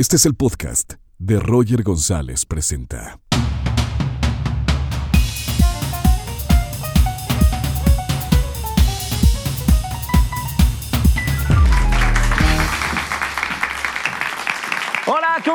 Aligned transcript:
Este 0.00 0.16
es 0.16 0.24
el 0.24 0.34
podcast 0.34 0.94
de 1.18 1.38
Roger 1.38 1.82
González 1.82 2.46
Presenta. 2.46 3.20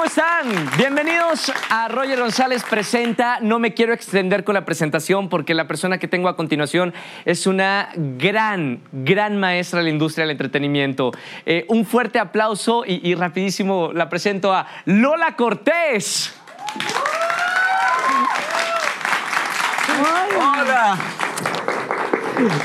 ¿Cómo 0.05 0.21
están? 0.21 0.69
Bienvenidos 0.77 1.51
a 1.71 1.87
Roger 1.87 2.19
González 2.19 2.63
Presenta. 2.63 3.39
No 3.41 3.57
me 3.57 3.73
quiero 3.73 3.91
extender 3.91 4.43
con 4.43 4.53
la 4.53 4.63
presentación 4.63 5.29
porque 5.29 5.55
la 5.55 5.67
persona 5.67 5.97
que 5.97 6.07
tengo 6.07 6.29
a 6.29 6.35
continuación 6.35 6.93
es 7.25 7.47
una 7.47 7.89
gran, 7.95 8.81
gran 8.91 9.39
maestra 9.39 9.79
de 9.79 9.85
la 9.85 9.89
industria 9.89 10.23
del 10.23 10.31
entretenimiento. 10.31 11.11
Eh, 11.47 11.65
un 11.69 11.87
fuerte 11.87 12.19
aplauso 12.19 12.83
y, 12.85 13.09
y 13.09 13.15
rapidísimo 13.15 13.93
la 13.93 14.07
presento 14.07 14.53
a 14.53 14.67
Lola 14.85 15.35
Cortés. 15.35 16.35
Hola. 20.39 20.97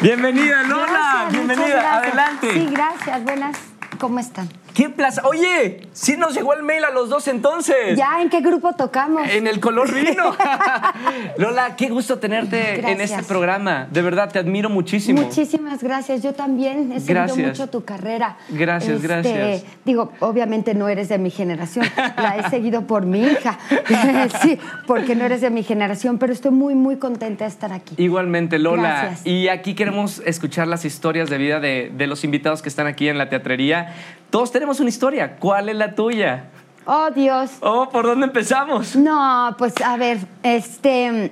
Bienvenida, 0.02 0.62
Lola. 0.64 0.86
Gracias, 0.86 1.32
Bienvenida. 1.32 1.96
Adelante. 1.96 2.52
Sí, 2.52 2.68
gracias. 2.70 3.24
Buenas. 3.24 3.56
¿Cómo 3.98 4.18
están? 4.18 4.48
Qué 4.74 4.88
plaza. 4.88 5.22
Oye, 5.24 5.88
sí 5.92 6.16
nos 6.16 6.34
llegó 6.34 6.54
el 6.54 6.62
mail 6.62 6.84
a 6.84 6.90
los 6.90 7.08
dos 7.08 7.26
entonces. 7.28 7.96
¿Ya 7.96 8.20
en 8.22 8.30
qué 8.30 8.40
grupo 8.40 8.72
tocamos? 8.74 9.28
En 9.28 9.46
el 9.46 9.60
color 9.60 9.92
vino. 9.92 10.36
Lola, 11.38 11.76
qué 11.76 11.88
gusto 11.88 12.18
tenerte 12.18 12.90
en 12.90 13.00
este 13.00 13.22
programa. 13.22 13.88
De 13.90 14.02
verdad, 14.02 14.30
te 14.30 14.38
admiro 14.38 14.70
muchísimo. 14.70 15.22
Muchísimas 15.22 15.82
gracias. 15.82 16.22
Yo 16.22 16.32
también 16.32 16.92
he 16.92 17.00
seguido 17.00 17.36
mucho 17.36 17.68
tu 17.68 17.84
carrera. 17.84 18.36
Este, 18.48 18.58
Gracias, 18.58 19.02
gracias. 19.02 19.64
Digo, 19.84 20.12
obviamente 20.20 20.74
no 20.74 20.88
eres 20.88 21.08
de 21.08 21.18
mi 21.18 21.30
generación. 21.30 21.86
La 22.16 22.36
he 22.36 22.50
seguido 22.50 22.86
por 22.86 23.06
mi 23.06 23.22
hija. 23.22 23.58
sí, 24.42 24.58
porque 24.86 25.14
no 25.14 25.24
eres 25.24 25.40
de 25.40 25.50
mi 25.50 25.62
generación, 25.62 26.18
pero 26.18 26.32
estoy 26.32 26.52
muy, 26.52 26.74
muy 26.74 26.96
contenta 26.96 27.44
de 27.44 27.50
estar 27.50 27.72
aquí. 27.72 27.94
Igualmente, 27.98 28.58
Lola. 28.58 29.02
Gracias. 29.02 29.26
Y 29.26 29.48
aquí 29.48 29.74
queremos 29.74 30.22
escuchar 30.24 30.68
las 30.68 30.84
historias 30.84 31.30
de 31.30 31.38
vida 31.38 31.60
de, 31.60 31.90
de 31.94 32.06
los 32.06 32.24
invitados 32.24 32.62
que 32.62 32.68
están 32.68 32.86
aquí 32.86 33.08
en 33.08 33.18
la 33.18 33.28
teatrería. 33.28 33.94
Todos 34.30 34.52
tenemos 34.60 34.78
una 34.78 34.90
historia. 34.90 35.36
¿Cuál 35.38 35.70
es 35.70 35.76
la 35.76 35.94
tuya? 35.94 36.44
Oh, 36.84 37.08
Dios. 37.14 37.50
Oh, 37.62 37.88
¿por 37.88 38.04
dónde 38.04 38.26
empezamos? 38.26 38.94
No, 38.94 39.54
pues 39.56 39.72
a 39.82 39.96
ver, 39.96 40.18
este. 40.42 41.30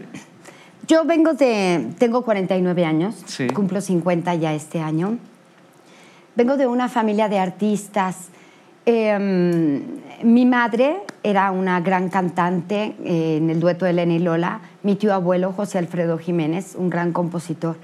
Yo 0.87 1.05
vengo 1.05 1.35
de. 1.35 1.91
Tengo 1.99 2.23
49 2.23 2.87
años. 2.87 3.23
Sí. 3.27 3.49
Cumplo 3.49 3.83
50 3.83 4.35
ya 4.37 4.55
este 4.55 4.81
año. 4.81 5.19
Vengo 6.37 6.57
de 6.57 6.67
una 6.67 6.89
familia 6.89 7.29
de 7.29 7.39
artistas. 7.39 8.29
Eh, 8.87 9.83
mi 10.23 10.47
madre 10.47 11.03
era 11.23 11.51
una 11.51 11.83
gran 11.83 12.09
cantante 12.09 12.95
eh, 13.05 13.37
en 13.37 13.51
el 13.51 13.61
dueto 13.61 13.85
de 13.85 13.91
Elena 13.91 14.15
y 14.15 14.21
Lola. 14.21 14.61
Mi 14.83 14.97
tío 14.97 15.13
abuelo, 15.13 15.53
José 15.53 15.77
Alfredo 15.77 16.17
Jiménez, 16.17 16.77
un 16.77 16.89
gran 16.89 17.13
compositor. 17.13 17.77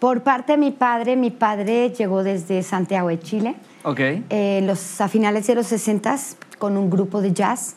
Por 0.00 0.22
parte 0.22 0.54
de 0.54 0.58
mi 0.58 0.72
padre, 0.72 1.14
mi 1.14 1.30
padre 1.30 1.90
llegó 1.90 2.24
desde 2.24 2.64
Santiago 2.64 3.10
de 3.10 3.20
Chile 3.20 3.54
Ok. 3.88 4.00
eh, 4.00 4.60
los, 4.64 5.00
a 5.00 5.08
finales 5.08 5.46
de 5.46 5.54
los 5.54 5.66
60 5.66 6.16
con 6.58 6.76
un 6.76 6.90
grupo 6.90 7.20
de 7.20 7.32
jazz. 7.32 7.74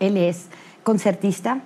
Él 0.00 0.16
es 0.16 0.46
concertista. 0.82 1.60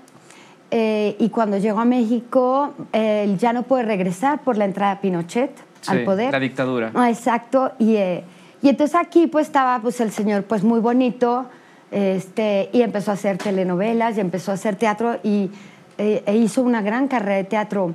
Eh, 0.73 1.17
y 1.19 1.31
cuando 1.31 1.57
llegó 1.59 1.81
a 1.81 1.85
México, 1.85 2.75
él 2.93 3.39
ya 3.39 3.53
no 3.53 3.65
puede 3.65 3.83
regresar 3.85 4.43
por 4.43 4.57
la 4.57 4.65
entrada 4.65 4.95
de 4.97 5.01
Pinochet 5.01 5.51
Sí, 5.81 5.91
al 5.93 6.05
poder. 6.05 6.31
la 6.33 6.39
dictadura. 6.41 6.91
Ah, 6.95 7.09
exacto. 7.11 7.73
Y, 7.79 7.97
eh, 7.97 8.23
y 8.63 8.69
entonces 8.69 8.95
aquí 8.97 9.27
pues 9.27 9.47
estaba 9.47 9.81
pues 9.81 10.01
el 10.01 10.11
señor 10.13 10.45
pues 10.45 10.63
muy 10.63 10.79
bonito 10.81 11.47
este, 11.91 12.69
y 12.73 12.83
empezó 12.83 13.11
a 13.11 13.15
hacer 13.15 13.39
telenovelas 13.39 14.17
y 14.17 14.21
empezó 14.21 14.51
a 14.51 14.55
hacer 14.55 14.77
teatro 14.77 15.19
y 15.23 15.51
eh, 15.99 16.23
e 16.27 16.37
hizo 16.37 16.63
una 16.63 16.83
gran 16.83 17.09
carrera 17.09 17.37
de 17.37 17.45
teatro. 17.45 17.95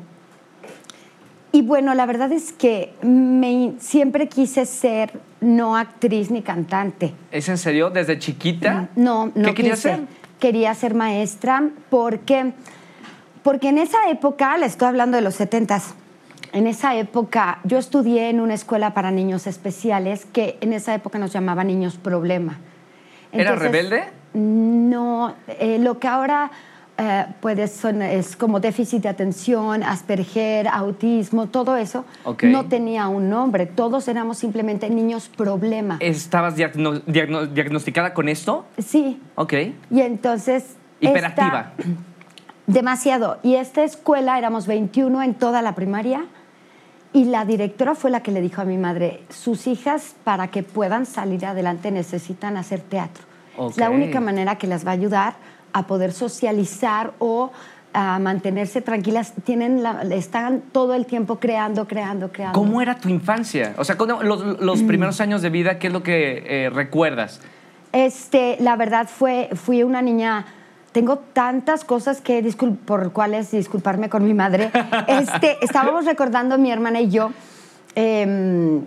Y 1.55 1.61
bueno, 1.61 1.93
la 1.93 2.05
verdad 2.05 2.33
es 2.33 2.51
que 2.51 2.91
me, 3.01 3.75
siempre 3.79 4.27
quise 4.27 4.65
ser 4.65 5.13
no 5.39 5.77
actriz 5.77 6.29
ni 6.29 6.41
cantante. 6.41 7.13
¿Es 7.31 7.47
en 7.47 7.57
serio? 7.57 7.89
¿Desde 7.89 8.19
chiquita? 8.19 8.89
No, 8.97 9.31
no 9.33 9.47
¿Qué 9.47 9.53
querías 9.53 9.77
quise. 9.77 9.95
ser? 9.95 9.99
Quería 10.37 10.73
ser 10.73 10.95
maestra 10.95 11.69
porque, 11.89 12.51
porque 13.41 13.69
en 13.69 13.77
esa 13.77 14.09
época, 14.09 14.57
le 14.57 14.65
estoy 14.65 14.89
hablando 14.89 15.15
de 15.15 15.23
los 15.23 15.35
70 15.35 15.81
en 16.51 16.67
esa 16.67 16.93
época 16.97 17.59
yo 17.63 17.77
estudié 17.77 18.29
en 18.29 18.41
una 18.41 18.53
escuela 18.53 18.93
para 18.93 19.11
niños 19.11 19.47
especiales 19.47 20.25
que 20.25 20.57
en 20.59 20.73
esa 20.73 20.93
época 20.93 21.19
nos 21.19 21.31
llamaba 21.31 21.63
niños 21.63 21.95
problema. 21.95 22.59
¿Era 23.31 23.55
rebelde? 23.55 24.03
No, 24.33 25.33
eh, 25.47 25.77
lo 25.79 25.99
que 25.99 26.07
ahora 26.09 26.51
eh, 26.97 27.25
puede 27.41 27.67
son, 27.67 28.01
es 28.01 28.35
como 28.35 28.59
déficit 28.59 29.03
de 29.03 29.09
atención, 29.09 29.83
Asperger, 29.83 30.67
autismo, 30.67 31.47
todo 31.47 31.75
eso, 31.75 32.05
Ok. 32.23 32.43
no 32.43 32.65
tenía 32.65 33.07
un 33.09 33.29
nombre. 33.29 33.65
Todos 33.65 34.07
éramos 34.07 34.37
simplemente 34.37 34.89
niños 34.89 35.27
problema. 35.29 35.97
¿Estabas 35.99 36.55
diagno- 36.55 37.01
diagno- 37.05 37.47
diagnosticada 37.47 38.13
con 38.13 38.29
esto? 38.29 38.65
Sí, 38.77 39.21
Ok. 39.35 39.53
y 39.91 40.01
entonces... 40.01 40.75
Hiperactiva. 41.01 41.73
esta- 41.77 41.91
demasiado. 42.67 43.39
Y 43.43 43.55
esta 43.55 43.83
escuela 43.83 44.37
éramos 44.37 44.67
21 44.67 45.21
en 45.21 45.33
toda 45.33 45.61
la 45.61 45.75
primaria 45.75 46.25
y 47.13 47.25
la 47.25 47.45
directora 47.45 47.95
fue 47.95 48.09
la 48.11 48.21
que 48.21 48.31
le 48.31 48.41
dijo 48.41 48.61
a 48.61 48.65
mi 48.65 48.77
madre, 48.77 49.21
sus 49.29 49.67
hijas 49.67 50.15
para 50.23 50.47
que 50.47 50.63
puedan 50.63 51.05
salir 51.05 51.45
adelante 51.45 51.91
necesitan 51.91 52.57
hacer 52.57 52.79
teatro. 52.81 53.23
Es 53.69 53.77
la 53.77 53.89
única 53.89 54.19
manera 54.19 54.57
que 54.57 54.67
las 54.67 54.85
va 54.85 54.91
a 54.91 54.93
ayudar 54.95 55.35
a 55.75 55.87
poder 55.87 56.13
socializar 56.13 57.11
o 57.19 57.51
a 57.93 58.17
mantenerse 58.19 58.81
tranquilas. 58.81 59.33
Tienen 59.43 59.83
la- 59.83 60.01
están 60.03 60.61
todo 60.71 60.93
el 60.95 61.05
tiempo 61.05 61.37
creando, 61.39 61.85
creando, 61.85 62.31
creando. 62.31 62.57
¿Cómo 62.57 62.81
era 62.81 62.95
tu 62.95 63.09
infancia? 63.09 63.73
O 63.77 63.83
sea, 63.83 63.97
¿cómo- 63.97 64.23
los, 64.23 64.61
los 64.61 64.81
Mm. 64.83 64.87
primeros 64.87 65.19
años 65.21 65.41
de 65.41 65.49
vida, 65.49 65.77
¿qué 65.77 65.87
es 65.87 65.93
lo 65.93 66.01
que 66.01 66.43
eh, 66.47 66.69
recuerdas? 66.69 67.41
Este, 67.91 68.55
la 68.61 68.75
verdad 68.77 69.07
fue, 69.07 69.49
fui 69.53 69.83
una 69.83 70.01
niña. 70.01 70.45
Tengo 70.93 71.17
tantas 71.17 71.83
cosas 71.83 72.21
que 72.21 72.41
discul- 72.41 72.77
por 72.77 73.11
cuales 73.11 73.51
disculparme 73.51 74.07
con 74.09 74.23
mi 74.23 74.33
madre. 74.33 74.71
Este, 75.07 75.57
estábamos 75.61 76.05
recordando 76.05 76.57
mi 76.57 76.71
hermana 76.71 77.01
y 77.01 77.09
yo. 77.09 77.31
em, 77.95 78.81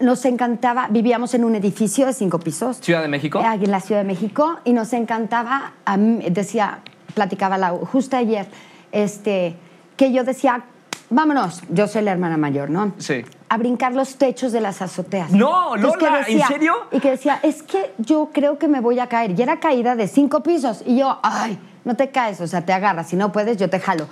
nos 0.00 0.24
encantaba, 0.24 0.88
vivíamos 0.90 1.34
en 1.34 1.44
un 1.44 1.54
edificio 1.54 2.06
de 2.06 2.12
cinco 2.12 2.38
pisos. 2.38 2.78
¿Ciudad 2.80 3.02
de 3.02 3.08
México? 3.08 3.40
eh, 3.40 3.44
en 3.62 3.70
la 3.70 3.80
Ciudad 3.80 4.02
de 4.02 4.06
México 4.06 4.58
y 4.64 4.72
nos 4.72 4.92
encantaba, 4.92 5.72
a 5.84 5.96
mí- 5.96 6.24
decía, 6.30 6.80
platicaba 7.14 7.56
la, 7.58 7.70
justo 7.70 8.16
ayer, 8.16 8.46
este, 8.92 9.56
que 9.96 10.12
yo 10.12 10.24
decía, 10.24 10.64
vámonos, 11.10 11.62
yo 11.70 11.86
soy 11.88 12.02
la 12.02 12.12
hermana 12.12 12.36
mayor, 12.36 12.68
¿no? 12.70 12.92
Sí. 12.98 13.24
A 13.48 13.56
brincar 13.58 13.94
los 13.94 14.16
techos 14.16 14.52
de 14.52 14.60
las 14.60 14.82
azoteas. 14.82 15.30
No, 15.30 15.76
Entonces, 15.76 16.02
Lola, 16.02 16.24
¿en 16.26 16.42
serio? 16.42 16.74
Y 16.90 17.00
que 17.00 17.10
decía, 17.12 17.38
es 17.42 17.62
que 17.62 17.92
yo 17.98 18.30
creo 18.32 18.58
que 18.58 18.68
me 18.68 18.80
voy 18.80 18.98
a 18.98 19.06
caer. 19.08 19.38
Y 19.38 19.42
era 19.42 19.60
caída 19.60 19.94
de 19.94 20.08
cinco 20.08 20.42
pisos. 20.42 20.82
Y 20.84 20.98
yo, 20.98 21.18
ay, 21.22 21.58
no 21.84 21.94
te 21.94 22.10
caes, 22.10 22.40
o 22.40 22.46
sea, 22.48 22.66
te 22.66 22.72
agarras. 22.72 23.08
Si 23.08 23.16
no 23.16 23.30
puedes, 23.32 23.56
yo 23.56 23.70
te 23.70 23.78
jalo. 23.78 24.08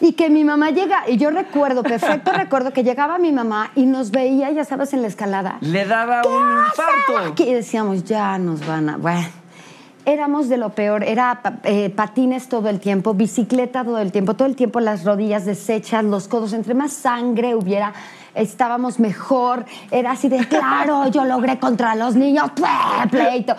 Y 0.00 0.12
que 0.12 0.28
mi 0.28 0.44
mamá 0.44 0.70
llega, 0.70 1.04
y 1.08 1.16
yo 1.16 1.30
recuerdo, 1.30 1.82
perfecto 1.82 2.32
recuerdo 2.36 2.72
que 2.72 2.84
llegaba 2.84 3.18
mi 3.18 3.32
mamá 3.32 3.70
y 3.74 3.86
nos 3.86 4.10
veía, 4.10 4.50
ya 4.50 4.64
sabes, 4.64 4.92
en 4.92 5.02
la 5.02 5.08
escalada. 5.08 5.58
Le 5.60 5.86
daba 5.86 6.22
un 6.22 6.64
infarto. 6.66 7.42
Y 7.42 7.52
decíamos, 7.52 8.04
ya 8.04 8.38
nos 8.38 8.66
van 8.66 8.90
a. 8.90 8.96
Bueno, 8.98 9.26
éramos 10.06 10.48
de 10.48 10.56
lo 10.56 10.70
peor. 10.70 11.02
Era 11.04 11.40
eh, 11.64 11.90
patines 11.90 12.48
todo 12.48 12.68
el 12.68 12.80
tiempo, 12.80 13.14
bicicleta 13.14 13.84
todo 13.84 13.98
el 13.98 14.12
tiempo, 14.12 14.34
todo 14.34 14.48
el 14.48 14.56
tiempo 14.56 14.80
las 14.80 15.04
rodillas 15.04 15.44
deshechas, 15.44 16.04
los 16.04 16.28
codos. 16.28 16.52
Entre 16.52 16.74
más 16.74 16.92
sangre 16.92 17.54
hubiera, 17.54 17.92
estábamos 18.34 18.98
mejor. 18.98 19.64
Era 19.90 20.12
así 20.12 20.28
de, 20.28 20.46
claro, 20.46 21.08
yo 21.08 21.24
logré 21.24 21.58
contra 21.58 21.94
los 21.94 22.14
niños. 22.16 22.50
Pleito, 23.10 23.56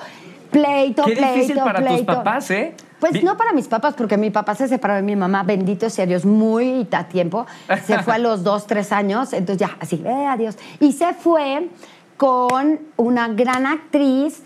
pleito, 0.51 1.03
Qué 1.03 1.13
pleito. 1.13 1.33
difícil 1.33 1.57
para 1.57 1.79
tus 1.79 1.87
pleito. 1.87 2.05
papás, 2.05 2.51
¿eh? 2.51 2.73
Pues 2.99 3.21
no 3.23 3.37
para 3.37 3.53
mis 3.53 3.67
papás, 3.67 3.93
porque 3.95 4.17
mi 4.17 4.31
papá 4.31 4.55
se 4.55 4.67
separó 4.67 4.95
de 4.95 5.03
mi 5.03 5.15
mamá, 5.15 5.43
bendito 5.43 5.87
sea 5.89 6.05
Dios, 6.07 6.25
muy 6.25 6.87
a 6.91 7.07
tiempo. 7.07 7.45
Se 7.85 8.01
fue 8.01 8.15
a 8.15 8.17
los 8.17 8.43
dos, 8.43 8.65
tres 8.65 8.91
años, 8.91 9.33
entonces 9.33 9.67
ya, 9.67 9.77
así, 9.79 10.01
eh, 10.03 10.25
adiós. 10.27 10.57
Y 10.79 10.93
se 10.93 11.13
fue 11.13 11.67
con 12.17 12.79
una 12.95 13.27
gran 13.27 13.67
actriz 13.67 14.41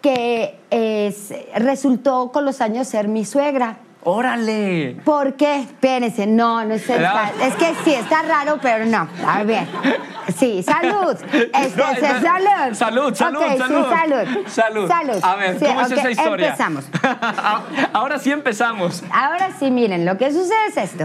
que 0.00 0.54
es- 0.70 1.34
resultó 1.56 2.30
con 2.30 2.44
los 2.44 2.60
años 2.60 2.86
ser 2.86 3.08
mi 3.08 3.24
suegra. 3.24 3.78
¡Órale! 4.08 4.96
¿Por 5.04 5.34
qué? 5.34 5.62
Espérense, 5.62 6.28
no, 6.28 6.64
no 6.64 6.74
es 6.74 6.88
No. 6.88 6.94
Es 7.44 7.56
que 7.56 7.74
sí, 7.84 7.92
está 7.92 8.22
raro, 8.22 8.60
pero 8.62 8.86
no. 8.86 9.08
A 9.26 9.42
ver. 9.42 9.66
Sí, 10.38 10.62
salud. 10.62 11.16
Este, 11.32 11.76
No, 11.76 12.20
salud. 12.20 12.74
Salud, 12.74 13.14
salud, 13.16 13.40
Ok, 13.42 13.50
sí, 13.50 13.58
salud. 13.58 13.86
salud. 13.88 14.46
Salud. 14.46 14.88
Salud. 14.88 15.18
A 15.24 15.34
ver, 15.34 15.58
Sí, 15.58 15.64
¿cómo 15.64 15.80
es 15.80 15.90
esa 15.90 16.10
historia? 16.12 16.46
Empezamos. 16.50 16.84
Ahora 17.92 18.20
sí 18.20 18.30
empezamos. 18.30 19.02
Ahora 19.12 19.50
sí, 19.58 19.72
miren, 19.72 20.04
lo 20.06 20.16
que 20.16 20.30
sucede 20.30 20.66
es 20.68 20.76
esto. 20.76 21.04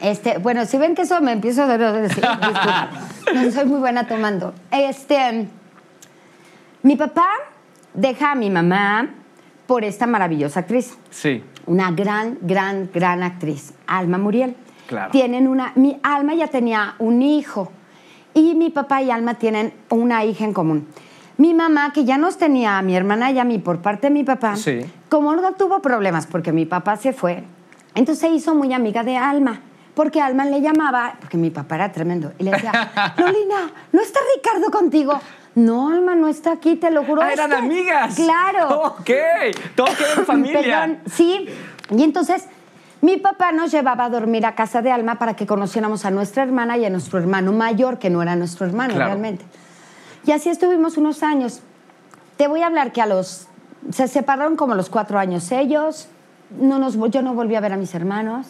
Este, 0.00 0.38
bueno, 0.38 0.64
si 0.64 0.78
ven 0.78 0.94
que 0.94 1.02
eso 1.02 1.20
me 1.20 1.32
empiezo 1.32 1.64
a 1.64 1.76
decir, 1.76 2.24
no 3.34 3.50
soy 3.50 3.66
muy 3.66 3.80
buena 3.80 4.06
tomando. 4.06 4.54
Este, 4.70 5.46
mi 6.82 6.96
papá 6.96 7.28
deja 7.92 8.32
a 8.32 8.34
mi 8.34 8.48
mamá 8.48 9.08
por 9.66 9.84
esta 9.84 10.06
maravillosa 10.06 10.60
actriz. 10.60 10.96
Sí. 11.10 11.44
Una 11.68 11.90
gran, 11.92 12.38
gran, 12.40 12.90
gran 12.92 13.22
actriz, 13.22 13.72
Alma 13.86 14.16
Muriel. 14.18 14.56
Claro. 14.86 15.10
Tienen 15.12 15.46
una, 15.46 15.72
mi 15.76 16.00
Alma 16.02 16.34
ya 16.34 16.48
tenía 16.48 16.94
un 16.98 17.20
hijo 17.22 17.70
y 18.32 18.54
mi 18.54 18.70
papá 18.70 19.02
y 19.02 19.10
Alma 19.10 19.34
tienen 19.34 19.72
una 19.90 20.24
hija 20.24 20.44
en 20.44 20.54
común. 20.54 20.88
Mi 21.36 21.52
mamá, 21.54 21.92
que 21.92 22.04
ya 22.04 22.16
nos 22.18 22.38
tenía 22.38 22.78
a 22.78 22.82
mi 22.82 22.96
hermana 22.96 23.30
y 23.30 23.38
a 23.38 23.44
mí 23.44 23.58
por 23.58 23.80
parte 23.80 24.08
de 24.08 24.14
mi 24.14 24.24
papá, 24.24 24.56
Sí. 24.56 24.80
como 25.10 25.36
no 25.36 25.52
tuvo 25.52 25.80
problemas 25.80 26.26
porque 26.26 26.52
mi 26.52 26.64
papá 26.64 26.96
se 26.96 27.12
fue, 27.12 27.44
entonces 27.94 28.18
se 28.20 28.28
hizo 28.34 28.54
muy 28.54 28.72
amiga 28.72 29.04
de 29.04 29.16
Alma. 29.16 29.60
Porque 29.94 30.20
Alma 30.20 30.44
le 30.44 30.60
llamaba, 30.60 31.16
porque 31.20 31.36
mi 31.36 31.50
papá 31.50 31.74
era 31.74 31.90
tremendo, 31.90 32.32
y 32.38 32.44
le 32.44 32.52
decía, 32.52 32.70
Lolina, 33.18 33.68
¿no 33.92 34.00
está 34.00 34.20
Ricardo 34.36 34.70
contigo? 34.70 35.18
No, 35.58 35.90
Alma, 35.90 36.14
no 36.14 36.28
está 36.28 36.52
aquí, 36.52 36.76
te 36.76 36.90
lo 36.90 37.04
juro. 37.04 37.22
Ah, 37.22 37.32
eran 37.32 37.50
que-". 37.50 37.56
amigas. 37.56 38.14
Claro. 38.16 38.94
Ok. 38.98 39.10
Todo 39.74 39.88
en 40.18 40.24
familia. 40.26 40.60
Perdón, 40.60 40.98
sí. 41.12 41.46
Y 41.90 42.02
entonces 42.02 42.46
mi 43.00 43.16
papá 43.16 43.52
nos 43.52 43.70
llevaba 43.70 44.04
a 44.04 44.10
dormir 44.10 44.44
a 44.46 44.54
casa 44.54 44.82
de 44.82 44.90
Alma 44.90 45.16
para 45.18 45.34
que 45.34 45.46
conociéramos 45.46 46.04
a 46.04 46.10
nuestra 46.10 46.42
hermana 46.42 46.76
y 46.76 46.84
a 46.84 46.90
nuestro 46.90 47.18
hermano 47.18 47.52
mayor, 47.52 47.98
que 47.98 48.10
no 48.10 48.22
era 48.22 48.36
nuestro 48.36 48.66
hermano 48.66 48.94
Claro. 48.94 49.10
realmente. 49.10 49.44
Y 50.26 50.32
así 50.32 50.48
estuvimos 50.48 50.96
unos 50.96 51.22
años. 51.22 51.60
Te 52.36 52.46
voy 52.48 52.62
a 52.62 52.66
hablar 52.66 52.92
que 52.92 53.00
a 53.02 53.06
los... 53.06 53.46
Se 53.90 54.08
separaron 54.08 54.56
como 54.56 54.74
los 54.74 54.90
cuatro 54.90 55.18
años 55.18 55.50
ellos. 55.52 56.08
No 56.58 56.78
nos, 56.78 56.96
yo 57.10 57.22
no 57.22 57.34
volví 57.34 57.54
a 57.54 57.60
ver 57.60 57.72
a 57.72 57.76
mis 57.76 57.94
hermanos. 57.94 58.46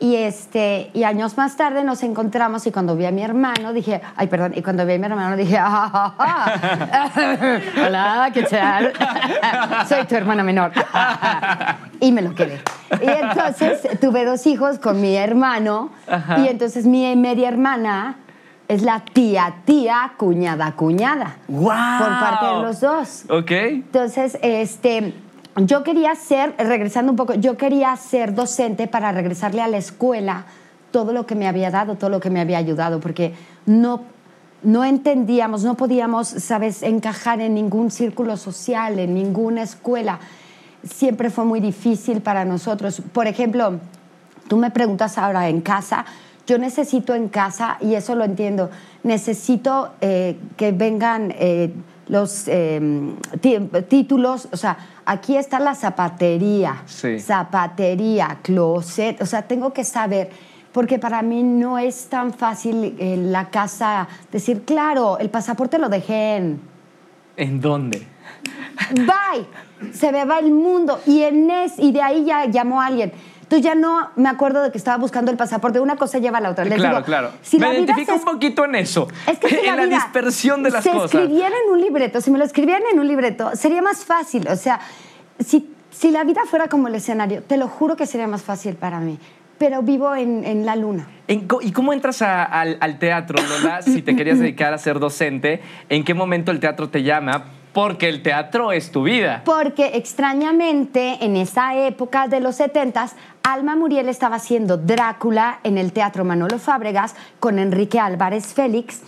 Y, 0.00 0.14
este, 0.14 0.90
y 0.94 1.02
años 1.02 1.36
más 1.36 1.56
tarde 1.56 1.82
nos 1.82 2.04
encontramos 2.04 2.64
y 2.68 2.70
cuando 2.70 2.94
vi 2.94 3.06
a 3.06 3.10
mi 3.10 3.22
hermano 3.22 3.72
dije, 3.72 4.00
ay, 4.14 4.28
perdón, 4.28 4.52
y 4.54 4.62
cuando 4.62 4.86
vi 4.86 4.94
a 4.94 4.98
mi 4.98 5.06
hermano 5.06 5.36
dije, 5.36 5.58
"Ah, 5.58 6.14
ah, 6.16 6.54
ah. 7.16 7.58
hola, 7.84 8.30
¿qué 8.32 8.44
tal? 8.44 8.92
Soy 9.88 10.04
tu 10.06 10.14
hermana 10.14 10.44
menor. 10.44 10.70
y 12.00 12.12
me 12.12 12.22
lo 12.22 12.32
quedé. 12.32 12.60
Y 13.02 13.08
entonces 13.08 13.80
tuve 14.00 14.24
dos 14.24 14.46
hijos 14.46 14.78
con 14.78 15.00
mi 15.00 15.16
hermano 15.16 15.90
Ajá. 16.06 16.38
y 16.38 16.48
entonces 16.48 16.86
mi 16.86 17.16
media 17.16 17.48
hermana 17.48 18.16
es 18.68 18.82
la 18.82 19.00
tía, 19.00 19.54
tía, 19.64 20.12
cuñada, 20.16 20.72
cuñada. 20.72 21.36
¡Guau! 21.48 21.98
Por 21.98 22.08
parte 22.20 22.46
de 22.46 22.62
los 22.62 22.80
dos. 22.80 23.24
Ok. 23.30 23.50
Entonces, 23.50 24.38
este, 24.42 25.14
yo 25.60 25.82
quería 25.82 26.14
ser, 26.14 26.54
regresando 26.58 27.12
un 27.12 27.16
poco, 27.16 27.34
yo 27.34 27.56
quería 27.56 27.96
ser 27.96 28.34
docente 28.34 28.86
para 28.86 29.12
regresarle 29.12 29.62
a 29.62 29.68
la 29.68 29.78
escuela 29.78 30.46
todo 30.90 31.12
lo 31.12 31.26
que 31.26 31.34
me 31.34 31.48
había 31.48 31.70
dado, 31.70 31.96
todo 31.96 32.10
lo 32.10 32.20
que 32.20 32.30
me 32.30 32.40
había 32.40 32.58
ayudado, 32.58 33.00
porque 33.00 33.34
no, 33.66 34.02
no 34.62 34.84
entendíamos, 34.84 35.64
no 35.64 35.76
podíamos, 35.76 36.28
sabes, 36.28 36.82
encajar 36.82 37.40
en 37.40 37.54
ningún 37.54 37.90
círculo 37.90 38.36
social, 38.36 38.98
en 38.98 39.14
ninguna 39.14 39.62
escuela. 39.62 40.18
Siempre 40.82 41.30
fue 41.30 41.44
muy 41.44 41.60
difícil 41.60 42.20
para 42.20 42.44
nosotros. 42.44 43.02
Por 43.12 43.26
ejemplo, 43.26 43.80
tú 44.48 44.56
me 44.56 44.70
preguntas 44.70 45.18
ahora 45.18 45.48
en 45.48 45.60
casa, 45.60 46.04
yo 46.46 46.58
necesito 46.58 47.14
en 47.14 47.28
casa, 47.28 47.76
y 47.80 47.94
eso 47.94 48.14
lo 48.14 48.24
entiendo, 48.24 48.70
necesito 49.02 49.90
eh, 50.00 50.38
que 50.56 50.72
vengan 50.72 51.34
eh, 51.36 51.72
los 52.08 52.48
eh, 52.48 52.80
tí- 53.40 53.58
títulos, 53.88 54.48
o 54.52 54.56
sea, 54.56 54.76
aquí 55.04 55.36
está 55.36 55.60
la 55.60 55.74
zapatería, 55.74 56.82
Sí. 56.86 57.18
zapatería, 57.20 58.38
closet, 58.42 59.20
o 59.22 59.26
sea, 59.26 59.42
tengo 59.42 59.72
que 59.72 59.84
saber, 59.84 60.30
porque 60.72 60.98
para 60.98 61.22
mí 61.22 61.42
no 61.42 61.78
es 61.78 62.08
tan 62.08 62.32
fácil 62.32 62.96
en 62.98 63.30
la 63.32 63.50
casa 63.50 64.08
decir, 64.32 64.62
claro, 64.64 65.18
el 65.18 65.30
pasaporte 65.30 65.78
lo 65.78 65.88
dejé 65.88 66.36
en... 66.36 66.60
¿En 67.36 67.60
dónde? 67.60 68.06
Bye. 68.92 69.92
Se 69.92 70.10
me 70.10 70.24
va 70.24 70.38
el 70.40 70.50
mundo. 70.50 71.00
Y 71.06 71.22
en 71.22 71.50
es, 71.50 71.78
y 71.78 71.92
de 71.92 72.02
ahí 72.02 72.24
ya 72.24 72.46
llamó 72.46 72.80
alguien. 72.80 73.12
Entonces 73.48 73.64
ya 73.64 73.74
no 73.74 74.10
me 74.16 74.28
acuerdo 74.28 74.62
de 74.62 74.70
que 74.70 74.76
estaba 74.76 74.98
buscando 74.98 75.30
el 75.30 75.38
pasaporte. 75.38 75.80
Una 75.80 75.96
cosa 75.96 76.18
lleva 76.18 76.36
a 76.36 76.40
la 76.42 76.50
otra. 76.50 76.66
Les 76.66 76.74
claro, 76.78 76.96
digo, 76.96 77.06
claro. 77.06 77.30
si 77.40 77.58
Me 77.58 77.72
identifico 77.72 78.12
se 78.12 78.18
un 78.18 78.24
poquito 78.26 78.66
en 78.66 78.74
eso. 78.74 79.08
es 79.26 79.38
que 79.38 79.48
si 79.48 79.56
en 79.66 79.74
la, 79.74 79.86
vida 79.86 79.94
dispersión 79.96 80.62
de 80.62 80.70
las 80.70 80.84
se 80.84 80.90
cosas. 80.90 81.14
escribiera 81.14 81.48
en 81.66 81.72
un 81.72 81.80
libreto, 81.80 82.20
si 82.20 82.30
me 82.30 82.36
lo 82.36 82.44
escribieran 82.44 82.82
en 82.92 83.00
un 83.00 83.08
libreto, 83.08 83.50
sería 83.56 83.80
más 83.80 84.04
fácil. 84.04 84.46
O 84.48 84.56
sea, 84.56 84.80
si, 85.38 85.74
si 85.90 86.10
la 86.10 86.24
vida 86.24 86.42
fuera 86.44 86.68
como 86.68 86.88
el 86.88 86.94
escenario, 86.96 87.42
te 87.42 87.56
lo 87.56 87.68
juro 87.68 87.96
que 87.96 88.04
sería 88.04 88.26
más 88.26 88.42
fácil 88.42 88.74
para 88.74 89.00
mí. 89.00 89.18
Pero 89.56 89.80
vivo 89.80 90.14
en, 90.14 90.44
en 90.44 90.66
la 90.66 90.76
luna. 90.76 91.08
En 91.26 91.48
¿Y 91.62 91.72
cómo 91.72 91.94
entras 91.94 92.20
a- 92.20 92.44
al, 92.44 92.76
al 92.80 92.98
teatro, 92.98 93.38
Lola? 93.42 93.80
Si 93.82 94.02
te 94.02 94.14
querías 94.14 94.38
dedicar 94.38 94.74
a 94.74 94.78
ser 94.78 94.98
docente, 94.98 95.62
¿en 95.88 96.04
qué 96.04 96.12
momento 96.12 96.52
el 96.52 96.60
teatro 96.60 96.90
te 96.90 97.02
llama? 97.02 97.44
Porque 97.72 98.08
el 98.08 98.22
teatro 98.22 98.72
es 98.72 98.90
tu 98.90 99.02
vida. 99.04 99.42
Porque 99.44 99.92
extrañamente, 99.94 101.18
en 101.24 101.36
esa 101.36 101.74
época 101.76 102.28
de 102.28 102.40
los 102.40 102.56
70 102.56 103.08
Alma 103.52 103.76
Muriel 103.76 104.08
estaba 104.08 104.36
haciendo 104.36 104.76
Drácula 104.76 105.60
en 105.62 105.78
el 105.78 105.92
Teatro 105.92 106.24
Manolo 106.24 106.58
Fábregas 106.58 107.14
con 107.40 107.58
Enrique 107.58 107.98
Álvarez 107.98 108.46
Félix. 108.52 109.00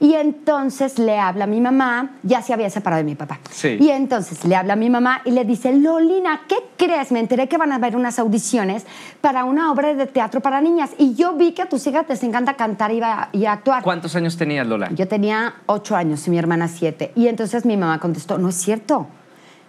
Y 0.00 0.14
entonces 0.14 1.00
le 1.00 1.18
habla 1.18 1.44
a 1.44 1.46
mi 1.48 1.60
mamá, 1.60 2.12
ya 2.22 2.40
se 2.40 2.54
había 2.54 2.70
separado 2.70 2.98
de 3.00 3.04
mi 3.04 3.16
papá. 3.16 3.40
Sí. 3.50 3.76
Y 3.80 3.90
entonces 3.90 4.44
le 4.44 4.54
habla 4.54 4.74
a 4.74 4.76
mi 4.76 4.88
mamá 4.88 5.22
y 5.24 5.32
le 5.32 5.44
dice, 5.44 5.72
Lolina, 5.72 6.42
¿qué 6.48 6.54
crees? 6.76 7.10
Me 7.10 7.18
enteré 7.18 7.48
que 7.48 7.56
van 7.58 7.72
a 7.72 7.74
haber 7.74 7.96
unas 7.96 8.20
audiciones 8.20 8.86
para 9.20 9.42
una 9.42 9.72
obra 9.72 9.92
de 9.94 10.06
teatro 10.06 10.40
para 10.40 10.60
niñas. 10.60 10.90
Y 10.98 11.14
yo 11.16 11.32
vi 11.34 11.50
que 11.50 11.62
a 11.62 11.68
tus 11.68 11.84
hijas 11.88 12.06
les 12.08 12.22
encanta 12.22 12.54
cantar 12.54 12.92
y, 12.92 13.00
va- 13.00 13.28
y 13.32 13.46
actuar. 13.46 13.82
¿Cuántos 13.82 14.14
años 14.14 14.36
tenías, 14.36 14.64
Lola? 14.68 14.88
Yo 14.92 15.08
tenía 15.08 15.54
ocho 15.66 15.96
años 15.96 16.24
y 16.28 16.30
mi 16.30 16.38
hermana 16.38 16.68
siete. 16.68 17.10
Y 17.16 17.26
entonces 17.26 17.64
mi 17.66 17.76
mamá 17.76 17.98
contestó, 17.98 18.38
no 18.38 18.50
es 18.50 18.54
cierto. 18.54 19.08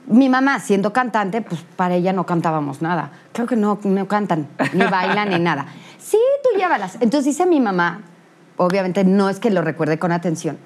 Mi 0.10 0.28
mamá, 0.28 0.60
siendo 0.60 0.92
cantante, 0.92 1.42
pues 1.42 1.62
para 1.76 1.94
ella 1.96 2.14
no 2.14 2.26
cantábamos 2.26 2.82
nada. 2.82 3.12
Creo 3.32 3.46
que 3.46 3.56
no, 3.56 3.80
no 3.84 4.08
cantan, 4.08 4.48
ni 4.74 4.84
bailan, 4.86 5.30
ni 5.30 5.40
nada. 5.40 5.68
Sí, 6.00 6.18
tú 6.44 6.58
llévalas. 6.58 6.96
Entonces 6.96 7.26
dice 7.26 7.46
mi 7.46 7.60
mamá, 7.60 8.02
obviamente 8.58 9.04
no 9.04 9.30
es 9.30 9.40
que 9.40 9.52
lo 9.52 9.62
recuerde 9.62 10.00
con 10.00 10.12
atención, 10.12 10.58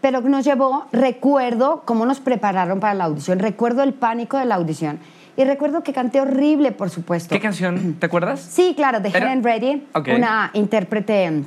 pero 0.00 0.20
nos 0.20 0.44
llevó, 0.44 0.86
recuerdo 0.92 1.82
cómo 1.84 2.06
nos 2.06 2.20
prepararon 2.20 2.78
para 2.78 2.94
la 2.94 3.04
audición, 3.04 3.40
recuerdo 3.40 3.82
el 3.82 3.92
pánico 3.92 4.38
de 4.38 4.44
la 4.44 4.54
audición 4.54 5.00
y 5.36 5.42
recuerdo 5.42 5.82
que 5.82 5.92
canté 5.92 6.20
horrible, 6.20 6.70
por 6.70 6.88
supuesto. 6.88 7.34
¿Qué 7.34 7.40
canción? 7.40 7.94
¿Te 7.98 8.06
acuerdas? 8.06 8.40
Sí, 8.40 8.74
claro, 8.76 9.00
de 9.00 9.08
Helen 9.08 9.42
Reddy, 9.42 9.86
Ok. 9.94 10.08
una 10.16 10.50
intérprete 10.54 11.42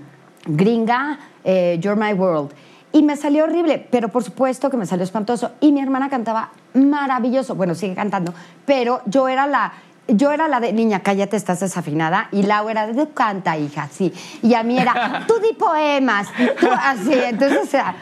gringa, 0.46 1.20
eh, 1.46 1.78
You're 1.82 2.00
My 2.00 2.12
World. 2.14 2.52
Y 2.92 3.04
me 3.04 3.16
salió 3.16 3.44
horrible, 3.44 3.88
pero 3.92 4.10
por 4.10 4.24
supuesto 4.24 4.70
que 4.70 4.78
me 4.78 4.86
salió 4.86 5.04
espantoso. 5.04 5.52
Y 5.60 5.72
mi 5.72 5.80
hermana 5.80 6.10
cantaba 6.10 6.52
maravilloso. 6.74 7.54
Bueno, 7.56 7.76
sigue 7.76 7.94
cantando, 7.96 8.34
pero 8.66 9.02
yo 9.06 9.28
era 9.28 9.46
la. 9.48 9.74
Yo 10.08 10.32
era 10.32 10.48
la 10.48 10.60
de, 10.60 10.74
niña, 10.74 11.02
cállate, 11.02 11.38
estás 11.38 11.60
desafinada. 11.60 12.30
Y 12.32 12.42
Lau 12.42 12.68
era 12.68 12.88
de, 12.88 12.96
"Tú 12.96 13.14
canta, 13.14 13.60
hija, 13.60 13.88
sí. 13.92 14.12
Y 14.42 14.56
a 14.56 14.64
mí 14.64 14.80
era, 14.80 15.24
tú 15.28 15.36
di 15.40 15.54
poemas, 15.54 16.28
tú 16.60 16.68
así. 16.72 17.14
Entonces, 17.14 17.60
o 17.62 17.68
sea, 17.68 17.96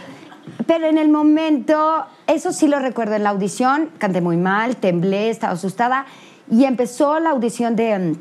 pero 0.65 0.87
en 0.87 0.97
el 0.97 1.09
momento, 1.09 2.05
eso 2.25 2.53
sí 2.53 2.69
lo 2.69 2.79
recuerdo 2.79 3.15
en 3.15 3.23
la 3.23 3.31
audición, 3.31 3.89
canté 3.97 4.21
muy 4.21 4.37
mal, 4.37 4.77
temblé, 4.77 5.29
estaba 5.29 5.53
asustada. 5.53 6.05
Y 6.49 6.63
empezó 6.63 7.19
la 7.19 7.31
audición 7.31 7.75
de, 7.75 7.99
mm, 7.99 8.13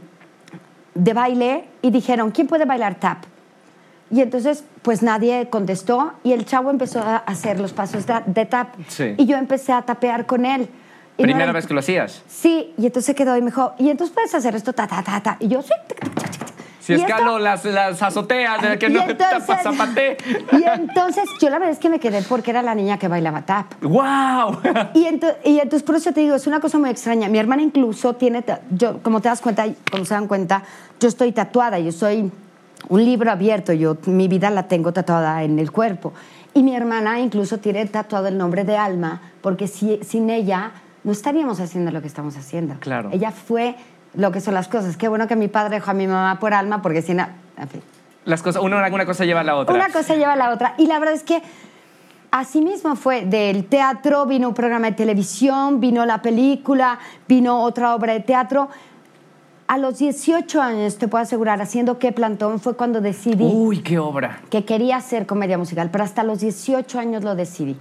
de 0.96 1.12
baile 1.12 1.64
y 1.80 1.90
dijeron, 1.92 2.32
¿quién 2.32 2.48
puede 2.48 2.64
bailar 2.64 2.96
tap? 2.96 3.18
Y 4.10 4.20
entonces, 4.20 4.62
pues 4.82 5.02
nadie 5.02 5.48
contestó 5.50 6.12
y 6.22 6.32
el 6.32 6.44
chavo 6.46 6.70
empezó 6.70 7.00
a 7.00 7.16
hacer 7.16 7.58
los 7.58 7.72
pasos 7.72 8.06
de, 8.06 8.14
de 8.26 8.46
tap. 8.46 8.68
Sí. 8.88 9.14
Y 9.16 9.26
yo 9.26 9.36
empecé 9.36 9.72
a 9.72 9.82
tapear 9.82 10.26
con 10.26 10.46
él. 10.46 10.68
Y 11.18 11.22
no 11.22 11.26
Primera 11.28 11.44
era- 11.44 11.52
vez 11.52 11.66
que 11.66 11.74
lo 11.74 11.80
hacías. 11.80 12.22
Sí, 12.28 12.72
y 12.78 12.86
entonces 12.86 13.16
quedó 13.16 13.36
y 13.36 13.40
me 13.40 13.46
dijo, 13.46 13.72
y 13.78 13.88
entonces 13.90 14.14
puedes 14.14 14.34
hacer 14.34 14.54
esto, 14.54 14.72
ta, 14.72 14.86
ta, 14.86 15.02
ta, 15.02 15.20
ta. 15.22 15.36
Y 15.40 15.48
yo, 15.48 15.62
sí. 15.62 15.72
Si 16.80 16.92
escalo 16.92 17.32
esto- 17.32 17.38
las, 17.40 17.64
las 17.64 18.00
azoteas 18.00 18.62
de 18.62 18.78
que 18.78 18.86
y 18.86 18.90
no 18.90 19.00
entonces- 19.02 19.44
tapa 19.44 19.58
zapate. 19.60 20.16
Y 20.52 20.62
entonces, 20.62 21.24
yo 21.40 21.50
la 21.50 21.58
verdad 21.58 21.72
es 21.72 21.80
que 21.80 21.88
me 21.88 21.98
quedé 21.98 22.22
porque 22.22 22.52
era 22.52 22.62
la 22.62 22.76
niña 22.76 22.96
que 22.98 23.08
bailaba 23.08 23.42
tap. 23.42 23.72
¡Wow! 23.82 24.58
Y, 24.94 25.04
ento- 25.06 25.34
y 25.42 25.56
entonces, 25.58 25.82
por 25.82 25.96
eso 25.96 26.12
te 26.12 26.20
digo, 26.20 26.36
es 26.36 26.46
una 26.46 26.60
cosa 26.60 26.78
muy 26.78 26.90
extraña. 26.90 27.28
Mi 27.28 27.38
hermana 27.38 27.62
incluso 27.62 28.14
tiene, 28.14 28.44
yo, 28.70 29.02
como 29.02 29.20
te 29.20 29.28
das 29.28 29.40
cuenta, 29.40 29.64
como 29.90 30.04
se 30.04 30.14
dan 30.14 30.28
cuenta, 30.28 30.62
yo 31.00 31.08
estoy 31.08 31.32
tatuada, 31.32 31.80
yo 31.80 31.90
soy 31.90 32.30
un 32.88 33.04
libro 33.04 33.30
abierto, 33.30 33.72
yo 33.72 33.96
mi 34.06 34.28
vida 34.28 34.50
la 34.50 34.64
tengo 34.68 34.92
tatuada 34.92 35.42
en 35.42 35.58
el 35.58 35.70
cuerpo. 35.72 36.12
Y 36.54 36.62
mi 36.62 36.74
hermana 36.74 37.20
incluso 37.20 37.58
tiene 37.58 37.84
tatuado 37.86 38.28
el 38.28 38.38
nombre 38.38 38.64
de 38.64 38.76
Alma, 38.76 39.20
porque 39.42 39.66
si- 39.68 40.00
sin 40.02 40.30
ella 40.30 40.72
no 41.04 41.12
estaríamos 41.12 41.60
haciendo 41.60 41.90
lo 41.90 42.00
que 42.00 42.06
estamos 42.08 42.36
haciendo. 42.36 42.76
Claro. 42.80 43.10
Ella 43.12 43.30
fue 43.30 43.76
lo 44.14 44.32
que 44.32 44.40
son 44.40 44.54
las 44.54 44.66
cosas. 44.68 44.96
Qué 44.96 45.08
bueno 45.08 45.26
que 45.28 45.36
mi 45.36 45.48
padre 45.48 45.76
dejó 45.76 45.90
a 45.90 45.94
mi 45.94 46.06
mamá 46.06 46.38
por 46.40 46.54
Alma, 46.54 46.80
porque 46.82 47.02
si 47.02 47.12
no... 47.14 47.26
En 47.58 47.68
fin. 47.68 47.82
Las 48.24 48.42
cosas, 48.42 48.62
una, 48.62 48.84
una 48.92 49.06
cosa 49.06 49.24
lleva 49.24 49.40
a 49.40 49.44
la 49.44 49.56
otra. 49.56 49.74
Una 49.74 49.88
cosa 49.90 50.14
lleva 50.16 50.32
a 50.32 50.36
la 50.36 50.50
otra. 50.50 50.74
Y 50.78 50.86
la 50.86 50.98
verdad 50.98 51.14
es 51.14 51.22
que 51.22 51.42
así 52.30 52.60
mismo 52.60 52.96
fue. 52.96 53.24
Del 53.24 53.66
teatro 53.66 54.26
vino 54.26 54.48
un 54.48 54.54
programa 54.54 54.86
de 54.88 54.96
televisión, 54.96 55.78
vino 55.80 56.04
la 56.06 56.22
película, 56.22 56.98
vino 57.28 57.60
otra 57.62 57.94
obra 57.94 58.14
de 58.14 58.20
teatro. 58.20 58.68
A 59.68 59.78
los 59.78 59.98
18 59.98 60.62
años, 60.62 60.96
te 60.96 61.08
puedo 61.08 61.22
asegurar, 61.22 61.60
haciendo 61.60 61.98
qué 61.98 62.12
plantón, 62.12 62.60
fue 62.60 62.76
cuando 62.76 63.00
decidí 63.00 63.44
Uy, 63.44 63.80
qué 63.80 63.98
obra. 63.98 64.40
que 64.48 64.64
quería 64.64 64.96
hacer 64.96 65.26
comedia 65.26 65.58
musical, 65.58 65.90
pero 65.90 66.04
hasta 66.04 66.22
los 66.22 66.38
18 66.38 66.98
años 67.00 67.24
lo 67.24 67.34
decidí. 67.34 67.76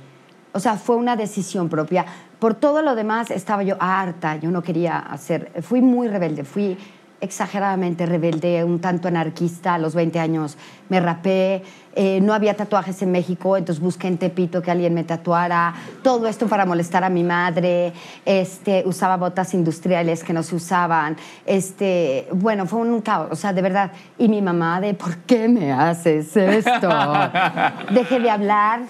O 0.51 0.59
sea, 0.59 0.77
fue 0.77 0.95
una 0.95 1.15
decisión 1.15 1.69
propia. 1.69 2.05
Por 2.39 2.55
todo 2.55 2.81
lo 2.81 2.95
demás 2.95 3.29
estaba 3.29 3.61
yo 3.61 3.75
harta, 3.79 4.37
yo 4.37 4.49
no 4.49 4.63
quería 4.63 4.97
hacer, 4.97 5.51
fui 5.61 5.81
muy 5.81 6.07
rebelde, 6.07 6.43
fui 6.43 6.77
exageradamente 7.21 8.05
rebelde, 8.05 8.63
un 8.63 8.79
tanto 8.79 9.07
anarquista. 9.07 9.75
A 9.75 9.77
los 9.77 9.95
20 9.95 10.19
años 10.19 10.57
me 10.89 10.99
rapé, 10.99 11.63
eh, 11.95 12.19
no 12.21 12.33
había 12.33 12.55
tatuajes 12.55 13.01
en 13.01 13.11
México, 13.11 13.55
entonces 13.55 13.81
busqué 13.81 14.07
en 14.07 14.17
Tepito 14.17 14.61
que 14.61 14.69
alguien 14.69 14.93
me 14.93 15.03
tatuara. 15.03 15.73
Todo 16.03 16.27
esto 16.27 16.47
para 16.47 16.65
molestar 16.65 17.03
a 17.03 17.09
mi 17.09 17.23
madre. 17.23 17.93
Este, 18.25 18.83
usaba 18.85 19.15
botas 19.15 19.53
industriales 19.53 20.23
que 20.23 20.33
no 20.33 20.43
se 20.43 20.55
usaban. 20.55 21.15
Este, 21.45 22.27
bueno, 22.31 22.65
fue 22.65 22.79
un 22.79 23.01
caos, 23.01 23.29
o 23.31 23.35
sea, 23.35 23.53
de 23.53 23.61
verdad. 23.61 23.91
Y 24.17 24.27
mi 24.27 24.41
mamá 24.41 24.81
de, 24.81 24.93
¿por 24.93 25.17
qué 25.19 25.47
me 25.47 25.71
haces 25.71 26.35
esto? 26.35 26.89
Dejé 27.91 28.19
de 28.19 28.29
hablar 28.29 28.81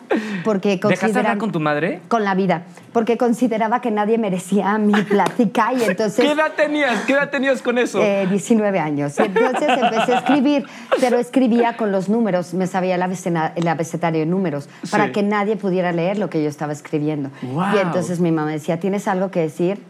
porque 0.43 0.79
¿Dejaste 0.81 1.13
de 1.13 1.19
hablar 1.19 1.37
con 1.37 1.51
tu 1.51 1.59
madre? 1.59 2.01
Con 2.07 2.23
la 2.23 2.33
vida, 2.33 2.63
porque 2.91 3.17
consideraba 3.17 3.81
que 3.81 3.91
nadie 3.91 4.17
merecía 4.17 4.77
mi 4.77 4.99
plática 5.03 5.73
y 5.73 5.83
entonces... 5.83 6.25
¿Qué 6.25 6.31
edad 6.31 6.53
tenías? 6.55 7.01
¿Qué 7.05 7.13
edad 7.13 7.29
tenías 7.29 7.61
con 7.61 7.77
eso? 7.77 7.99
19 7.99 8.77
eh, 8.77 8.81
años. 8.81 9.19
Entonces 9.19 9.69
empecé 9.69 10.13
a 10.13 10.19
escribir, 10.19 10.65
pero 10.99 11.17
escribía 11.17 11.77
con 11.77 11.91
los 11.91 12.09
números, 12.09 12.53
me 12.53 12.67
sabía 12.67 12.94
el 12.95 13.67
abecedario 13.67 14.19
de 14.19 14.25
números, 14.25 14.69
para 14.91 15.11
que 15.11 15.23
nadie 15.23 15.55
pudiera 15.55 15.91
leer 15.91 16.17
lo 16.17 16.29
que 16.29 16.41
yo 16.41 16.49
estaba 16.49 16.73
escribiendo. 16.73 17.29
Y 17.41 17.77
entonces 17.77 18.19
mi 18.19 18.31
mamá 18.31 18.51
decía, 18.51 18.79
¿tienes 18.79 19.07
algo 19.07 19.31
que 19.31 19.41
decir? 19.41 19.81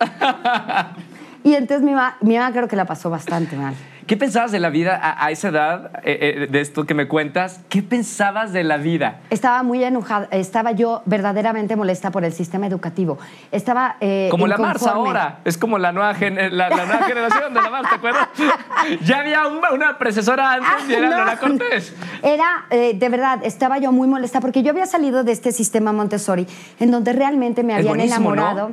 y 1.44 1.54
entonces 1.54 1.84
mi 1.84 1.92
mamá, 1.92 2.16
mi 2.20 2.36
mamá 2.36 2.52
creo 2.52 2.68
que 2.68 2.76
la 2.76 2.84
pasó 2.84 3.10
bastante 3.10 3.56
mal. 3.56 3.74
¿Qué 4.08 4.16
pensabas 4.16 4.52
de 4.52 4.58
la 4.58 4.70
vida 4.70 4.98
a, 5.02 5.30
esa 5.30 5.48
edad, 5.48 5.90
eh, 6.02 6.44
eh, 6.44 6.46
de 6.50 6.60
esto 6.62 6.86
que 6.86 6.94
me 6.94 7.08
cuentas? 7.08 7.60
¿Qué 7.68 7.82
pensabas 7.82 8.54
de 8.54 8.64
la 8.64 8.78
vida? 8.78 9.20
Estaba 9.28 9.62
muy 9.62 9.84
enojada, 9.84 10.28
estaba 10.30 10.72
yo 10.72 11.02
verdaderamente 11.04 11.76
molesta 11.76 12.10
por 12.10 12.24
el 12.24 12.32
sistema 12.32 12.66
educativo. 12.66 13.18
Estaba 13.52 13.96
eh, 14.00 14.28
Como 14.30 14.46
la 14.46 14.56
Mars 14.56 14.86
ahora, 14.86 15.40
es 15.44 15.58
como 15.58 15.78
la 15.78 15.92
nueva, 15.92 16.14
la, 16.14 16.70
nueva 16.70 17.02
generación 17.06 17.52
de 17.52 17.60
la 17.60 17.68
Mars, 17.68 17.90
¿te 17.90 17.96
acuerdas? 17.96 18.28
ya 19.04 19.18
había 19.18 19.42
una 19.46 19.98
precesora 19.98 20.54
antes 20.54 20.88
y 20.88 20.94
era 20.94 21.24
ah, 21.24 21.34
no. 21.34 21.40
Cortés. 21.40 21.94
Era, 22.22 22.64
de 22.70 23.08
verdad, 23.10 23.40
estaba 23.42 23.76
yo 23.76 23.92
muy 23.92 24.08
molesta 24.08 24.40
porque 24.40 24.62
yo 24.62 24.70
había 24.70 24.86
salido 24.86 25.22
de 25.22 25.32
este 25.32 25.52
sistema 25.52 25.92
Montessori 25.92 26.46
en 26.80 26.90
donde 26.90 27.12
realmente 27.12 27.62
me 27.62 27.74
habían 27.74 28.00
enamorado. 28.00 28.72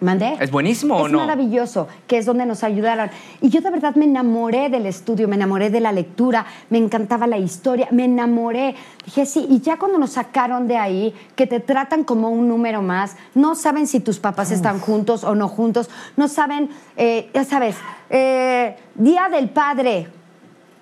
¿Mandé? 0.00 0.36
¿Es 0.40 0.50
buenísimo 0.50 0.96
o 0.96 1.08
no? 1.08 1.20
Es 1.20 1.26
maravilloso, 1.26 1.88
que 2.06 2.18
es 2.18 2.26
donde 2.26 2.44
nos 2.44 2.62
ayudaron. 2.62 3.08
Y 3.40 3.48
yo 3.48 3.62
de 3.62 3.70
verdad 3.70 3.94
me 3.94 4.04
enamoré 4.04 4.68
del 4.68 4.84
estudio, 4.84 5.26
me 5.26 5.36
enamoré 5.36 5.70
de 5.70 5.80
la 5.80 5.90
lectura, 5.90 6.44
me 6.68 6.76
encantaba 6.76 7.26
la 7.26 7.38
historia, 7.38 7.88
me 7.90 8.04
enamoré. 8.04 8.74
Dije, 9.06 9.24
sí, 9.24 9.46
y 9.48 9.60
ya 9.60 9.78
cuando 9.78 9.98
nos 9.98 10.10
sacaron 10.10 10.68
de 10.68 10.76
ahí, 10.76 11.14
que 11.34 11.46
te 11.46 11.60
tratan 11.60 12.04
como 12.04 12.28
un 12.28 12.46
número 12.46 12.82
más, 12.82 13.16
no 13.34 13.54
saben 13.54 13.86
si 13.86 14.00
tus 14.00 14.18
papás 14.18 14.50
están 14.50 14.80
juntos 14.80 15.24
o 15.24 15.34
no 15.34 15.48
juntos, 15.48 15.88
no 16.16 16.28
saben, 16.28 16.68
eh, 16.96 17.30
ya 17.32 17.44
sabes, 17.44 17.76
eh, 18.10 18.76
Día 18.94 19.28
del 19.30 19.48
Padre, 19.48 20.08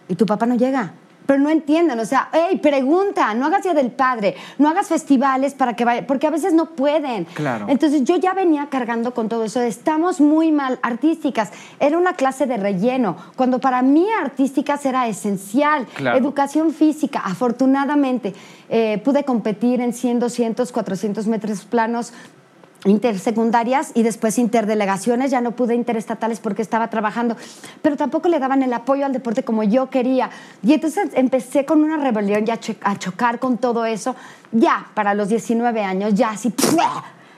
y 0.08 0.16
tu 0.16 0.26
papá 0.26 0.46
no 0.46 0.56
llega 0.56 0.92
pero 1.26 1.38
no 1.38 1.50
entienden. 1.50 1.98
O 1.98 2.04
sea, 2.04 2.28
hey, 2.32 2.58
pregunta, 2.62 3.34
no 3.34 3.46
hagas 3.46 3.62
Día 3.62 3.74
del 3.74 3.90
Padre, 3.90 4.36
no 4.58 4.68
hagas 4.68 4.88
festivales 4.88 5.54
para 5.54 5.74
que 5.74 5.84
vaya, 5.84 6.06
porque 6.06 6.26
a 6.26 6.30
veces 6.30 6.52
no 6.52 6.70
pueden. 6.70 7.24
Claro. 7.24 7.66
Entonces 7.68 8.04
yo 8.04 8.16
ya 8.16 8.34
venía 8.34 8.68
cargando 8.70 9.14
con 9.14 9.28
todo 9.28 9.44
eso. 9.44 9.60
Estamos 9.60 10.20
muy 10.20 10.52
mal 10.52 10.78
artísticas. 10.82 11.50
Era 11.80 11.98
una 11.98 12.14
clase 12.14 12.46
de 12.46 12.56
relleno, 12.56 13.16
cuando 13.36 13.58
para 13.58 13.82
mí 13.82 14.06
artísticas 14.20 14.84
era 14.86 15.06
esencial. 15.08 15.86
Educación 16.14 16.72
física, 16.72 17.22
afortunadamente, 17.24 18.34
eh, 18.68 19.00
pude 19.04 19.24
competir 19.24 19.80
en 19.80 19.92
100, 19.92 20.20
200, 20.20 20.72
400 20.72 21.26
metros 21.26 21.64
planos 21.64 22.12
intersecundarias 22.84 23.92
y 23.94 24.02
después 24.02 24.38
interdelegaciones, 24.38 25.30
ya 25.30 25.40
no 25.40 25.52
pude 25.52 25.74
interestatales 25.74 26.40
porque 26.40 26.62
estaba 26.62 26.88
trabajando, 26.88 27.36
pero 27.82 27.96
tampoco 27.96 28.28
le 28.28 28.38
daban 28.38 28.62
el 28.62 28.72
apoyo 28.72 29.06
al 29.06 29.12
deporte 29.12 29.42
como 29.42 29.62
yo 29.62 29.90
quería. 29.90 30.30
Y 30.62 30.72
entonces 30.72 31.10
empecé 31.14 31.64
con 31.64 31.82
una 31.82 31.96
rebelión 31.96 32.44
ya 32.44 32.58
a 32.82 32.98
chocar 32.98 33.38
con 33.38 33.58
todo 33.58 33.86
eso. 33.86 34.14
Ya, 34.52 34.86
para 34.94 35.14
los 35.14 35.28
19 35.28 35.82
años, 35.82 36.14
ya 36.14 36.30
así, 36.30 36.52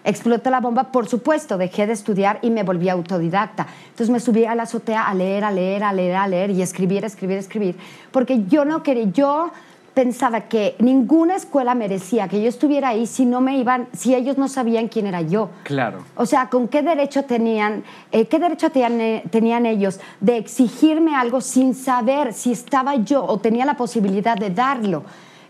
explotó 0.06 0.50
la 0.50 0.60
bomba, 0.60 0.92
por 0.92 1.08
supuesto, 1.08 1.58
dejé 1.58 1.86
de 1.86 1.92
estudiar 1.92 2.38
y 2.40 2.50
me 2.50 2.62
volví 2.62 2.88
autodidacta. 2.88 3.66
Entonces 3.88 4.10
me 4.10 4.20
subí 4.20 4.44
a 4.44 4.54
la 4.54 4.62
azotea 4.62 5.06
a 5.08 5.14
leer, 5.14 5.44
a 5.44 5.50
leer, 5.50 5.82
a 5.82 5.92
leer, 5.92 6.14
a 6.14 6.28
leer 6.28 6.50
y 6.50 6.62
escribir, 6.62 7.04
escribir, 7.04 7.38
escribir, 7.38 7.76
porque 8.12 8.44
yo 8.46 8.64
no 8.64 8.82
quería, 8.84 9.10
yo 9.12 9.50
pensaba 9.96 10.42
que 10.42 10.76
ninguna 10.78 11.36
escuela 11.36 11.74
merecía 11.74 12.28
que 12.28 12.42
yo 12.42 12.50
estuviera 12.50 12.88
ahí 12.88 13.06
si 13.06 13.24
no 13.24 13.40
me 13.40 13.56
iban, 13.56 13.88
si 13.94 14.14
ellos 14.14 14.36
no 14.36 14.46
sabían 14.46 14.88
quién 14.88 15.06
era 15.06 15.22
yo. 15.22 15.48
Claro. 15.62 16.02
O 16.16 16.26
sea, 16.26 16.50
¿con 16.50 16.68
qué 16.68 16.82
derecho 16.82 17.22
tenían, 17.22 17.82
eh, 18.12 18.26
qué 18.26 18.38
derecho 18.38 18.68
tenían, 18.68 19.00
eh, 19.00 19.22
tenían, 19.30 19.64
ellos 19.64 19.98
de 20.20 20.36
exigirme 20.36 21.16
algo 21.16 21.40
sin 21.40 21.74
saber 21.74 22.34
si 22.34 22.52
estaba 22.52 22.96
yo 22.96 23.24
o 23.24 23.38
tenía 23.38 23.64
la 23.64 23.78
posibilidad 23.78 24.36
de 24.36 24.50
darlo? 24.50 25.02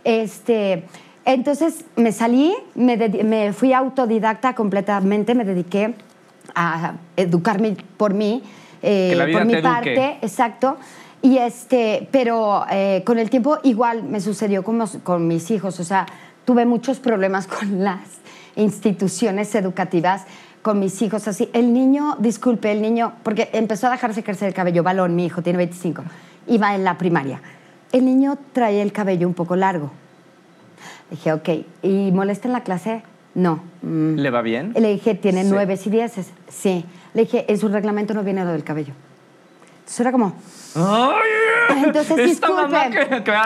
Este, 0.05 0.85
entonces 1.25 1.85
me 1.97 2.13
salí, 2.13 2.55
me, 2.77 2.97
me 3.25 3.53
fui 3.53 3.73
autodidacta 3.73 4.55
completamente, 4.55 5.35
me 5.35 5.45
dediqué 5.45 5.97
a 6.55 6.95
educarme 7.17 7.77
por 7.97 8.15
mí, 8.15 8.45
eh, 8.81 9.29
por 9.33 9.45
mi 9.45 9.57
parte, 9.61 10.19
exacto. 10.23 10.77
Y 11.23 11.39
este, 11.39 12.09
pero 12.11 12.65
eh, 12.71 13.03
con 13.05 13.19
el 13.19 13.31
tiempo 13.31 13.59
igual 13.63 14.03
me 14.03 14.21
sucedió 14.21 14.63
con, 14.63 14.85
con 15.03 15.27
mis 15.27 15.51
hijos, 15.51 15.81
o 15.81 15.85
sea, 15.85 16.07
tuve 16.45 16.67
muchos 16.67 17.01
problemas 17.01 17.47
con 17.47 17.83
las 17.83 18.01
instituciones 18.55 19.55
educativas 19.55 20.25
con 20.67 20.81
mis 20.81 21.01
hijos 21.01 21.29
así. 21.29 21.49
El 21.53 21.73
niño, 21.73 22.17
disculpe, 22.19 22.73
el 22.73 22.83
niño, 22.83 23.13
porque 23.23 23.51
empezó 23.53 23.87
a 23.87 23.91
dejarse 23.91 24.25
crecer 24.25 24.49
el 24.49 24.55
cabello, 24.55 24.83
balón, 24.83 25.15
mi 25.15 25.27
hijo 25.27 25.41
tiene 25.41 25.59
25, 25.59 26.03
iba 26.49 26.75
en 26.75 26.83
la 26.83 26.99
primaria. 26.99 27.41
El 27.93 28.05
niño 28.05 28.37
trae 28.53 28.83
el 28.83 28.91
cabello 28.91 29.29
un 29.29 29.35
poco 29.35 29.55
largo. 29.55 29.93
Dije, 31.09 31.33
ok, 31.33 31.49
¿y 31.83 32.11
molesta 32.11 32.49
en 32.49 32.53
la 32.53 32.65
clase? 32.65 33.05
No. 33.37 33.63
Mm. 33.83 34.17
¿Le 34.17 34.31
va 34.31 34.43
bien? 34.43 34.73
Le 34.77 34.91
dije, 34.91 35.15
tiene 35.15 35.45
nueve 35.45 35.79
y 35.85 35.89
dieces. 35.89 36.31
Sí. 36.49 36.85
Le 37.15 37.23
dije, 37.23 37.45
en 37.49 37.59
su 37.59 37.69
reglamento 37.69 38.13
no 38.13 38.25
viene 38.25 38.45
lo 38.45 38.51
del 38.51 38.65
cabello. 38.65 38.95
Entonces 39.87 40.01
era 40.01 40.11
como... 40.11 40.33
¡Ay! 40.75 41.85
Entonces, 41.85 42.17
disculpe. 42.17 42.77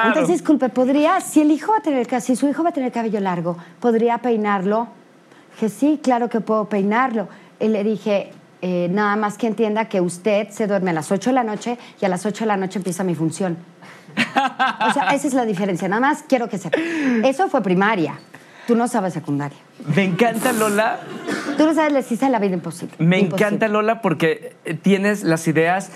Entonces, 0.06 0.28
disculpe, 0.28 0.70
¿podría, 0.70 1.20
si 1.20 1.42
el 1.42 1.50
hijo 1.50 1.72
va 1.72 1.78
a 1.78 1.82
tener, 1.82 2.22
si 2.22 2.34
su 2.34 2.48
hijo 2.48 2.62
va 2.62 2.70
a 2.70 2.72
tener 2.72 2.90
cabello 2.90 3.20
largo, 3.20 3.58
¿podría 3.78 4.16
peinarlo? 4.18 4.88
Dije, 5.52 5.68
sí, 5.68 6.00
claro 6.02 6.30
que 6.30 6.40
puedo 6.40 6.66
peinarlo. 6.66 7.28
Y 7.60 7.68
le 7.68 7.84
dije, 7.84 8.32
eh, 8.62 8.88
nada 8.90 9.16
más 9.16 9.36
que 9.36 9.48
entienda 9.48 9.84
que 9.84 10.00
usted 10.00 10.48
se 10.48 10.66
duerme 10.66 10.90
a 10.90 10.94
las 10.94 11.12
8 11.12 11.28
de 11.28 11.34
la 11.34 11.44
noche 11.44 11.76
y 12.00 12.06
a 12.06 12.08
las 12.08 12.24
8 12.24 12.44
de 12.44 12.46
la 12.46 12.56
noche 12.56 12.78
empieza 12.78 13.04
mi 13.04 13.14
función. 13.14 13.58
o 14.16 14.92
sea, 14.94 15.10
esa 15.10 15.28
es 15.28 15.34
la 15.34 15.44
diferencia. 15.44 15.88
Nada 15.88 16.00
más 16.00 16.24
quiero 16.26 16.48
que 16.48 16.56
sepa. 16.56 16.78
Eso 17.22 17.50
fue 17.50 17.62
primaria. 17.62 18.18
Tú 18.66 18.76
no 18.76 18.88
sabes 18.88 19.12
secundaria. 19.12 19.58
Me 19.94 20.04
encanta, 20.04 20.52
Lola. 20.52 21.00
Tú 21.58 21.66
no 21.66 21.74
sabes, 21.74 21.92
les 21.92 22.10
hice 22.12 22.30
la 22.30 22.38
vida 22.38 22.54
imposible. 22.54 22.94
Me 22.98 23.18
encanta, 23.18 23.68
Lola, 23.68 24.00
porque 24.00 24.54
tienes 24.82 25.24
las 25.24 25.46
ideas 25.48 25.90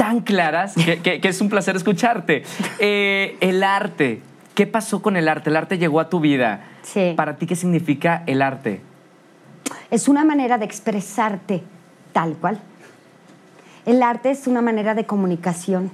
tan 0.00 0.20
claras 0.20 0.74
que, 0.74 1.20
es 1.22 1.40
un 1.42 1.50
placer 1.50 1.76
escucharte. 1.76 2.42
Eh, 2.82 3.36
el 3.40 3.62
arte, 3.62 4.22
¿qué 4.54 4.66
pasó 4.66 5.02
con 5.02 5.16
el 5.18 5.28
arte? 5.28 5.50
El 5.50 5.56
arte 5.56 5.76
llegó 5.76 6.00
a 6.00 6.08
tu 6.08 6.18
vida. 6.18 6.64
Sí. 6.82 7.12
¿Para 7.14 7.36
ti 7.36 7.46
qué 7.46 7.54
significa 7.54 8.22
el 8.26 8.40
arte? 8.40 8.80
Es 9.90 10.08
una 10.08 10.24
manera 10.24 10.56
de 10.56 10.64
expresarte 10.64 11.62
tal 12.14 12.32
cual. 12.36 12.58
El 13.84 14.02
arte 14.02 14.30
es 14.30 14.46
una 14.46 14.62
manera 14.62 14.94
de 14.94 15.04
comunicación. 15.04 15.90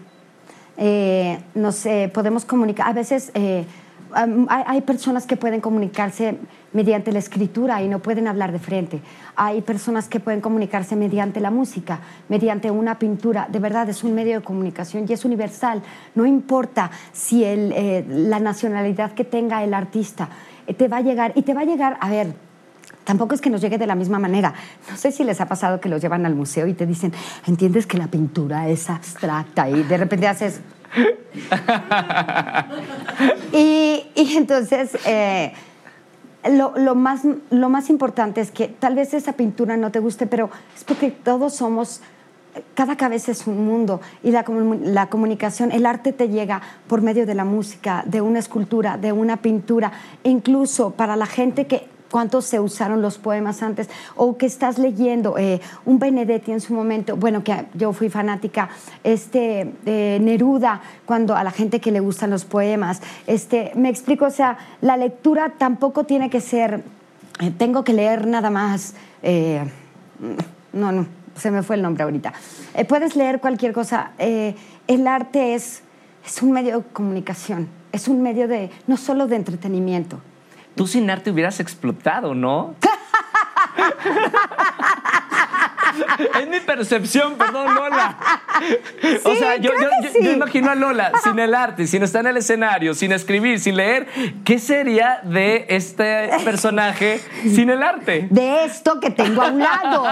Eh, 0.77 1.41
no 1.57 1.73
sé, 1.73 2.09
podemos 2.15 2.45
comunicar. 2.45 2.89
A 2.89 2.93
veces 2.93 3.33
hay, 4.49 4.81
personas 4.83 5.27
que 5.27 5.37
pueden 5.37 5.61
comunicarse 5.61 6.39
mediante 6.73 7.13
la 7.13 7.19
escritura 7.19 7.83
y 7.83 7.89
no 7.89 8.01
pueden 8.01 8.29
hablar 8.29 8.53
de 8.53 8.59
frente. 8.59 9.01
Hay 9.35 9.63
personas 9.63 10.09
que 10.09 10.21
pueden 10.21 10.41
comunicarse 10.41 10.97
mediante 10.97 11.41
la 11.41 11.51
música, 11.51 12.01
mediante 12.29 12.71
una 12.71 12.99
pintura. 12.99 13.49
De 13.51 13.59
verdad, 13.59 13.89
es 13.89 14.05
un 14.05 14.15
medio 14.15 14.39
de 14.39 14.45
comunicación 14.45 15.07
y 15.09 15.13
es 15.13 15.25
universal. 15.25 15.83
No 16.15 16.27
importa 16.27 16.91
si 17.13 17.45
eh, 17.45 18.05
la 18.09 18.41
nacionalidad 18.41 19.13
que 19.13 19.25
tenga 19.25 19.65
el 19.65 19.75
artista, 19.75 20.29
eh, 20.67 20.75
te 20.75 20.89
va 20.89 20.99
a 20.99 21.03
llegar 21.03 21.33
y 21.35 21.43
te 21.43 21.55
va 21.55 21.63
a 21.63 21.65
llegar, 21.65 21.97
a 22.01 22.09
ver, 22.11 22.35
tampoco 23.05 23.35
es 23.35 23.41
que 23.41 23.51
nos 23.51 23.61
llegue 23.61 23.79
de 23.79 23.87
la 23.87 23.95
misma 23.95 24.19
manera. 24.19 24.53
No 24.91 24.97
sé 24.97 25.13
si 25.13 25.25
les 25.25 25.41
ha 25.41 25.47
pasado 25.47 25.81
que 25.81 25.89
los 25.89 26.03
llevan 26.03 26.27
al 26.27 26.35
museo 26.35 26.67
y 26.67 26.75
te 26.75 26.87
dicen, 26.87 27.13
entiendes 27.47 27.87
que 27.87 27.97
la 27.97 28.09
pintura 28.09 28.69
es 28.69 28.91
abstracta 28.91 29.71
y 29.71 29.83
de 29.83 29.97
repente 29.97 30.29
haces... 30.29 30.61
y, 33.53 34.05
entonces... 34.37 34.97
Eh, 35.07 35.53
lo, 36.49 36.95
más, 36.95 37.23
lo 37.51 37.69
más 37.69 37.91
importante 37.91 38.41
es 38.41 38.53
que 38.53 38.69
tal 38.69 38.95
vez 38.95 39.13
esa 39.15 39.33
pintura 39.33 39.77
no 39.77 39.91
te 39.91 39.99
guste, 39.99 40.29
pero 40.29 40.49
es 40.77 40.85
porque 40.85 41.11
todos 41.11 41.57
somos 41.57 42.03
cada 42.75 42.97
cabeza 42.97 43.33
es 43.33 43.47
un 43.47 43.67
mundo 43.67 44.01
y 44.23 44.31
la, 44.31 44.45
la 44.83 45.09
comunicación, 45.09 45.73
el 45.73 45.87
arte 45.87 46.13
te 46.13 46.29
llega 46.29 46.63
por 46.87 47.03
medio 47.03 47.27
de 47.27 47.35
la 47.35 47.45
música, 47.45 48.03
de 48.07 48.21
una 48.21 48.39
escultura, 48.39 48.97
de 48.97 49.13
una 49.13 49.39
pintura, 49.39 49.93
incluso 50.25 50.93
para 50.93 51.17
la 51.17 51.27
gente 51.27 51.67
que 51.67 51.89
cuántos 52.11 52.45
se 52.45 52.61
usaron 52.61 53.03
los 53.03 53.19
poemas 53.19 53.63
antes 53.63 53.89
o 54.15 54.37
que 54.37 54.47
estás 54.47 54.79
leyendo 54.79 55.37
eh, 55.39 55.61
un 55.85 55.99
Benedetti 55.99 56.53
en 56.53 56.61
su 56.61 56.75
momento, 56.75 57.17
bueno, 57.17 57.43
que 57.43 57.67
yo 57.75 57.93
fui 57.93 58.09
fanática, 58.09 58.69
este 59.05 59.73
eh, 59.87 60.19
Neruda, 60.21 60.81
cuando 61.05 61.37
a 61.37 61.45
la 61.45 61.51
gente 61.51 61.81
que 61.81 61.91
le 61.91 62.01
gustan 62.01 62.31
los 62.31 62.45
poemas, 62.45 63.01
este, 63.27 63.73
me 63.75 63.89
explico, 63.89 64.27
o 64.27 64.31
sea, 64.31 64.59
la 64.81 64.97
lectura 64.97 65.55
tampoco 65.59 66.05
tiene 66.05 66.31
que 66.31 66.41
ser, 66.41 66.83
eh, 67.41 67.51
tengo 67.57 67.85
que 67.85 67.93
leer 67.93 68.27
nada 68.27 68.51
más, 68.51 68.95
no, 70.73 70.93
no, 70.93 71.07
se 71.35 71.51
me 71.51 71.63
fue 71.63 71.77
el 71.77 71.83
nombre 71.83 72.05
ahorita. 72.05 72.33
Puedes 72.89 73.17
leer 73.17 73.41
cualquier 73.41 73.73
cosa. 73.73 74.13
El 74.19 75.07
arte 75.09 75.55
es, 75.55 75.83
es 76.25 76.43
un 76.43 76.53
medio 76.53 76.79
de 76.79 76.85
comunicación, 76.93 77.69
es 77.91 78.07
un 78.07 78.23
medio 78.23 78.47
de, 78.47 78.71
no 78.87 78.97
solo 78.97 79.27
de 79.27 79.37
entretenimiento. 79.37 80.21
Tú 80.77 80.87
sin 80.87 81.11
arte 81.11 81.31
hubieras 81.33 81.59
explotado, 81.59 82.35
¿no? 82.35 82.75
es 86.41 86.49
mi 86.49 86.61
percepción, 86.61 87.35
perdón, 87.37 87.75
Lola. 87.75 88.17
o 89.25 89.35
sea, 89.35 89.57
yo, 89.57 89.71
creo 89.71 89.83
yo- 89.83 89.89
que 90.03 90.07
yo- 90.09 90.13
sí. 90.13 90.19
yo 90.25 90.33
imagino 90.33 90.71
a 90.71 90.75
Lola 90.75 91.13
sin 91.25 91.39
el 91.39 91.55
arte, 91.55 91.87
sin 91.87 92.03
estar 92.03 92.21
en 92.21 92.27
el 92.29 92.37
escenario, 92.39 92.95
sin 92.95 93.13
escribir, 93.13 93.59
sin 93.61 93.77
leer. 93.77 94.07
¿Qué 94.45 94.59
sería 94.59 95.21
de 95.25 95.65
este 95.69 96.29
personaje 96.45 97.21
sin 97.43 97.71
el 97.71 97.83
arte? 97.83 98.27
de 98.31 98.65
esto 98.65 99.01
que 99.01 99.11
tengo 99.11 99.43
a 99.43 99.49
un 99.49 99.59
lado. 99.61 100.05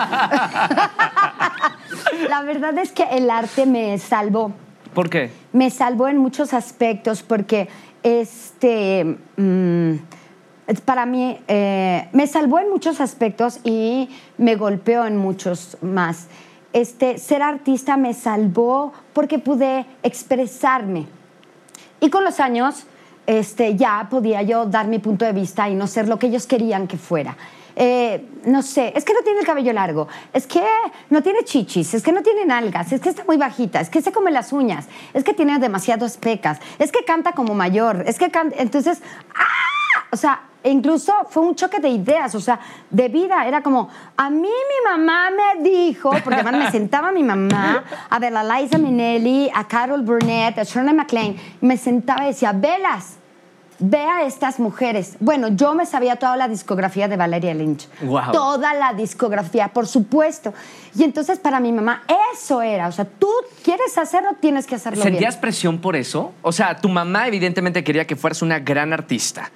La 2.28 2.42
verdad 2.42 2.76
es 2.78 2.92
que 2.92 3.02
el 3.04 3.28
arte 3.30 3.66
me 3.66 3.98
salvó. 3.98 4.52
¿Por 4.94 5.10
qué? 5.10 5.30
Me 5.52 5.70
salvó 5.70 6.08
en 6.08 6.16
muchos 6.18 6.54
aspectos 6.54 7.22
porque 7.22 7.68
este 8.02 9.16
mm, 9.36 9.94
para 10.84 11.06
mí 11.06 11.38
eh, 11.48 12.08
me 12.12 12.26
salvó 12.26 12.58
en 12.58 12.70
muchos 12.70 13.00
aspectos 13.00 13.60
y 13.64 14.08
me 14.38 14.56
golpeó 14.56 15.04
en 15.04 15.16
muchos 15.16 15.76
más. 15.82 16.28
Este 16.72 17.18
ser 17.18 17.42
artista 17.42 17.96
me 17.96 18.14
salvó 18.14 18.92
porque 19.12 19.38
pude 19.38 19.86
expresarme. 20.02 21.06
Y 22.00 22.10
con 22.10 22.24
los 22.24 22.40
años, 22.40 22.86
este, 23.26 23.76
ya 23.76 24.08
podía 24.10 24.42
yo 24.42 24.66
dar 24.66 24.88
mi 24.88 24.98
punto 24.98 25.24
de 25.24 25.32
vista 25.32 25.68
y 25.68 25.74
no 25.74 25.86
ser 25.86 26.08
lo 26.08 26.18
que 26.18 26.26
ellos 26.26 26.46
querían 26.46 26.86
que 26.86 26.96
fuera. 26.96 27.36
Eh, 27.76 28.24
no 28.44 28.62
sé, 28.62 28.92
es 28.94 29.04
que 29.04 29.12
no 29.12 29.22
tiene 29.22 29.40
el 29.40 29.46
cabello 29.46 29.72
largo, 29.72 30.06
es 30.32 30.46
que 30.46 30.62
no 31.10 31.22
tiene 31.22 31.42
chichis, 31.42 31.94
es 31.94 32.02
que 32.04 32.12
no 32.12 32.22
tiene 32.22 32.44
nalgas, 32.44 32.92
es 32.92 33.00
que 33.00 33.08
está 33.08 33.24
muy 33.24 33.36
bajita, 33.36 33.80
es 33.80 33.90
que 33.90 34.00
se 34.00 34.12
come 34.12 34.30
las 34.30 34.52
uñas, 34.52 34.86
es 35.12 35.24
que 35.24 35.34
tiene 35.34 35.58
demasiadas 35.58 36.16
pecas, 36.16 36.60
es 36.78 36.92
que 36.92 37.04
canta 37.04 37.32
como 37.32 37.54
mayor, 37.54 38.04
es 38.06 38.18
que 38.18 38.30
canta. 38.30 38.56
Entonces, 38.60 39.02
¡ah! 39.34 39.73
O 40.14 40.16
sea, 40.16 40.42
incluso 40.62 41.12
fue 41.28 41.42
un 41.42 41.56
choque 41.56 41.80
de 41.80 41.88
ideas, 41.88 42.36
o 42.36 42.40
sea, 42.40 42.60
de 42.88 43.08
vida. 43.08 43.44
Era 43.48 43.64
como, 43.64 43.88
a 44.16 44.30
mí 44.30 44.42
mi 44.42 44.90
mamá 44.90 45.28
me 45.30 45.68
dijo, 45.68 46.10
porque 46.22 46.34
además 46.40 46.54
me 46.66 46.70
sentaba 46.70 47.10
mi 47.10 47.24
mamá 47.24 47.82
a 48.08 48.18
ver 48.20 48.36
a 48.36 48.44
Liza 48.44 48.78
Minnelli, 48.78 49.50
a 49.52 49.66
Carol 49.66 50.02
Burnett, 50.02 50.56
a 50.56 50.62
Shirley 50.62 50.94
MacLaine, 50.94 51.36
me 51.60 51.76
sentaba 51.76 52.22
y 52.22 52.28
decía, 52.28 52.52
velas, 52.52 53.16
ve 53.80 53.98
a 53.98 54.22
estas 54.22 54.60
mujeres. 54.60 55.16
Bueno, 55.18 55.48
yo 55.48 55.74
me 55.74 55.84
sabía 55.84 56.14
toda 56.14 56.36
la 56.36 56.46
discografía 56.46 57.08
de 57.08 57.16
Valeria 57.16 57.52
Lynch. 57.54 57.88
Guau. 58.00 58.30
Toda 58.30 58.72
la 58.72 58.92
discografía, 58.94 59.66
por 59.66 59.88
supuesto. 59.88 60.54
Y 60.94 61.02
entonces 61.02 61.40
para 61.40 61.58
mi 61.58 61.72
mamá 61.72 62.04
eso 62.32 62.62
era, 62.62 62.86
o 62.86 62.92
sea, 62.92 63.04
tú 63.04 63.28
quieres 63.64 63.98
hacerlo, 63.98 64.36
tienes 64.40 64.64
que 64.68 64.76
hacerlo 64.76 65.02
bien. 65.02 65.14
¿Sentías 65.14 65.36
presión 65.36 65.78
por 65.78 65.96
eso? 65.96 66.32
O 66.42 66.52
sea, 66.52 66.76
tu 66.76 66.88
mamá 66.88 67.26
evidentemente 67.26 67.82
quería 67.82 68.06
que 68.06 68.14
fueras 68.14 68.42
una 68.42 68.60
gran 68.60 68.92
artista. 68.92 69.50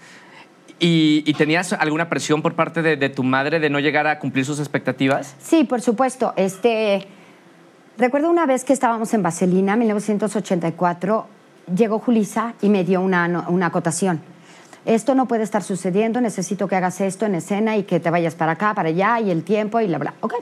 ¿Y, 0.80 1.32
tenías 1.34 1.72
alguna 1.72 2.08
presión 2.08 2.40
por 2.40 2.54
parte 2.54 2.82
de, 2.82 3.08
tu 3.08 3.24
madre 3.24 3.58
de 3.58 3.68
no 3.68 3.80
llegar 3.80 4.06
a 4.06 4.18
cumplir 4.18 4.44
sus 4.44 4.60
expectativas? 4.60 5.34
Sí, 5.40 5.64
por 5.64 5.80
supuesto. 5.80 6.32
Este, 6.36 7.06
recuerdo 7.96 8.30
una 8.30 8.46
vez 8.46 8.64
que 8.64 8.72
estábamos 8.72 9.12
en 9.14 9.22
Vaselina, 9.22 9.76
1984, 9.76 11.26
llegó 11.74 11.98
Julisa 11.98 12.54
y 12.62 12.68
me 12.68 12.84
dio 12.84 13.00
una, 13.00 13.46
una 13.48 13.66
acotación. 13.66 14.20
Esto 14.86 15.14
no 15.14 15.26
puede 15.26 15.42
estar 15.42 15.62
sucediendo, 15.62 16.20
necesito 16.20 16.68
que 16.68 16.76
hagas 16.76 17.00
esto 17.00 17.26
en 17.26 17.34
escena 17.34 17.76
y 17.76 17.82
que 17.82 17.98
te 17.98 18.10
vayas 18.10 18.34
para 18.36 18.52
acá, 18.52 18.72
para 18.74 18.88
allá 18.90 19.20
y 19.20 19.30
el 19.30 19.42
tiempo 19.42 19.80
y 19.80 19.88
la 19.88 19.98
bla. 19.98 20.14
Ok. 20.20 20.34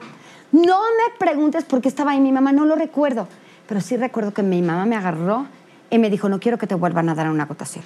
No 0.52 0.78
me 0.78 1.18
preguntes 1.18 1.64
por 1.64 1.80
qué 1.80 1.88
estaba 1.88 2.12
ahí 2.12 2.20
mi 2.20 2.30
mamá, 2.30 2.52
no 2.52 2.64
lo 2.64 2.76
recuerdo. 2.76 3.26
Pero 3.66 3.80
sí 3.80 3.96
recuerdo 3.96 4.32
que 4.32 4.42
mi 4.42 4.62
mamá 4.62 4.86
me 4.86 4.96
agarró 4.96 5.46
y 5.90 5.98
me 5.98 6.10
dijo, 6.10 6.28
no 6.28 6.38
quiero 6.38 6.58
que 6.58 6.66
te 6.66 6.74
vuelvan 6.74 7.08
a 7.08 7.14
dar 7.14 7.28
una 7.28 7.44
acotación. 7.44 7.84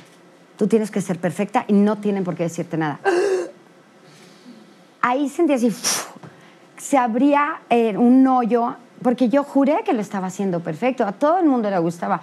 Tú 0.61 0.67
tienes 0.67 0.91
que 0.91 1.01
ser 1.01 1.19
perfecta 1.19 1.65
y 1.69 1.73
no 1.73 1.97
tienen 1.97 2.23
por 2.23 2.35
qué 2.35 2.43
decirte 2.43 2.77
nada 2.77 3.01
ahí 5.01 5.31
sentí 5.31 5.55
así, 5.55 5.75
se 6.77 6.99
abría 6.99 7.63
eh, 7.71 7.97
un 7.97 8.27
hoyo, 8.27 8.75
porque 9.03 9.31
yo 9.31 9.43
juré 9.43 9.79
que 9.87 9.95
lo 9.95 10.03
estaba 10.03 10.27
haciendo 10.27 10.61
perfecto, 10.61 11.07
a 11.07 11.13
todo 11.13 11.39
el 11.39 11.47
mundo 11.47 11.71
le 11.71 11.79
gustaba. 11.79 12.21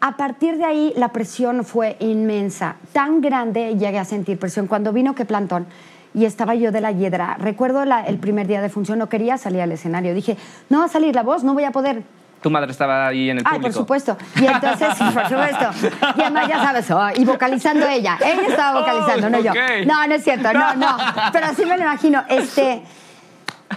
A 0.00 0.16
partir 0.16 0.56
de 0.56 0.64
ahí 0.64 0.92
la 0.94 1.08
presión 1.08 1.64
fue 1.64 1.96
inmensa, 1.98 2.76
tan 2.92 3.20
grande 3.20 3.74
llegué 3.74 3.98
a 3.98 4.04
sentir 4.04 4.38
presión. 4.38 4.68
Cuando 4.68 4.92
vino 4.92 5.16
que 5.16 5.24
plantón 5.24 5.66
y 6.14 6.26
estaba 6.26 6.54
yo 6.54 6.70
de 6.70 6.80
la 6.80 6.92
hiedra, 6.92 7.36
recuerdo 7.40 7.82
el 7.82 8.18
primer 8.18 8.46
día 8.46 8.62
de 8.62 8.68
función, 8.68 9.00
no 9.00 9.08
quería 9.08 9.36
salir 9.36 9.62
al 9.62 9.72
escenario, 9.72 10.14
dije, 10.14 10.36
no 10.70 10.78
va 10.78 10.84
a 10.84 10.88
salir 10.88 11.12
la 11.12 11.24
voz, 11.24 11.42
no 11.42 11.54
voy 11.54 11.64
a 11.64 11.72
poder. 11.72 12.04
Tu 12.44 12.50
madre 12.50 12.72
estaba 12.72 13.06
ahí 13.06 13.30
en 13.30 13.38
el 13.38 13.44
Ay, 13.46 13.52
público. 13.58 13.62
por 13.62 13.72
supuesto. 13.72 14.18
Y 14.36 14.44
entonces, 14.44 14.88
por 15.14 15.26
supuesto. 15.30 15.88
Y 16.18 16.20
además, 16.20 16.46
ya 16.46 16.62
sabes, 16.62 16.90
oh, 16.90 17.08
y 17.16 17.24
vocalizando 17.24 17.86
ella. 17.88 18.18
Ella 18.22 18.42
estaba 18.46 18.80
vocalizando, 18.80 19.26
Oh, 19.28 19.30
no 19.30 19.40
yo. 19.40 19.52
No, 19.86 20.06
no 20.06 20.14
es 20.14 20.22
cierto, 20.24 20.52
no, 20.52 20.74
no. 20.76 20.94
Pero 21.32 21.46
así 21.46 21.64
me 21.64 21.78
lo 21.78 21.84
imagino. 21.84 22.22
Este, 22.28 22.82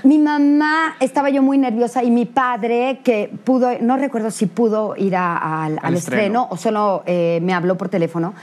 mi 0.03 0.17
mamá, 0.19 0.97
estaba 0.99 1.29
yo 1.29 1.41
muy 1.41 1.57
nerviosa 1.57 2.03
y 2.03 2.11
mi 2.11 2.25
padre, 2.25 2.99
que 3.05 3.31
pudo, 3.45 3.69
no 3.79 3.95
recuerdo 3.95 4.31
si 4.31 4.47
pudo 4.47 4.95
ir 4.97 5.15
a- 5.15 5.63
al, 5.63 5.79
al 5.81 5.93
estreno. 5.95 5.97
estreno. 6.43 6.47
o 6.49 6.57
solo 6.57 7.03
eh, 7.05 7.39
me 7.41 7.53
habló 7.53 7.77
por 7.77 7.87
teléfono, 7.87 8.33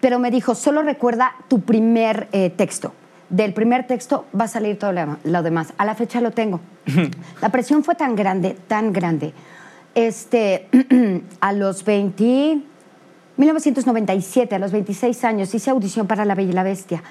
pero 0.00 0.18
me 0.18 0.30
dijo, 0.30 0.54
solo 0.54 0.80
recuerda 0.80 1.32
tu 1.48 1.60
primer 1.60 2.28
eh, 2.32 2.48
texto. 2.48 2.94
Del 3.28 3.52
primer 3.52 3.86
texto 3.86 4.24
va 4.34 4.44
a 4.44 4.48
salir 4.48 4.78
todo 4.78 4.92
lo 4.92 5.18
lo 5.24 5.42
demás. 5.42 5.74
A 5.76 5.84
la 5.84 5.94
fecha 5.94 6.22
lo 6.22 6.30
tengo. 6.30 6.60
La 7.42 7.50
presión 7.50 7.84
fue 7.84 7.94
tan 7.94 8.16
grande, 8.16 8.56
tan 8.68 8.90
grande. 8.94 9.34
Este, 9.96 10.68
a 11.40 11.54
los 11.54 11.82
20, 11.82 12.60
1997, 13.38 14.54
a 14.54 14.58
los 14.58 14.70
26 14.70 15.24
años, 15.24 15.54
hice 15.54 15.70
audición 15.70 16.06
para 16.06 16.26
La 16.26 16.34
Bella 16.34 16.50
y 16.50 16.52
la 16.52 16.62
Bestia. 16.64 17.02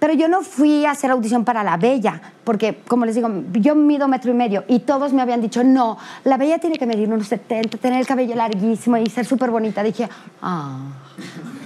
Pero 0.00 0.14
yo 0.14 0.28
no 0.28 0.40
fui 0.42 0.84
a 0.86 0.90
hacer 0.92 1.10
audición 1.10 1.44
para 1.44 1.62
La 1.62 1.76
Bella, 1.76 2.20
porque, 2.42 2.80
como 2.88 3.04
les 3.04 3.14
digo, 3.14 3.28
yo 3.52 3.74
mido 3.74 4.08
metro 4.08 4.30
y 4.30 4.34
medio 4.34 4.64
y 4.66 4.80
todos 4.80 5.12
me 5.12 5.20
habían 5.22 5.40
dicho, 5.42 5.62
no, 5.62 5.98
La 6.24 6.38
Bella 6.38 6.58
tiene 6.58 6.76
que 6.78 6.86
medir 6.86 7.06
unos 7.08 7.28
70, 7.28 7.76
tener 7.78 8.00
el 8.00 8.06
cabello 8.06 8.34
larguísimo 8.34 8.96
y 8.96 9.06
ser 9.10 9.26
súper 9.26 9.50
bonita. 9.50 9.82
Dije, 9.82 10.08
ah, 10.40 10.78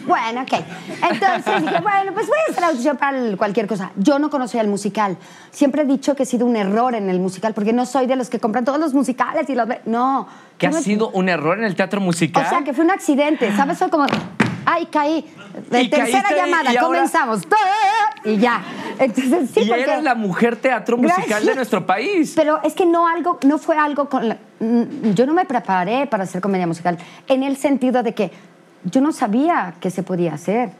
bueno, 0.06 0.42
ok. 0.42 0.52
Entonces 1.10 1.62
dije, 1.62 1.80
bueno, 1.80 2.12
pues 2.12 2.26
voy 2.26 2.36
a 2.48 2.50
hacer 2.50 2.64
audición 2.64 2.96
para 2.96 3.36
cualquier 3.36 3.66
cosa. 3.68 3.92
Yo 3.96 4.18
no 4.18 4.28
conocía 4.30 4.60
el 4.60 4.68
musical. 4.68 5.16
Siempre 5.52 5.82
he 5.82 5.86
dicho 5.86 6.14
que 6.16 6.24
he 6.24 6.26
sido 6.26 6.44
un 6.44 6.56
error 6.56 6.94
en 6.96 7.08
el 7.08 7.20
musical, 7.20 7.54
porque 7.54 7.72
no 7.72 7.86
soy 7.86 8.06
de 8.06 8.16
los 8.16 8.28
que 8.30 8.40
compran 8.40 8.64
todos 8.64 8.80
los 8.80 8.92
musicales 8.94 9.48
y 9.48 9.54
los... 9.54 9.68
ve- 9.68 9.80
No. 9.86 10.26
¿Que 10.58 10.66
ha 10.66 10.70
me- 10.70 10.82
sido 10.82 11.08
un 11.10 11.28
error 11.28 11.56
en 11.58 11.64
el 11.64 11.74
teatro 11.76 12.00
musical? 12.00 12.44
o 12.44 12.48
sea, 12.48 12.62
que 12.64 12.72
fue 12.74 12.84
un 12.84 12.90
accidente, 12.90 13.54
¿sabes? 13.56 13.78
Soy 13.78 13.90
como, 13.90 14.06
ay, 14.66 14.86
caí. 14.86 15.24
De 15.70 15.88
tercera 15.88 16.28
y- 16.30 16.34
llamada, 16.34 16.72
y 16.72 16.76
ahora- 16.76 16.86
comenzamos. 16.98 17.42
Y 18.24 18.38
ya. 18.38 18.62
Entonces, 18.98 19.50
sí, 19.52 19.60
y 19.60 19.68
porque... 19.68 19.82
eres 19.82 20.02
la 20.02 20.14
mujer 20.14 20.56
teatro 20.56 20.96
musical 20.96 21.24
Gracias. 21.26 21.46
de 21.46 21.54
nuestro 21.54 21.86
país. 21.86 22.32
Pero 22.34 22.60
es 22.62 22.72
que 22.74 22.86
no 22.86 23.06
algo, 23.06 23.38
no 23.46 23.58
fue 23.58 23.76
algo 23.76 24.08
con 24.08 24.28
la- 24.28 24.38
mm, 24.60 25.10
yo 25.14 25.26
no 25.26 25.34
me 25.34 25.44
preparé 25.44 26.06
para 26.06 26.24
hacer 26.24 26.40
comedia 26.40 26.66
musical 26.66 26.96
en 27.28 27.42
el 27.42 27.56
sentido 27.56 28.02
de 28.02 28.14
que 28.14 28.30
yo 28.84 29.00
no 29.00 29.12
sabía 29.12 29.74
que 29.80 29.90
se 29.90 30.02
podía 30.02 30.34
hacer. 30.34 30.70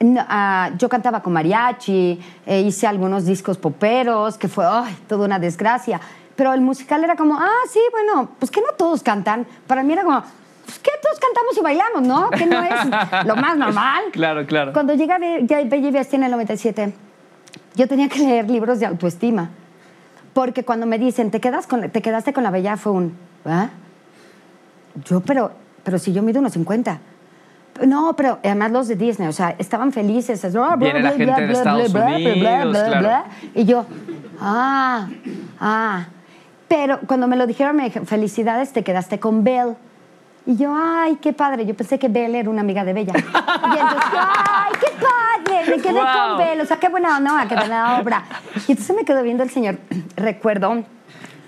No, 0.00 0.22
ah, 0.28 0.70
yo 0.76 0.88
cantaba 0.90 1.22
con 1.22 1.32
mariachi, 1.32 2.20
eh, 2.44 2.60
hice 2.60 2.86
algunos 2.86 3.24
discos 3.24 3.56
poperos, 3.56 4.36
que 4.36 4.48
fue 4.48 4.66
ay, 4.68 4.94
toda 5.08 5.24
una 5.24 5.38
desgracia. 5.38 6.00
Pero 6.34 6.52
el 6.52 6.60
musical 6.60 7.02
era 7.02 7.16
como, 7.16 7.38
ah, 7.38 7.48
sí, 7.72 7.80
bueno, 7.92 8.28
pues 8.38 8.50
que 8.50 8.60
no 8.60 8.66
todos 8.76 9.02
cantan. 9.02 9.46
Para 9.66 9.82
mí 9.82 9.94
era 9.94 10.02
como, 10.04 10.22
pues 10.66 10.78
que 10.80 10.90
todos 11.02 11.18
cantamos 11.18 11.56
y 11.56 11.60
bailamos, 11.62 12.02
¿no? 12.02 12.28
Que 12.30 12.44
no 12.44 12.60
es 12.62 13.24
lo 13.26 13.36
más 13.36 13.56
normal. 13.56 14.02
Claro, 14.12 14.44
claro. 14.46 14.72
Cuando 14.72 14.92
llegué 14.94 15.12
a 15.12 15.18
Be- 15.18 15.40
ya 15.46 15.62
Bella 15.64 15.88
y 15.88 15.90
Bestia 15.90 16.16
en 16.18 16.24
el 16.24 16.30
97, 16.32 16.92
yo 17.74 17.88
tenía 17.88 18.08
que 18.08 18.18
leer 18.18 18.50
libros 18.50 18.80
de 18.80 18.86
autoestima. 18.86 19.50
Porque 20.34 20.64
cuando 20.64 20.84
me 20.86 20.98
dicen, 20.98 21.30
te, 21.30 21.40
quedas 21.40 21.66
con, 21.66 21.88
te 21.90 22.02
quedaste 22.02 22.32
con 22.34 22.42
la 22.42 22.50
bella, 22.50 22.76
fue 22.76 22.92
un, 22.92 23.16
¿ah? 23.46 23.68
Yo, 25.04 25.20
pero, 25.20 25.52
pero 25.84 25.98
si 25.98 26.12
yo 26.12 26.22
mido 26.22 26.40
unos 26.40 26.52
50. 26.52 26.98
No, 27.86 28.14
pero 28.16 28.38
además 28.42 28.70
los 28.72 28.88
de 28.88 28.96
Disney, 28.96 29.28
o 29.28 29.32
sea, 29.32 29.54
estaban 29.58 29.92
felices. 29.92 30.50
bla, 30.52 30.76
Viene 30.76 31.00
la 31.02 31.10
gente 31.12 31.40
de 31.46 31.52
Estados 31.52 31.92
Unidos, 31.94 32.72
claro. 32.72 33.24
Y 33.54 33.64
yo, 33.64 33.86
ah, 34.40 35.08
ah. 35.60 36.06
Pero 36.68 37.00
cuando 37.06 37.28
me 37.28 37.36
lo 37.36 37.46
dijeron, 37.46 37.76
me 37.76 37.84
dijeron, 37.84 38.06
felicidades, 38.06 38.72
te 38.72 38.82
quedaste 38.82 39.20
con 39.20 39.44
Belle. 39.44 39.76
Y 40.46 40.56
yo, 40.56 40.72
ay, 40.76 41.16
qué 41.20 41.32
padre. 41.32 41.66
Yo 41.66 41.74
pensé 41.74 41.98
que 41.98 42.08
Belle 42.08 42.38
era 42.38 42.48
una 42.48 42.60
amiga 42.60 42.84
de 42.84 42.92
Bella. 42.92 43.12
Y 43.16 43.78
entonces, 43.78 44.10
ay, 44.16 44.72
qué 44.80 44.92
padre. 45.04 45.70
Me 45.76 45.82
quedé 45.82 45.92
Wow. 45.92 46.02
con 46.28 46.38
Belle. 46.38 46.62
O 46.62 46.66
sea, 46.66 46.76
qué 46.78 46.88
buena 46.88 47.16
onda, 47.16 47.46
qué 47.48 47.56
buena 47.56 47.98
obra. 48.00 48.24
Y 48.68 48.72
entonces 48.72 48.94
me 48.96 49.04
quedó 49.04 49.22
viendo 49.22 49.42
el 49.42 49.50
señor. 49.50 49.78
Recuerdo 50.16 50.84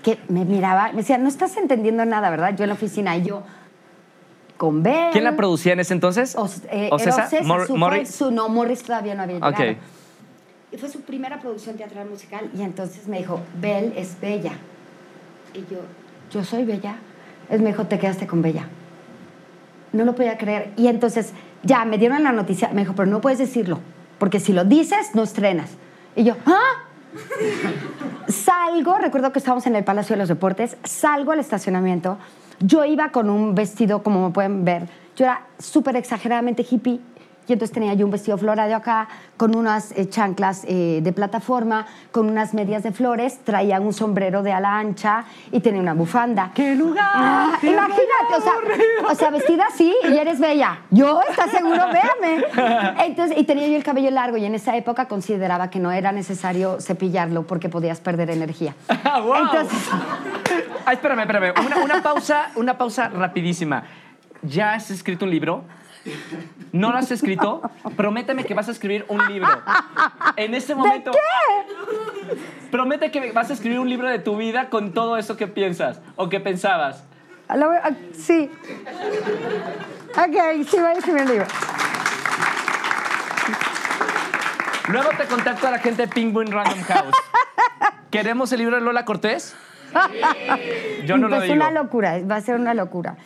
que 0.03 0.19
me 0.29 0.45
miraba, 0.45 0.89
me 0.91 0.99
decía, 0.99 1.17
no 1.19 1.29
estás 1.29 1.57
entendiendo 1.57 2.05
nada, 2.05 2.29
¿verdad? 2.31 2.57
Yo 2.57 2.65
en 2.65 2.69
la 2.71 2.75
oficina 2.75 3.17
y 3.17 3.23
yo, 3.23 3.43
con 4.57 4.83
Belle. 4.83 5.11
¿Quién 5.13 5.25
la 5.25 5.37
producía 5.37 5.75
en 5.75 5.81
ese 5.81 5.95
entonces? 5.95 6.35
O, 6.37 6.49
eh, 6.71 6.89
¿O 6.91 6.99
César? 6.99 7.29
César, 7.29 7.47
Mor- 7.47 7.67
su, 7.69 7.77
Morris. 7.77 8.13
su- 8.15 8.31
no, 8.33 8.49
Morris 8.49 8.83
todavía 8.83 9.15
no 9.15 9.23
había 9.23 9.37
llegado. 9.37 9.53
Ok. 9.53 9.77
Y 10.73 10.77
fue 10.77 10.89
su 10.89 11.01
primera 11.03 11.39
producción 11.39 11.77
teatral 11.77 12.09
musical 12.11 12.51
y 12.57 12.63
entonces 12.63 13.07
me 13.07 13.19
dijo, 13.19 13.41
Belle 13.61 13.93
es 13.97 14.21
bella. 14.21 14.53
Y 15.55 15.61
yo, 15.73 15.79
yo 16.33 16.45
soy 16.45 16.65
bella. 16.65 16.97
Él 17.49 17.61
me 17.63 17.69
dijo, 17.71 17.85
te 17.87 17.99
quedaste 17.99 18.27
con 18.27 18.43
bella. 18.43 18.69
No 19.92 20.05
lo 20.05 20.14
podía 20.14 20.37
creer. 20.38 20.72
Y 20.77 20.88
entonces, 20.88 21.33
ya, 21.62 21.85
me 21.85 21.98
dieron 21.98 22.22
la 22.22 22.33
noticia. 22.33 22.70
Me 22.72 22.83
dijo, 22.83 22.94
pero 22.94 23.11
no 23.11 23.20
puedes 23.20 23.38
decirlo, 23.38 23.81
porque 24.18 24.40
si 24.40 24.53
lo 24.53 24.64
dices, 24.64 25.14
no 25.14 25.22
estrenas. 25.22 25.70
Y 26.16 26.24
yo, 26.24 26.37
¿ah? 26.46 26.85
Salgo, 28.29 28.98
recuerdo 28.98 29.33
que 29.33 29.38
estábamos 29.38 29.66
en 29.66 29.77
el 29.77 29.85
Palacio 29.85 30.14
de 30.14 30.18
los 30.18 30.29
Deportes, 30.29 30.77
salgo 30.85 31.33
al 31.33 31.38
estacionamiento. 31.38 32.18
Yo 32.61 32.85
iba 32.85 33.11
con 33.11 33.31
un 33.31 33.55
vestido, 33.55 34.03
como 34.03 34.33
pueden 34.33 34.64
ver, 34.64 34.88
yo 35.16 35.24
era 35.24 35.46
súper 35.59 35.96
exageradamente 35.96 36.66
hippie. 36.68 37.01
Y 37.49 37.55
entonces 37.55 37.73
tenía 37.73 37.95
yo 37.95 38.05
un 38.05 38.13
vestido 38.13 38.37
floral 38.39 38.69
de 38.69 38.75
acá, 38.75 39.09
con 39.37 39.57
unas 39.57 39.93
eh, 39.93 40.09
chanclas 40.09 40.65
eh, 40.69 41.01
de 41.03 41.13
plataforma, 41.13 41.87
con 42.13 42.29
unas 42.29 42.53
medias 42.53 42.83
de 42.83 42.93
flores, 42.93 43.39
traía 43.43 43.81
un 43.81 43.93
sombrero 43.93 44.43
de 44.43 44.53
ala 44.53 44.79
ancha 44.79 45.25
y 45.51 45.61
tenía 45.61 45.81
una 45.81 45.95
bufanda. 45.95 46.53
¡Qué 46.55 46.75
lugar! 46.77 47.05
Ah, 47.13 47.59
¡Qué 47.61 47.71
imagínate, 47.73 48.35
o 48.37 48.41
sea, 48.41 48.53
o 49.11 49.15
sea, 49.15 49.31
vestida 49.31 49.65
así 49.69 49.95
y 50.11 50.17
eres 50.17 50.39
bella. 50.39 50.81
Yo, 50.91 51.21
¿estás 51.29 51.51
seguro? 51.51 51.83
Véame. 51.93 52.45
Entonces, 53.07 53.39
y 53.39 53.45
tenía 53.45 53.67
yo 53.67 53.77
el 53.77 53.83
cabello 53.85 54.11
largo 54.11 54.37
y 54.37 54.45
en 54.45 54.55
esa 54.55 54.77
época 54.77 55.09
consideraba 55.09 55.71
que 55.71 55.79
no 55.81 55.91
era 55.91 56.13
necesario 56.13 56.81
cepillarlo 56.81 57.47
porque 57.47 57.69
podías 57.69 58.01
perder 58.01 58.31
energía. 58.31 58.75
¡Wow! 59.23 59.37
Entonces, 59.37 59.79
Ah, 60.85 60.93
espérame, 60.93 61.21
espérame. 61.21 61.53
Una, 61.67 61.77
una 61.85 62.03
pausa, 62.03 62.51
una 62.57 62.79
pausa 62.79 63.09
rapidísima. 63.09 63.85
¿Ya 64.43 64.75
has 64.75 64.91
escrito 64.91 65.25
un 65.25 65.31
libro? 65.31 65.65
¿No 66.73 66.90
lo 66.92 66.99
has 66.99 67.11
escrito? 67.11 67.62
Prométeme 67.97 68.44
que 68.44 68.55
vas 68.55 68.68
a 68.68 68.73
escribir 68.73 69.05
un 69.09 69.18
libro. 69.29 69.49
En 70.37 70.55
este 70.55 70.75
momento. 70.75 71.11
qué? 71.12 72.37
Promete 72.71 73.11
que 73.11 73.33
vas 73.33 73.51
a 73.51 73.55
escribir 73.55 73.79
un 73.79 73.88
libro 73.88 74.09
de 74.09 74.18
tu 74.18 74.37
vida 74.37 74.68
con 74.68 74.92
todo 74.92 75.16
eso 75.16 75.37
que 75.37 75.47
piensas 75.47 76.01
o 76.16 76.29
que 76.29 76.40
pensabas. 76.40 77.05
a 77.49 77.57
lo- 77.57 77.71
a- 77.71 77.90
sí. 78.12 78.51
Ok, 80.11 80.66
sí, 80.68 80.77
voy 80.77 80.87
a 80.88 80.92
escribir 80.92 81.23
un 81.23 81.29
libro. 81.29 81.47
Luego 84.88 85.11
te 85.18 85.25
contacto 85.25 85.66
a 85.68 85.71
la 85.71 85.79
gente 85.79 86.03
de 86.03 86.09
Penguin 86.09 86.51
Random 86.51 86.81
House. 86.83 87.14
¿Queremos 88.11 88.51
el 88.53 88.59
libro 88.61 88.77
de 88.77 88.83
Lola 88.83 89.05
Cortés? 89.05 89.55
Yo 91.05 91.16
no 91.18 91.29
lo 91.29 91.37
pues 91.37 91.42
digo. 91.51 91.55
una 91.57 91.71
locura, 91.71 92.18
va 92.31 92.37
a 92.37 92.40
ser 92.40 92.57
una 92.57 92.73
locura. 92.75 93.16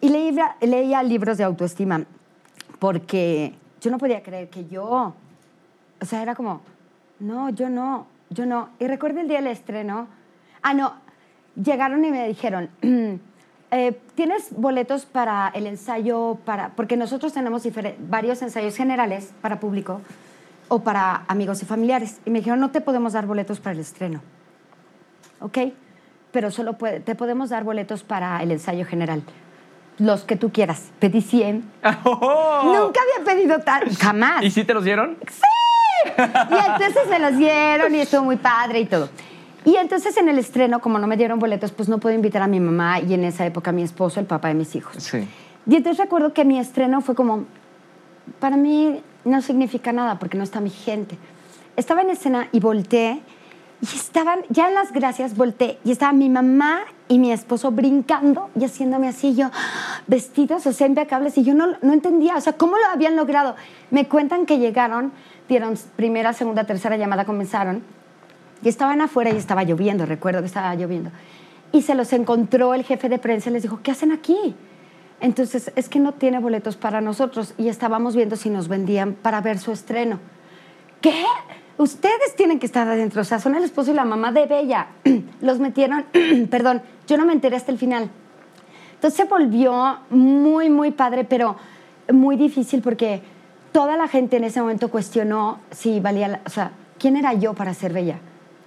Y 0.00 0.08
leía, 0.08 0.56
leía 0.60 1.02
libros 1.04 1.38
de 1.38 1.44
autoestima 1.44 2.02
porque 2.82 3.54
yo 3.80 3.92
no 3.92 3.98
podía 3.98 4.24
creer 4.24 4.50
que 4.50 4.66
yo, 4.66 5.14
o 6.00 6.04
sea, 6.04 6.20
era 6.20 6.34
como, 6.34 6.62
no, 7.20 7.48
yo 7.50 7.68
no, 7.68 8.08
yo 8.28 8.44
no. 8.44 8.70
Y 8.80 8.88
recuerdo 8.88 9.20
el 9.20 9.28
día 9.28 9.36
del 9.36 9.46
estreno, 9.46 10.08
ah, 10.62 10.74
no, 10.74 10.94
llegaron 11.54 12.04
y 12.04 12.10
me 12.10 12.26
dijeron, 12.26 12.70
eh, 13.70 14.00
¿tienes 14.16 14.48
boletos 14.56 15.06
para 15.06 15.52
el 15.54 15.68
ensayo, 15.68 16.38
para, 16.44 16.70
porque 16.70 16.96
nosotros 16.96 17.32
tenemos 17.32 17.62
varios 18.00 18.42
ensayos 18.42 18.74
generales 18.74 19.32
para 19.40 19.60
público 19.60 20.00
o 20.66 20.80
para 20.80 21.22
amigos 21.28 21.62
y 21.62 21.66
familiares? 21.66 22.20
Y 22.24 22.30
me 22.30 22.40
dijeron, 22.40 22.58
no 22.58 22.72
te 22.72 22.80
podemos 22.80 23.12
dar 23.12 23.26
boletos 23.26 23.60
para 23.60 23.74
el 23.74 23.78
estreno. 23.78 24.20
¿ok? 25.38 25.58
Pero 26.32 26.50
solo 26.50 26.72
puede- 26.72 26.98
te 26.98 27.14
podemos 27.14 27.50
dar 27.50 27.62
boletos 27.62 28.02
para 28.02 28.42
el 28.42 28.50
ensayo 28.50 28.84
general. 28.84 29.22
Los 30.02 30.24
que 30.24 30.34
tú 30.34 30.50
quieras. 30.50 30.90
Pedí 30.98 31.20
100. 31.20 31.62
¡Oh! 32.04 32.62
Nunca 32.64 33.00
había 33.00 33.24
pedido 33.24 33.60
tal, 33.60 33.88
jamás. 33.96 34.42
¿Y 34.42 34.50
si 34.50 34.64
te 34.64 34.74
los 34.74 34.82
dieron? 34.82 35.16
Y 36.06 36.10
entonces 36.10 37.08
me 37.08 37.20
los 37.20 37.36
dieron 37.36 37.94
y 37.94 38.00
estuvo 38.00 38.24
muy 38.24 38.36
padre 38.36 38.80
y 38.80 38.86
todo. 38.86 39.08
Y 39.64 39.76
entonces 39.76 40.16
en 40.16 40.28
el 40.28 40.38
estreno, 40.38 40.80
como 40.80 40.98
no 40.98 41.06
me 41.06 41.16
dieron 41.16 41.38
boletos, 41.38 41.70
pues 41.70 41.88
no 41.88 41.98
puedo 41.98 42.16
invitar 42.16 42.42
a 42.42 42.48
mi 42.48 42.58
mamá 42.58 42.98
y 42.98 43.14
en 43.14 43.22
esa 43.22 43.46
época 43.46 43.70
a 43.70 43.72
mi 43.72 43.84
esposo, 43.84 44.18
el 44.18 44.26
papá 44.26 44.48
de 44.48 44.54
mis 44.54 44.74
hijos. 44.74 44.96
Sí. 44.98 45.28
Y 45.68 45.76
entonces 45.76 46.02
recuerdo 46.02 46.32
que 46.32 46.44
mi 46.44 46.58
estreno 46.58 47.00
fue 47.00 47.14
como, 47.14 47.44
para 48.40 48.56
mí 48.56 49.00
no 49.24 49.40
significa 49.40 49.92
nada 49.92 50.18
porque 50.18 50.36
no 50.36 50.42
está 50.42 50.60
mi 50.60 50.70
gente. 50.70 51.16
Estaba 51.76 52.02
en 52.02 52.10
escena 52.10 52.48
y 52.50 52.58
volteé 52.58 53.20
y 53.82 53.96
estaban, 53.96 54.42
ya 54.48 54.68
en 54.68 54.74
las 54.74 54.92
gracias 54.92 55.36
volteé 55.36 55.80
y 55.84 55.90
estaba 55.90 56.12
mi 56.12 56.28
mamá 56.28 56.82
y 57.08 57.18
mi 57.18 57.32
esposo 57.32 57.72
brincando 57.72 58.48
y 58.58 58.64
haciéndome 58.64 59.08
así, 59.08 59.34
yo, 59.34 59.50
vestidos, 60.06 60.64
o 60.68 60.72
sea, 60.72 60.86
impecables, 60.86 61.36
y 61.36 61.42
yo 61.42 61.52
no, 61.52 61.66
no 61.82 61.92
entendía, 61.92 62.36
o 62.36 62.40
sea, 62.40 62.52
¿cómo 62.52 62.78
lo 62.78 62.86
habían 62.86 63.16
logrado? 63.16 63.56
Me 63.90 64.06
cuentan 64.06 64.46
que 64.46 64.58
llegaron, 64.58 65.10
dieron 65.48 65.74
primera, 65.96 66.32
segunda, 66.32 66.62
tercera 66.62 66.96
llamada, 66.96 67.24
comenzaron, 67.24 67.82
y 68.62 68.68
estaban 68.68 69.00
afuera 69.00 69.30
y 69.30 69.36
estaba 69.36 69.64
lloviendo, 69.64 70.06
recuerdo 70.06 70.40
que 70.40 70.46
estaba 70.46 70.72
lloviendo. 70.76 71.10
Y 71.72 71.82
se 71.82 71.96
los 71.96 72.12
encontró 72.12 72.74
el 72.74 72.84
jefe 72.84 73.08
de 73.08 73.18
prensa 73.18 73.50
y 73.50 73.54
les 73.54 73.62
dijo, 73.62 73.80
¿qué 73.82 73.90
hacen 73.90 74.12
aquí? 74.12 74.54
Entonces, 75.20 75.72
es 75.74 75.88
que 75.88 75.98
no 75.98 76.12
tiene 76.12 76.38
boletos 76.38 76.76
para 76.76 77.00
nosotros 77.00 77.54
y 77.58 77.68
estábamos 77.68 78.14
viendo 78.14 78.36
si 78.36 78.48
nos 78.48 78.68
vendían 78.68 79.14
para 79.14 79.40
ver 79.40 79.58
su 79.58 79.72
estreno. 79.72 80.20
¿Qué? 81.00 81.24
Ustedes 81.82 82.36
tienen 82.36 82.60
que 82.60 82.66
estar 82.66 82.86
adentro, 82.86 83.22
o 83.22 83.24
sea, 83.24 83.40
son 83.40 83.56
el 83.56 83.64
esposo 83.64 83.90
y 83.90 83.94
la 83.94 84.04
mamá 84.04 84.30
de 84.30 84.46
Bella. 84.46 84.86
Los 85.40 85.58
metieron, 85.58 86.04
perdón, 86.50 86.80
yo 87.08 87.16
no 87.16 87.24
me 87.26 87.32
enteré 87.32 87.56
hasta 87.56 87.72
el 87.72 87.78
final. 87.78 88.08
Entonces 88.94 89.16
se 89.16 89.24
volvió 89.24 89.98
muy, 90.10 90.70
muy 90.70 90.92
padre, 90.92 91.24
pero 91.24 91.56
muy 92.12 92.36
difícil 92.36 92.82
porque 92.82 93.20
toda 93.72 93.96
la 93.96 94.06
gente 94.06 94.36
en 94.36 94.44
ese 94.44 94.60
momento 94.60 94.90
cuestionó 94.92 95.58
si 95.72 95.98
valía, 95.98 96.28
la- 96.28 96.40
o 96.46 96.50
sea, 96.50 96.70
¿quién 97.00 97.16
era 97.16 97.32
yo 97.34 97.52
para 97.54 97.74
ser 97.74 97.92
Bella? 97.92 98.20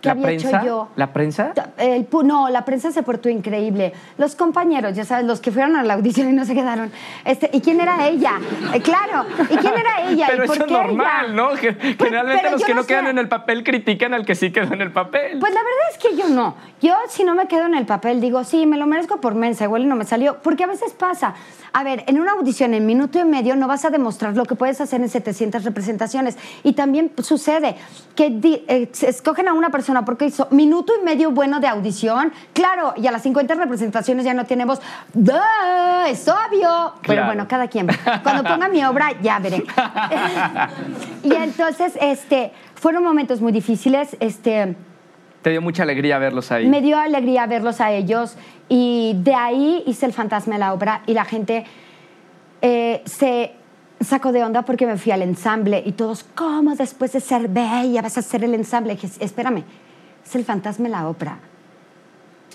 ¿Qué 0.06 0.10
¿La 0.10 0.12
había 0.14 0.26
prensa? 0.26 0.50
hecho 0.58 0.66
yo? 0.66 0.88
¿La 0.96 1.14
prensa? 1.14 1.54
El 1.78 2.08
no, 2.24 2.50
la 2.50 2.64
prensa 2.66 2.92
se 2.92 3.04
portó 3.04 3.28
increíble. 3.30 3.94
Los 4.18 4.36
compañeros, 4.36 4.96
ya 4.96 5.04
sabes, 5.06 5.26
los 5.26 5.40
que 5.42 5.52
fueron 5.52 5.76
a 5.76 5.84
la 5.84 5.96
audición 5.96 6.30
y 6.30 6.34
no 6.34 6.46
se 6.46 6.54
quedaron. 6.54 6.92
Este, 7.26 7.50
¿Y 7.54 7.62
quién 7.62 7.82
era 7.82 8.08
ella? 8.08 8.34
Eh, 8.74 8.82
claro, 8.82 9.26
¿y 9.50 9.58
quién 9.58 9.74
era 9.74 10.10
ella? 10.10 10.28
Pero 10.30 10.44
¿Y 10.44 10.48
por 10.48 10.56
eso 10.58 10.66
es 10.66 10.72
normal, 10.72 11.26
ella? 11.26 11.34
¿no? 11.36 11.50
Ge- 11.56 11.74
Generalmente 11.98 12.52
los 12.52 12.64
que 12.64 12.74
no 12.74 12.82
no 12.82 12.88
quedan 12.88 13.06
sé. 13.06 13.12
en 13.12 13.18
el 13.18 13.28
papel 13.28 13.64
critican 13.64 14.14
al 14.14 14.26
que 14.26 14.36
sí 14.36 14.52
quedó 14.52 14.74
en 14.74 14.82
el 14.82 14.92
papel. 14.92 15.40
Pues 15.40 15.54
la 15.54 15.62
verdad 15.62 15.86
es 15.92 15.98
que 15.98 16.16
yo 16.16 16.30
no. 16.30 16.56
Yo, 16.82 16.94
si 17.10 17.24
no 17.24 17.34
me 17.36 17.48
quedo 17.48 17.66
en 17.66 17.74
el 17.76 17.86
papel, 17.86 18.22
digo, 18.22 18.44
sí, 18.44 18.66
me 18.66 18.78
lo 18.78 18.86
merezco 18.86 19.20
por 19.22 19.34
mensa, 19.36 19.64
igual 19.64 19.84
y 19.84 19.86
no 19.88 19.96
me 19.96 20.06
salió. 20.06 20.38
Porque 20.44 20.64
a 20.64 20.68
veces 20.68 20.94
pasa. 20.94 21.34
A 21.74 21.84
ver, 21.84 22.04
en 22.08 22.20
una 22.20 22.34
audición 22.34 22.74
en 22.74 22.86
minuto 22.86 23.20
y 23.20 23.26
medio 23.26 23.56
no 23.56 23.68
vas 23.68 23.84
a 23.86 23.90
demostrar 23.90 24.36
lo 24.38 24.46
que 24.46 24.56
puedes 24.56 24.80
hacer 24.82 25.02
en 25.02 25.10
700 25.10 25.64
representaciones. 25.64 26.38
Y 26.64 26.74
también 26.74 27.12
sucede 27.22 27.76
que 28.16 28.28
eh, 28.68 28.90
escogen 29.02 29.48
a 29.48 29.54
una 29.54 29.70
persona 29.72 29.95
porque 30.04 30.26
hizo 30.26 30.48
minuto 30.52 30.94
y 31.00 31.06
medio 31.06 31.32
bueno 31.32 31.60
de 31.60 31.68
audición. 31.68 32.34
Claro, 32.54 32.94
y 32.98 33.08
a 33.08 33.12
las 33.12 33.22
50 33.22 33.56
representaciones 33.56 34.26
ya 34.26 34.34
no 34.34 34.46
tiene 34.46 34.66
voz. 34.66 34.82
¡Duh! 35.14 35.34
Es 36.08 36.28
obvio. 36.28 36.94
Pero 37.06 37.26
bueno, 37.26 37.48
cada 37.48 37.68
quien. 37.68 37.88
Cuando 38.24 38.44
ponga 38.44 38.68
mi 38.68 38.84
obra, 38.84 39.12
ya 39.22 39.40
veré. 39.40 39.64
y 41.24 41.34
entonces, 41.34 41.98
este, 42.02 42.52
fueron 42.74 43.04
momentos 43.04 43.40
muy 43.40 43.52
difíciles. 43.52 44.18
Este, 44.20 44.76
Te 45.42 45.52
dio 45.52 45.62
mucha 45.62 45.84
alegría 45.84 46.18
verlos 46.18 46.52
ahí. 46.52 46.68
me 46.68 46.82
dio 46.82 46.98
alegría 46.98 47.46
verlos 47.46 47.80
a 47.80 47.92
ellos 47.92 48.36
y 48.68 49.14
de 49.20 49.36
ahí 49.36 49.84
hice 49.86 50.06
el 50.06 50.14
fantasma 50.14 50.56
de 50.56 50.60
la 50.60 50.74
obra 50.74 51.02
y 51.06 51.14
la 51.14 51.26
gente 51.26 51.66
eh, 52.62 53.04
se 53.06 53.54
sacó 54.02 54.32
de 54.32 54.44
onda 54.44 54.64
porque 54.64 54.86
me 54.86 54.98
fui 54.98 55.12
al 55.12 55.22
ensamble 55.22 55.82
y 55.86 55.94
todos, 55.94 56.24
¿cómo 56.36 56.76
después 56.76 57.14
de 57.14 57.20
ser 57.20 57.48
bella 57.48 58.02
vas 58.02 58.18
a 58.18 58.20
hacer 58.22 58.44
el 58.44 58.54
ensamble? 58.54 58.96
dije, 58.96 59.10
espérame, 59.20 59.64
es 60.26 60.36
el 60.36 60.44
fantasma 60.44 60.86
de 60.86 60.92
la 60.92 61.08
ópera. 61.08 61.38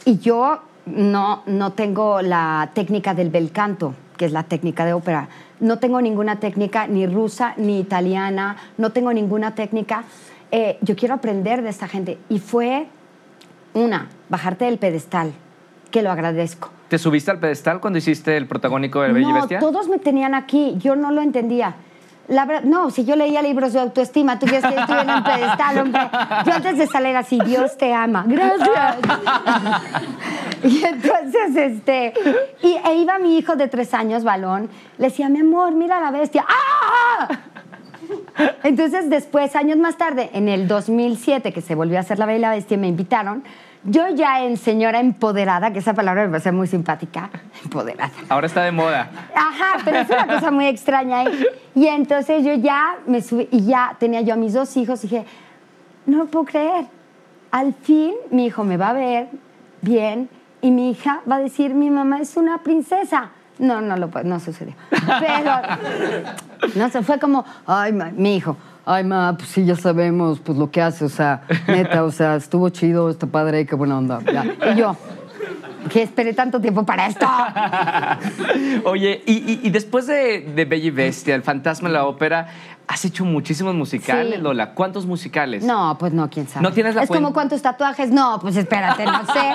Y 0.04 0.18
yo 0.18 0.60
no, 0.86 1.42
no 1.46 1.72
tengo 1.72 2.22
la 2.22 2.70
técnica 2.74 3.14
del 3.14 3.30
bel 3.30 3.52
canto, 3.52 3.94
que 4.16 4.24
es 4.24 4.32
la 4.32 4.42
técnica 4.42 4.84
de 4.84 4.92
ópera. 4.92 5.28
No 5.60 5.78
tengo 5.78 6.00
ninguna 6.00 6.40
técnica 6.40 6.86
ni 6.86 7.06
rusa 7.06 7.54
ni 7.56 7.78
italiana, 7.80 8.56
no 8.78 8.90
tengo 8.90 9.12
ninguna 9.12 9.54
técnica. 9.54 10.04
Eh, 10.50 10.78
yo 10.80 10.96
quiero 10.96 11.14
aprender 11.14 11.62
de 11.62 11.68
esta 11.68 11.86
gente. 11.86 12.18
Y 12.28 12.38
fue 12.38 12.86
una, 13.74 14.08
bajarte 14.28 14.64
del 14.64 14.78
pedestal, 14.78 15.32
que 15.90 16.02
lo 16.02 16.10
agradezco. 16.10 16.70
¿Te 16.88 16.98
subiste 16.98 17.30
al 17.30 17.38
pedestal 17.38 17.80
cuando 17.80 17.98
hiciste 17.98 18.36
el 18.36 18.46
protagónico 18.46 19.00
de 19.02 19.12
Bella 19.12 19.28
y 19.28 19.32
no, 19.32 19.34
Bestia? 19.34 19.60
todos 19.60 19.88
me 19.88 19.98
tenían 19.98 20.34
aquí, 20.34 20.74
yo 20.78 20.96
no 20.96 21.12
lo 21.12 21.20
entendía. 21.20 21.76
La 22.30 22.44
verdad, 22.44 22.62
no, 22.62 22.90
si 22.90 23.04
yo 23.04 23.16
leía 23.16 23.42
libros 23.42 23.72
de 23.72 23.80
autoestima, 23.80 24.38
tú 24.38 24.46
quieres 24.46 24.64
que 24.64 24.72
yo 24.72 24.80
estuviera 24.80 25.02
en 25.02 25.18
un 25.18 25.24
pedestal, 25.24 25.78
hombre. 25.82 26.00
Yo 26.46 26.52
antes 26.52 26.78
de 26.78 26.86
salir 26.86 27.16
así, 27.16 27.40
Dios 27.44 27.76
te 27.76 27.92
ama. 27.92 28.24
Gracias. 28.24 28.98
y 30.62 30.84
entonces, 30.84 31.56
este, 31.56 32.14
y 32.62 32.76
e 32.88 32.94
iba 32.94 33.18
mi 33.18 33.36
hijo 33.36 33.56
de 33.56 33.66
tres 33.66 33.92
años, 33.94 34.22
balón, 34.22 34.70
le 34.98 35.08
decía, 35.08 35.28
mi 35.28 35.40
amor, 35.40 35.72
mira 35.72 36.00
la 36.00 36.12
bestia. 36.12 36.46
¡Ah! 36.48 37.28
Entonces, 38.62 39.10
después, 39.10 39.56
años 39.56 39.78
más 39.78 39.96
tarde, 39.96 40.30
en 40.32 40.48
el 40.48 40.68
2007, 40.68 41.52
que 41.52 41.60
se 41.60 41.74
volvió 41.74 41.98
a 41.98 42.00
hacer 42.00 42.18
La 42.18 42.26
Bella 42.26 42.38
y 42.38 42.40
la 42.40 42.50
Bestia, 42.50 42.76
me 42.76 42.88
invitaron. 42.88 43.42
Yo 43.84 44.08
ya 44.10 44.44
en 44.44 44.58
señora 44.58 45.00
empoderada, 45.00 45.72
que 45.72 45.78
esa 45.78 45.94
palabra 45.94 46.24
me 46.24 46.28
parece 46.28 46.52
muy 46.52 46.66
simpática, 46.66 47.30
empoderada. 47.64 48.12
Ahora 48.28 48.46
está 48.46 48.62
de 48.62 48.72
moda. 48.72 49.10
Ajá, 49.34 49.78
pero 49.84 49.98
es 49.98 50.08
una 50.10 50.26
cosa 50.26 50.50
muy 50.50 50.66
extraña. 50.66 51.24
¿eh? 51.24 51.46
Y 51.74 51.86
entonces 51.86 52.44
yo 52.44 52.54
ya 52.54 52.98
me 53.06 53.22
subí 53.22 53.48
y 53.50 53.64
ya 53.64 53.96
tenía 53.98 54.20
yo 54.20 54.34
a 54.34 54.36
mis 54.36 54.52
dos 54.52 54.76
hijos 54.76 55.02
y 55.04 55.08
dije, 55.08 55.24
no 56.04 56.18
lo 56.18 56.26
puedo 56.26 56.44
creer. 56.44 56.86
Al 57.50 57.72
fin 57.72 58.14
mi 58.30 58.46
hijo 58.46 58.64
me 58.64 58.76
va 58.76 58.90
a 58.90 58.92
ver 58.92 59.28
bien 59.80 60.28
y 60.60 60.70
mi 60.70 60.90
hija 60.90 61.22
va 61.30 61.36
a 61.36 61.40
decir, 61.40 61.74
mi 61.74 61.88
mamá 61.88 62.20
es 62.20 62.36
una 62.36 62.58
princesa. 62.58 63.30
No, 63.60 63.80
no 63.80 63.96
lo 63.96 64.10
no 64.24 64.40
sucedió. 64.40 64.74
Pero 64.90 65.52
no 66.74 66.90
se 66.90 67.02
fue 67.02 67.18
como, 67.20 67.44
ay, 67.66 67.92
ma- 67.92 68.10
mi 68.12 68.36
hijo. 68.36 68.56
Ay, 68.86 69.04
ma, 69.04 69.36
pues 69.36 69.50
sí, 69.50 69.64
ya 69.64 69.76
sabemos 69.76 70.40
pues 70.40 70.58
lo 70.58 70.70
que 70.70 70.80
hace, 70.82 71.04
o 71.04 71.08
sea, 71.08 71.42
neta, 71.68 72.02
o 72.02 72.10
sea, 72.10 72.34
estuvo 72.36 72.68
chido, 72.70 73.08
está 73.10 73.26
padre, 73.26 73.66
qué 73.66 73.74
buena 73.76 73.98
onda. 73.98 74.20
Y 74.72 74.76
yo, 74.78 74.96
que 75.90 76.02
esperé 76.02 76.32
tanto 76.32 76.60
tiempo 76.60 76.84
para 76.84 77.06
esto. 77.06 77.26
Oye, 78.84 79.22
y, 79.26 79.60
y- 79.66 79.70
después 79.70 80.06
de, 80.06 80.40
de 80.40 80.64
Bella 80.64 80.86
y 80.86 80.90
Bestia, 80.90 81.34
El 81.34 81.42
Fantasma 81.42 81.88
de 81.88 81.94
la 81.94 82.06
Ópera, 82.06 82.48
has 82.90 83.04
hecho 83.04 83.24
muchísimos 83.24 83.74
musicales, 83.74 84.34
Sí. 84.34 84.40
Lola. 84.42 84.74
¿Cuántos 84.74 85.06
musicales? 85.06 85.62
No, 85.62 85.96
pues 85.98 86.12
no, 86.12 86.28
quién 86.28 86.48
sabe. 86.48 86.64
¿No 86.64 86.72
tienes 86.72 86.96
la 86.96 87.04
Es 87.04 87.08
como 87.08 87.32
cuántos 87.32 87.62
tatuajes. 87.62 88.10
No, 88.10 88.38
pues 88.40 88.56
espérate, 88.56 89.04
no 89.04 89.24
sé. 89.26 89.54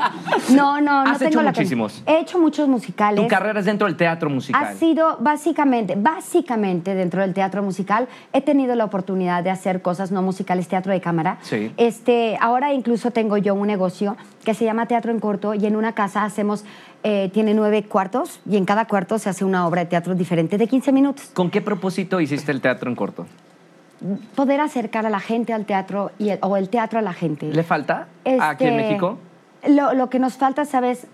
No, 0.56 0.80
no, 0.80 1.04
no 1.04 1.12
Has 1.12 1.19
tengo 1.19 1.30
hecho 1.32 1.41
la 1.41 1.52
muchísimos. 1.52 2.04
He 2.06 2.19
hecho 2.19 2.39
muchos 2.39 2.67
musicales. 2.69 3.21
Tu 3.21 3.28
carrera 3.28 3.60
es 3.60 3.65
dentro 3.65 3.88
del 3.88 3.98
teatro 3.98 4.30
musical. 4.30 4.63
Ha 4.63 4.74
sido 4.74 5.17
básicamente, 5.19 5.95
básicamente 5.98 6.95
dentro 6.95 7.21
del 7.21 7.34
teatro 7.34 7.62
musical 7.63 8.08
he 8.32 8.41
tenido 8.41 8.76
la 8.76 8.86
oportunidad 8.86 9.43
de 9.43 9.50
hacer 9.50 9.82
cosas 9.82 10.12
no 10.12 10.21
musicales, 10.21 10.67
teatro 10.67 10.93
de 10.93 11.02
cámara. 11.02 11.38
Sí. 11.41 11.74
Este, 11.78 12.38
ahora 12.39 12.74
incluso 12.74 13.12
tengo 13.12 13.38
yo 13.38 13.54
un 13.56 13.67
negocio 13.67 14.15
que 14.45 14.54
se 14.54 14.63
llama 14.63 14.86
Teatro 14.86 15.12
en 15.12 15.19
Corto 15.19 15.54
y 15.56 15.65
en 15.65 15.76
una 15.76 15.93
casa 15.93 16.24
hacemos, 16.24 16.63
eh, 17.03 17.29
tiene 17.34 17.53
nueve 17.53 17.84
cuartos 17.84 18.39
y 18.49 18.58
en 18.58 18.65
cada 18.65 18.86
cuarto 18.86 19.19
se 19.19 19.29
hace 19.29 19.45
una 19.45 19.67
obra 19.67 19.81
de 19.81 19.88
teatro 19.88 20.15
diferente 20.15 20.58
de 20.58 20.67
15 20.67 20.91
minutos. 20.91 21.25
¿Con 21.34 21.49
qué 21.51 21.62
propósito 21.62 22.19
hiciste 22.19 22.51
el 22.51 22.62
teatro 22.62 22.89
en 22.89 22.95
corto? 22.95 23.25
Poder 24.36 24.60
acercar 24.62 25.05
a 25.05 25.10
la 25.10 25.19
gente 25.19 25.53
al 25.53 25.65
teatro 25.65 26.12
y 26.19 26.29
el- 26.29 26.39
o 26.41 26.58
el 26.58 26.69
teatro 26.69 26.99
a 26.99 27.01
la 27.01 27.13
gente. 27.13 27.47
¿Le 27.51 27.63
falta 27.63 28.08
aquí 28.25 28.65
en 28.65 28.71
Este, 28.71 28.71
México? 28.71 29.17
Lo, 29.67 29.93
lo 29.93 30.10
que 30.10 30.19
nos 30.19 30.34
falta, 30.36 30.65
¿sabes? 30.65 31.08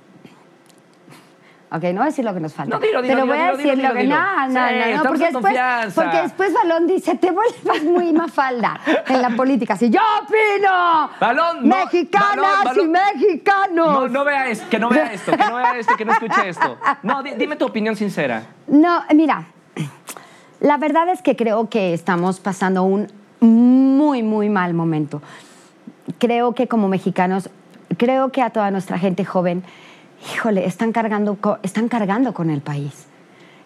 Ok, 1.73 1.83
no 1.83 1.91
voy 1.93 2.01
a 2.01 2.05
decir 2.05 2.25
lo 2.25 2.33
que 2.33 2.41
nos 2.41 2.53
falta. 2.53 2.75
No, 2.75 2.81
dilo, 2.81 3.01
dilo, 3.01 3.13
pero 3.15 3.23
dilo, 3.23 3.33
voy 3.33 3.37
a 3.45 3.51
decir 3.55 3.77
lo 3.81 3.93
que 3.93 4.03
no, 4.03 4.17
no, 4.17 4.67
Sí, 4.67 4.75
no, 4.91 4.97
no, 4.97 5.03
porque 5.03 5.23
después, 5.31 5.93
porque 5.95 6.17
después 6.23 6.53
Balón 6.53 6.85
dice, 6.87 7.15
te 7.15 7.31
vuelvas 7.31 7.83
muy 7.83 8.11
mafalda 8.13 8.77
en 9.07 9.21
la 9.21 9.29
política. 9.29 9.75
Así, 9.75 9.89
yo 9.89 10.01
opino. 10.21 11.09
Balón, 11.19 11.67
no, 11.69 11.77
Mexicanas 11.77 12.35
Balón, 12.35 12.63
Balón. 12.65 12.85
y 12.85 12.89
mexicanos. 12.89 13.87
No, 13.93 14.07
no 14.09 14.25
vea 14.25 14.49
esto, 14.49 14.65
que 14.69 14.79
no 14.79 14.89
vea 14.89 15.13
esto, 15.13 15.31
que 15.31 15.37
no 15.37 15.55
vea 15.55 15.77
esto, 15.77 15.95
que 15.95 16.03
no 16.05 16.11
escuche 16.11 16.49
esto. 16.49 16.77
No, 17.03 17.23
di- 17.23 17.35
dime 17.37 17.55
tu 17.55 17.65
opinión 17.65 17.95
sincera. 17.95 18.43
No, 18.67 19.03
mira, 19.15 19.45
la 20.59 20.75
verdad 20.77 21.07
es 21.07 21.21
que 21.21 21.37
creo 21.37 21.69
que 21.69 21.93
estamos 21.93 22.41
pasando 22.41 22.83
un 22.83 23.07
muy, 23.39 24.23
muy 24.23 24.49
mal 24.49 24.73
momento. 24.73 25.21
Creo 26.17 26.53
que 26.53 26.67
como 26.67 26.89
mexicanos, 26.89 27.49
creo 27.97 28.29
que 28.33 28.41
a 28.41 28.49
toda 28.49 28.71
nuestra 28.71 28.99
gente 28.99 29.23
joven, 29.23 29.63
híjole, 30.33 30.65
están 30.65 30.91
cargando, 30.91 31.37
están 31.63 31.87
cargando 31.87 32.33
con 32.33 32.49
el 32.49 32.61
país. 32.61 33.07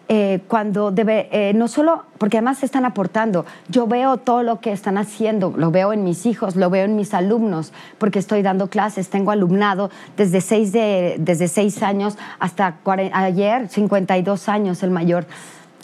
Eh, 0.08 0.42
cuando 0.48 0.92
debe, 0.92 1.30
eh, 1.32 1.54
no 1.56 1.68
solo, 1.68 2.04
porque 2.20 2.38
además 2.38 2.62
están 2.62 2.86
aportando, 2.86 3.44
yo 3.70 3.88
veo 3.88 4.18
todo 4.18 4.44
lo 4.44 4.60
que 4.60 4.72
están 4.72 5.00
haciendo, 5.00 5.52
lo 5.58 5.72
veo 5.72 5.94
en 5.94 6.04
mis 6.04 6.28
hijos, 6.28 6.56
lo 6.56 6.70
veo 6.70 6.86
en 6.86 6.96
mis 6.96 7.16
alumnos, 7.16 7.74
porque 7.98 8.20
estoy 8.20 8.44
dando 8.44 8.68
clases, 8.70 9.10
tengo 9.10 9.32
alumnado 9.32 9.90
desde 10.16 10.42
seis, 10.42 10.72
de, 10.72 11.16
desde 11.18 11.48
seis 11.48 11.82
años 11.82 12.20
hasta 12.38 12.76
cuare- 12.84 13.10
ayer, 13.14 13.68
52 13.68 14.48
años 14.48 14.84
el 14.84 14.92
mayor. 14.92 15.26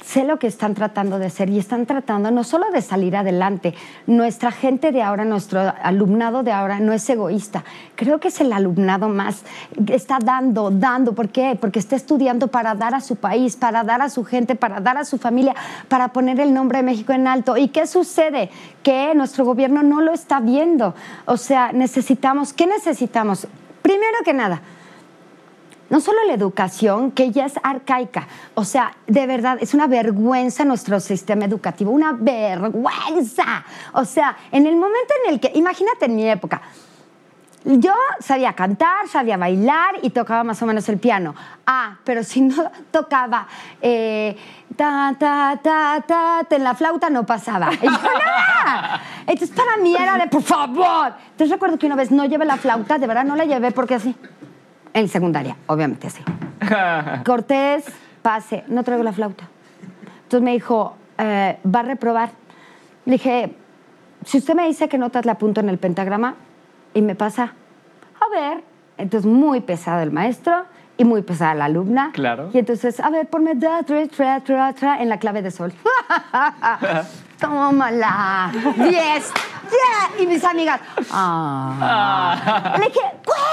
Sé 0.03 0.23
lo 0.23 0.39
que 0.39 0.47
están 0.47 0.73
tratando 0.73 1.19
de 1.19 1.27
hacer 1.27 1.49
y 1.49 1.59
están 1.59 1.85
tratando 1.85 2.31
no 2.31 2.43
solo 2.43 2.71
de 2.71 2.81
salir 2.81 3.15
adelante, 3.15 3.75
nuestra 4.07 4.51
gente 4.51 4.91
de 4.91 5.03
ahora, 5.03 5.25
nuestro 5.25 5.61
alumnado 5.83 6.41
de 6.41 6.51
ahora 6.51 6.79
no 6.79 6.91
es 6.91 7.07
egoísta. 7.07 7.63
Creo 7.95 8.19
que 8.19 8.29
es 8.29 8.41
el 8.41 8.51
alumnado 8.51 9.09
más, 9.09 9.43
está 9.87 10.17
dando, 10.19 10.71
dando. 10.71 11.13
¿Por 11.13 11.29
qué? 11.29 11.55
Porque 11.59 11.77
está 11.77 11.95
estudiando 11.95 12.47
para 12.47 12.73
dar 12.73 12.95
a 12.95 13.01
su 13.01 13.15
país, 13.15 13.55
para 13.55 13.83
dar 13.83 14.01
a 14.01 14.09
su 14.09 14.25
gente, 14.25 14.55
para 14.55 14.79
dar 14.79 14.97
a 14.97 15.05
su 15.05 15.19
familia, 15.19 15.55
para 15.87 16.07
poner 16.07 16.39
el 16.39 16.51
nombre 16.51 16.79
de 16.79 16.83
México 16.83 17.13
en 17.13 17.27
alto. 17.27 17.55
¿Y 17.55 17.67
qué 17.67 17.85
sucede? 17.85 18.49
Que 18.81 19.13
nuestro 19.13 19.45
gobierno 19.45 19.83
no 19.83 20.01
lo 20.01 20.13
está 20.13 20.39
viendo. 20.39 20.95
O 21.25 21.37
sea, 21.37 21.73
necesitamos, 21.73 22.53
¿qué 22.53 22.65
necesitamos? 22.65 23.47
Primero 23.83 24.17
que 24.25 24.33
nada, 24.33 24.61
no 25.91 25.99
solo 25.99 26.17
la 26.25 26.33
educación, 26.33 27.11
que 27.11 27.31
ya 27.31 27.45
es 27.45 27.53
arcaica, 27.61 28.27
o 28.55 28.63
sea, 28.63 28.95
de 29.07 29.27
verdad, 29.27 29.57
es 29.61 29.73
una 29.73 29.87
vergüenza 29.87 30.63
nuestro 30.63 30.99
sistema 31.01 31.45
educativo, 31.45 31.91
una 31.91 32.13
vergüenza. 32.13 33.65
O 33.93 34.05
sea, 34.05 34.37
en 34.51 34.65
el 34.65 34.75
momento 34.77 35.13
en 35.25 35.33
el 35.33 35.39
que, 35.41 35.51
imagínate 35.53 36.05
en 36.05 36.15
mi 36.15 36.29
época, 36.29 36.61
yo 37.65 37.93
sabía 38.19 38.53
cantar, 38.53 39.07
sabía 39.09 39.35
bailar 39.35 39.95
y 40.01 40.09
tocaba 40.11 40.43
más 40.45 40.61
o 40.61 40.65
menos 40.65 40.87
el 40.87 40.97
piano. 40.97 41.35
Ah, 41.67 41.97
pero 42.05 42.23
si 42.23 42.41
no 42.41 42.71
tocaba 42.91 43.47
eh, 43.81 44.35
ta, 44.75 45.13
ta, 45.19 45.59
ta, 45.61 46.03
ta, 46.07 46.47
en 46.49 46.63
la 46.63 46.73
flauta 46.73 47.09
no 47.09 47.25
pasaba. 47.25 47.69
Nada. 47.69 49.01
Entonces 49.27 49.55
para 49.55 49.75
mí 49.77 49.93
era 49.93 50.17
de, 50.17 50.27
por 50.27 50.41
favor. 50.41 51.13
Entonces 51.31 51.49
recuerdo 51.49 51.77
que 51.77 51.85
una 51.85 51.95
vez 51.95 52.11
no 52.11 52.23
llevé 52.25 52.45
la 52.45 52.57
flauta, 52.57 52.97
de 52.97 53.07
verdad 53.07 53.25
no 53.25 53.35
la 53.35 53.43
llevé 53.43 53.71
porque 53.71 53.95
así. 53.95 54.15
En 54.93 55.07
secundaria, 55.07 55.55
obviamente 55.67 56.07
así. 56.07 56.23
Cortés, 57.25 57.85
pase, 58.21 58.63
no 58.67 58.83
traigo 58.83 59.03
la 59.03 59.13
flauta. 59.13 59.45
Entonces 60.23 60.41
me 60.41 60.51
dijo, 60.51 60.95
eh, 61.17 61.57
va 61.63 61.79
a 61.79 61.83
reprobar. 61.83 62.31
Le 63.05 63.13
dije, 63.13 63.55
si 64.25 64.37
usted 64.37 64.53
me 64.53 64.67
dice 64.67 64.87
que 64.89 64.97
notas 64.97 65.25
la 65.25 65.33
apunto 65.33 65.61
en 65.61 65.69
el 65.69 65.77
pentagrama 65.77 66.35
y 66.93 67.01
me 67.01 67.15
pasa, 67.15 67.53
a 68.19 68.29
ver. 68.29 68.63
Entonces 68.97 69.29
muy 69.29 69.61
pesado 69.61 70.01
el 70.01 70.11
maestro 70.11 70.65
y 70.97 71.05
muy 71.05 71.23
pesada 71.23 71.55
la 71.55 71.65
alumna. 71.65 72.11
Claro. 72.13 72.51
Y 72.53 72.59
entonces, 72.59 72.99
a 72.99 73.09
ver, 73.09 73.27
ponme 73.27 73.55
da, 73.55 73.81
tra, 73.83 74.07
tra, 74.07 74.39
tra, 74.41 74.73
tra, 74.73 75.01
en 75.01 75.09
la 75.09 75.17
clave 75.17 75.41
de 75.41 75.49
sol. 75.49 75.73
Tómala. 77.39 78.51
Diez. 78.77 79.31
Yeah. 79.71 80.23
Y 80.23 80.27
mis 80.27 80.43
amigas, 80.43 80.81
ah. 81.11 82.75
Le 82.77 82.85
dije, 82.85 82.99
güey, 82.99 83.19
¿cuándo 83.25 83.25
vas 83.25 83.41
a 83.47 83.50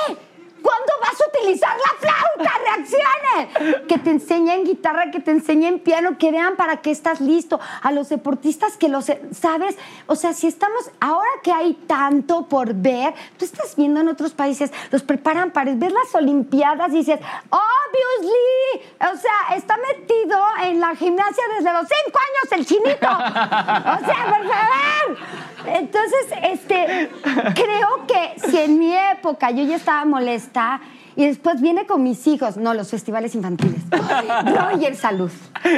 utilizar 1.28 1.76
la 1.76 1.92
flauta? 1.98 2.58
¡Reacciones! 2.58 3.86
Que 3.86 3.98
te 3.98 4.10
enseñen 4.10 4.64
guitarra, 4.64 5.10
que 5.10 5.20
te 5.20 5.30
enseñen 5.30 5.78
piano, 5.78 6.18
que 6.18 6.30
vean 6.30 6.56
para 6.56 6.78
qué 6.78 6.90
estás 6.90 7.20
listo. 7.20 7.60
A 7.82 7.92
los 7.92 8.08
deportistas 8.08 8.76
que 8.76 8.88
los, 8.88 9.06
¿sabes? 9.32 9.76
O 10.06 10.16
sea, 10.16 10.32
si 10.32 10.46
estamos, 10.46 10.90
ahora 11.00 11.30
que 11.42 11.52
hay 11.52 11.74
tanto 11.86 12.46
por 12.46 12.74
ver, 12.74 13.14
tú 13.38 13.44
estás 13.44 13.76
viendo 13.76 14.00
en 14.00 14.08
otros 14.08 14.32
países, 14.32 14.72
los 14.90 15.02
preparan 15.02 15.50
para 15.50 15.72
ver 15.74 15.92
las 15.92 16.14
Olimpiadas 16.14 16.92
y 16.92 16.98
dices, 16.98 17.20
obviously, 17.50 18.88
o 19.00 19.16
sea, 19.16 19.56
está 19.56 19.76
metido 19.76 20.38
en 20.64 20.80
la 20.80 20.94
gimnasia 20.94 21.44
desde 21.56 21.72
los 21.72 21.86
cinco 21.86 22.18
años 22.18 22.52
el 22.52 22.66
chinito. 22.66 23.08
O 23.08 24.06
sea, 24.06 24.26
por 24.28 24.46
favor. 24.48 25.18
Entonces, 25.66 26.26
este, 26.42 27.10
creo 27.54 28.06
que 28.06 28.48
si 28.48 28.58
en 28.58 28.78
mi 28.78 28.94
época 28.94 29.50
yo 29.50 29.64
ya 29.64 29.76
estaba 29.76 30.04
molesta 30.04 30.80
y 31.18 31.26
después 31.26 31.60
viene 31.60 31.84
con 31.84 32.04
mis 32.04 32.24
hijos, 32.28 32.56
no, 32.56 32.74
los 32.74 32.90
festivales 32.90 33.34
infantiles. 33.34 33.82
Roger, 33.90 34.94
salud. 34.94 35.32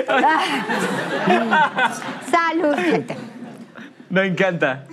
salud, 2.31 2.75
gente. 2.77 3.17
Me 4.11 4.27
encanta. 4.27 4.85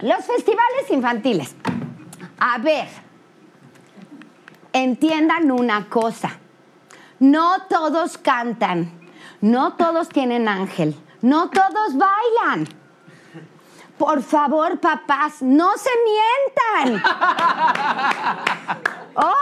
Los 0.00 0.24
festivales 0.24 0.90
infantiles. 0.90 1.54
A 2.40 2.58
ver, 2.58 2.88
entiendan 4.72 5.48
una 5.52 5.88
cosa. 5.88 6.32
No 7.20 7.62
todos 7.68 8.18
cantan, 8.18 8.90
no 9.40 9.74
todos 9.74 10.08
tienen 10.08 10.48
ángel, 10.48 10.96
no 11.22 11.50
todos 11.50 11.96
bailan. 11.96 12.66
Por 13.96 14.24
favor, 14.24 14.80
papás, 14.80 15.40
no 15.40 15.70
se 15.76 15.90
mientan. 16.84 17.04
Oh, 19.20 19.34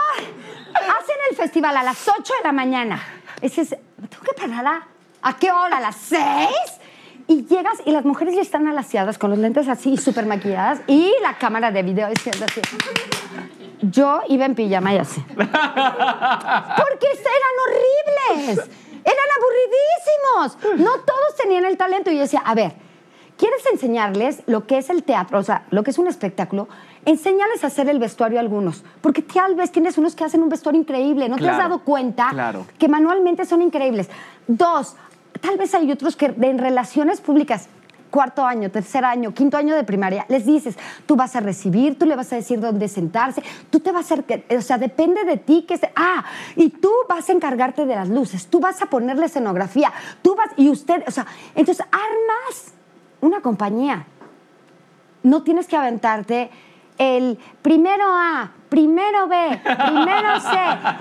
hacen 0.73 1.15
el 1.29 1.35
festival 1.35 1.77
a 1.77 1.83
las 1.83 2.07
8 2.07 2.33
de 2.39 2.43
la 2.43 2.51
mañana. 2.51 2.99
Dices, 3.41 3.69
¿tengo 3.69 4.23
que 4.23 4.33
parar 4.33 4.65
a, 4.65 4.87
a 5.21 5.37
qué 5.37 5.51
hora? 5.51 5.77
¿A 5.77 5.81
las 5.81 5.95
6? 5.97 6.19
Y 7.27 7.45
llegas 7.45 7.75
y 7.85 7.91
las 7.91 8.03
mujeres 8.03 8.33
ya 8.33 8.41
están 8.41 8.67
alaciadas 8.67 9.19
con 9.19 9.29
los 9.29 9.37
lentes 9.37 9.67
así, 9.67 9.95
súper 9.97 10.25
maquilladas 10.25 10.79
y 10.87 11.13
la 11.21 11.37
cámara 11.37 11.69
de 11.71 11.83
video 11.83 12.09
diciendo 12.09 12.43
así. 12.49 12.59
Yo 13.81 14.21
iba 14.29 14.45
en 14.45 14.55
pijama 14.55 14.95
y 14.95 14.97
así. 14.97 15.21
Porque 15.27 15.45
eran 15.45 15.53
horribles, 17.67 18.57
eran 19.03 19.29
aburridísimos. 19.37 20.57
No 20.79 21.01
todos 21.01 21.35
tenían 21.39 21.65
el 21.65 21.77
talento. 21.77 22.09
Y 22.09 22.15
yo 22.15 22.21
decía, 22.21 22.41
a 22.43 22.55
ver, 22.55 22.71
¿quieres 23.37 23.63
enseñarles 23.71 24.41
lo 24.47 24.65
que 24.65 24.79
es 24.79 24.89
el 24.89 25.03
teatro, 25.03 25.37
o 25.37 25.43
sea, 25.43 25.65
lo 25.69 25.83
que 25.83 25.91
es 25.91 25.99
un 25.99 26.07
espectáculo? 26.07 26.67
Enséñales 27.07 27.63
a 27.63 27.67
hacer 27.67 27.87
el 27.87 27.99
vestuario 27.99 28.37
a 28.37 28.41
algunos. 28.41 28.83
Porque 28.99 29.21
tal 29.21 29.55
vez 29.55 29.71
tienes 29.71 29.97
unos 29.97 30.13
que 30.13 30.25
hacen 30.25 30.43
un 30.43 30.49
vestuario 30.49 30.81
increíble. 30.81 31.29
¿No 31.29 31.37
te 31.37 31.47
has 31.47 31.57
dado 31.57 31.79
cuenta 31.79 32.27
claro. 32.31 32.65
que 32.77 32.89
manualmente 32.89 33.45
son 33.45 33.61
increíbles? 33.61 34.09
Dos, 34.45 34.93
tal 35.39 35.57
vez 35.57 35.73
hay 35.73 35.89
otros 35.89 36.17
que 36.17 36.25
en 36.25 36.57
relaciones 36.57 37.21
públicas, 37.21 37.69
cuarto 38.11 38.45
año, 38.45 38.69
tercer 38.71 39.05
año, 39.05 39.33
quinto 39.33 39.55
año 39.55 39.73
de 39.73 39.85
primaria, 39.85 40.25
les 40.27 40.45
dices, 40.45 40.77
tú 41.05 41.15
vas 41.15 41.33
a 41.37 41.39
recibir, 41.39 41.97
tú 41.97 42.05
le 42.05 42.17
vas 42.17 42.33
a 42.33 42.35
decir 42.35 42.59
dónde 42.59 42.89
sentarse, 42.89 43.41
tú 43.69 43.79
te 43.79 43.93
vas 43.93 44.11
a... 44.11 44.15
O 44.57 44.61
sea, 44.61 44.77
depende 44.77 45.23
de 45.23 45.37
ti 45.37 45.63
que... 45.65 45.77
Se, 45.77 45.89
ah, 45.95 46.25
y 46.57 46.71
tú 46.71 46.91
vas 47.07 47.29
a 47.29 47.31
encargarte 47.31 47.85
de 47.85 47.95
las 47.95 48.09
luces, 48.09 48.47
tú 48.47 48.59
vas 48.59 48.81
a 48.81 48.87
ponerle 48.87 49.27
escenografía, 49.27 49.93
tú 50.21 50.35
vas... 50.35 50.49
Y 50.57 50.67
usted, 50.69 51.05
o 51.07 51.11
sea, 51.11 51.25
entonces 51.55 51.85
armas 51.89 52.73
una 53.21 53.39
compañía. 53.39 54.07
No 55.23 55.43
tienes 55.43 55.67
que 55.67 55.77
aventarte 55.77 56.51
el 56.97 57.37
primero 57.61 58.03
A, 58.07 58.51
primero 58.69 59.27
B, 59.27 59.59
primero 59.63 60.39
C, 60.39 60.49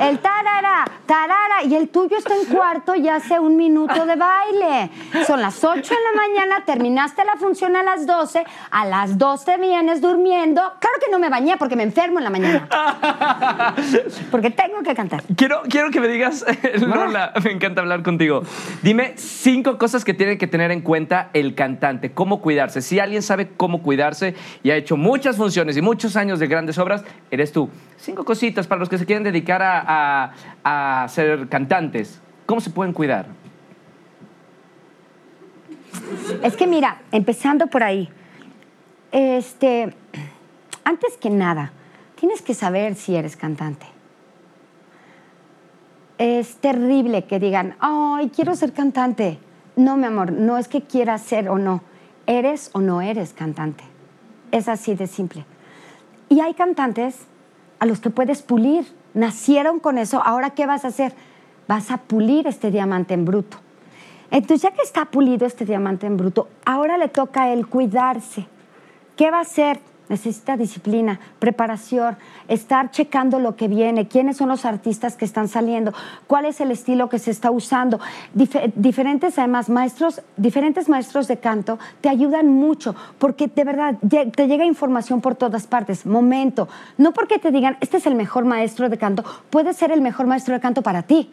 el 0.09 0.19
tarara, 0.19 0.85
tarara, 1.07 1.65
y 1.65 1.75
el 1.75 1.89
tuyo 1.89 2.17
está 2.17 2.35
en 2.35 2.47
cuarto 2.47 2.95
y 2.95 3.09
hace 3.09 3.39
un 3.39 3.57
minuto 3.57 4.07
de 4.07 4.17
baile. 4.17 4.91
Son 5.27 5.41
las 5.41 5.63
8 5.63 5.75
de 5.77 5.81
la 5.85 6.17
mañana, 6.17 6.65
terminaste 6.65 7.25
la 7.25 7.37
función 7.37 7.77
a 7.77 7.83
las 7.83 8.07
12, 8.07 8.45
a 8.71 8.85
las 8.87 9.19
12 9.19 9.59
vienes 9.59 10.01
durmiendo. 10.01 10.61
Claro 10.81 10.97
que 11.05 11.11
no 11.11 11.19
me 11.19 11.29
bañé 11.29 11.57
porque 11.57 11.77
me 11.77 11.83
enfermo 11.83 12.19
en 12.19 12.25
la 12.25 12.31
mañana. 12.31 12.69
Porque 14.31 14.51
tengo 14.51 14.83
que 14.83 14.95
cantar. 14.95 15.23
Quiero, 15.37 15.63
quiero 15.69 15.91
que 15.91 16.01
me 16.01 16.09
digas, 16.09 16.45
Lola, 16.81 17.33
me 17.43 17.53
encanta 17.53 17.81
hablar 17.81 18.03
contigo. 18.03 18.43
Dime 18.83 19.15
cinco 19.17 19.79
cosas 19.79 20.05
que 20.05 20.15
tiene 20.15 20.39
que 20.39 20.47
tener 20.47 20.71
en 20.71 20.81
cuenta 20.81 21.31
el 21.33 21.55
cantante, 21.55 22.13
cómo 22.13 22.41
cuidarse. 22.41 22.83
Si 22.83 22.99
alguien 22.99 23.23
sabe 23.23 23.51
cómo 23.57 23.83
cuidarse 23.83 24.35
y 24.63 24.71
ha 24.71 24.77
hecho 24.77 24.97
muchas 24.97 25.37
funciones 25.37 25.77
y 25.77 25.83
muchos 25.83 26.17
años 26.17 26.39
de 26.39 26.47
grandes 26.47 26.79
obras, 26.79 27.05
eres 27.31 27.53
tú. 27.57 27.71
Cinco 27.97 28.23
cositas 28.27 28.67
para 28.67 28.79
los 28.81 28.91
que 28.91 28.99
se 28.99 29.07
quieren 29.07 29.25
dedicar 29.25 29.63
a, 29.63 30.31
a- 30.63 31.05
a 31.05 31.09
ser 31.09 31.49
cantantes. 31.49 32.21
¿Cómo 32.45 32.61
se 32.61 32.69
pueden 32.69 32.93
cuidar? 32.93 33.25
Es 36.43 36.55
que 36.55 36.67
mira, 36.67 36.99
empezando 37.13 37.69
por 37.69 37.83
ahí, 37.83 38.11
este, 39.11 39.95
antes 40.85 41.17
que 41.17 41.31
nada, 41.31 41.73
tienes 42.17 42.43
que 42.43 42.53
saber 42.53 42.95
si 42.95 43.17
eres 43.17 43.39
cantante. 43.39 43.87
Es 46.19 46.57
terrible 46.57 47.25
que 47.25 47.39
digan, 47.39 47.75
ay, 47.81 48.31
quiero 48.37 48.55
ser 48.55 48.75
cantante. 48.75 49.39
No, 49.77 49.97
mi 49.97 50.05
amor, 50.05 50.31
no 50.31 50.59
es 50.59 50.69
que 50.69 50.83
quieras 50.83 51.23
ser 51.23 51.49
o 51.49 51.57
no. 51.57 51.81
Eres 52.27 52.69
o 52.75 52.83
no 52.83 53.01
eres 53.01 53.33
cantante. 53.33 53.85
Es 54.53 54.69
así 54.69 54.95
de 54.95 55.07
simple. 55.07 55.47
Y 56.29 56.41
hay 56.41 56.53
cantantes 56.53 57.27
a 57.79 57.87
los 57.87 58.01
que 58.01 58.11
puedes 58.11 58.43
pulir. 58.43 58.87
Nacieron 59.15 59.81
con 59.81 59.99
eso. 59.99 60.23
Ahora, 60.25 60.51
¿qué 60.51 60.67
vas 60.67 60.85
a 60.85 60.89
hacer? 60.89 61.15
Vas 61.69 61.91
a 61.91 61.99
pulir 61.99 62.47
este 62.47 62.71
diamante 62.71 63.15
en 63.15 63.25
bruto. 63.25 63.59
Entonces, 64.31 64.63
ya 64.63 64.73
que 64.73 64.83
está 64.83 65.07
pulido 65.07 65.47
este 65.47 65.65
diamante 65.65 66.07
en 66.07 66.17
bruto, 66.17 66.49
ahora 66.65 66.99
le 66.99 67.09
toca 67.09 67.45
a 67.45 67.53
él 67.53 67.67
cuidarse. 67.67 68.47
¿Qué 69.17 69.31
va 69.31 69.39
a 69.39 69.43
hacer? 69.43 69.81
Necesita 70.09 70.57
disciplina, 70.57 71.19
preparación, 71.39 72.17
estar 72.49 72.91
checando 72.91 73.41
lo 73.41 73.57
que 73.57 73.67
viene, 73.69 74.07
quiénes 74.07 74.37
son 74.37 74.49
los 74.49 74.65
artistas 74.65 75.17
que 75.17 75.25
están 75.25 75.49
saliendo, 75.49 75.93
cuál 76.27 76.45
es 76.45 76.61
el 76.61 76.71
estilo 76.71 77.09
que 77.09 77.19
se 77.19 77.31
está 77.31 77.51
usando. 77.51 77.99
Dif- 78.35 78.73
diferentes, 78.77 79.39
además, 79.39 79.69
maestros, 79.69 80.23
diferentes 80.37 80.89
maestros 80.89 81.27
de 81.27 81.39
canto 81.39 81.79
te 82.01 82.09
ayudan 82.09 82.49
mucho 82.49 82.95
porque 83.19 83.49
de 83.49 83.65
verdad 83.65 83.97
te 84.01 84.47
llega 84.47 84.65
información 84.65 85.21
por 85.21 85.35
todas 85.35 85.67
partes. 85.67 86.07
Momento, 86.07 86.69
no 86.99 87.13
porque 87.13 87.39
te 87.39 87.51
digan, 87.51 87.77
este 87.81 87.97
es 87.97 88.07
el 88.07 88.15
mejor 88.15 88.45
maestro 88.45 88.89
de 88.89 88.99
canto, 88.99 89.25
puede 89.51 89.75
ser 89.75 89.91
el 89.91 90.01
mejor 90.01 90.27
maestro 90.27 90.55
de 90.55 90.61
canto 90.61 90.83
para 90.83 91.03
ti. 91.03 91.33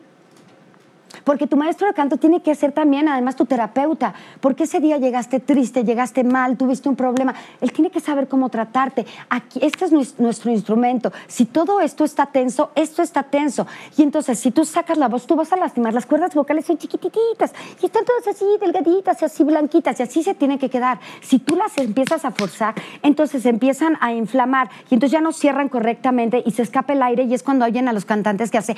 Porque 1.24 1.48
tu 1.48 1.58
maestro 1.58 1.88
de 1.88 1.94
canto 1.94 2.18
tiene 2.18 2.42
que 2.42 2.54
ser 2.56 2.72
también, 2.72 3.08
además, 3.08 3.36
tu 3.36 3.46
terapeuta. 3.46 4.14
Porque 4.42 4.64
ese 4.64 4.80
día 4.80 4.98
llegaste 4.98 5.40
triste, 5.40 5.84
llegaste 5.84 6.24
mal, 6.24 6.58
tuviste 6.58 6.90
un 6.90 6.96
problema. 6.96 7.34
Él 7.62 7.72
tiene 7.72 7.90
que 7.92 8.00
saber 8.00 8.28
cómo 8.28 8.50
tratarte. 8.50 9.06
Aquí, 9.30 9.60
este 9.62 9.86
es 9.86 9.92
nues- 9.94 10.16
nuestro 10.18 10.52
instrumento. 10.52 11.12
Si 11.28 11.46
todo 11.46 11.80
esto 11.82 12.04
está 12.04 12.26
tenso, 12.28 12.72
esto 12.76 13.02
está 13.02 13.24
tenso. 13.24 13.68
Y 13.98 14.04
entonces, 14.04 14.40
si 14.40 14.52
tú 14.52 14.66
sacas 14.66 14.98
la 14.98 15.08
voz, 15.08 15.26
tú 15.28 15.36
vas 15.36 15.52
a 15.54 15.58
lastimar. 15.58 15.94
Las 15.94 16.06
cuerdas 16.06 16.34
vocales 16.34 16.66
son 16.66 16.78
chiquititas 16.78 17.54
y 17.82 17.86
están 17.86 18.06
todas 18.06 18.28
así 18.28 18.46
delgaditas 18.60 19.22
y 19.22 19.26
así 19.26 19.44
blanquitas 19.44 20.00
y 20.00 20.04
así 20.04 20.24
se 20.24 20.34
tienen 20.34 20.60
que 20.60 20.70
quedar. 20.70 21.00
Si 21.22 21.40
tú 21.40 21.56
las 21.56 21.78
empiezas 21.78 22.26
a 22.26 22.32
forzar, 22.32 22.74
entonces 23.02 23.46
empiezan 23.46 23.98
a 24.02 24.14
inflamar 24.14 24.70
y 24.90 24.94
entonces 24.96 25.12
ya 25.12 25.22
no 25.22 25.32
cierran 25.32 25.70
correctamente 25.70 26.44
y 26.46 26.52
se 26.52 26.62
escapa 26.64 26.94
el 26.94 27.02
aire 27.04 27.24
y 27.24 27.34
es 27.34 27.44
cuando 27.44 27.66
oyen 27.66 27.88
a 27.88 27.94
los 27.94 28.06
cantantes 28.06 28.52
que 28.52 28.58
hace 28.58 28.76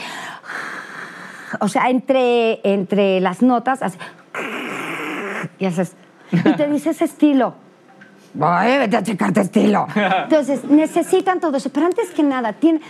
o 1.59 1.67
sea, 1.67 1.89
entre, 1.89 2.59
entre 2.63 3.19
las 3.19 3.41
notas, 3.41 3.79
y 5.59 5.65
haces, 5.65 5.93
y 6.31 6.51
te 6.53 6.67
dice 6.67 6.91
ese 6.91 7.05
estilo. 7.05 7.55
Ay, 8.39 8.77
vete 8.79 8.97
a 8.97 9.03
checarte 9.03 9.41
estilo. 9.41 9.87
Entonces, 9.95 10.63
necesitan 10.65 11.39
todo 11.39 11.57
eso. 11.57 11.69
Pero 11.69 11.85
antes 11.85 12.09
que 12.09 12.23
nada, 12.23 12.53
tiene, 12.53 12.81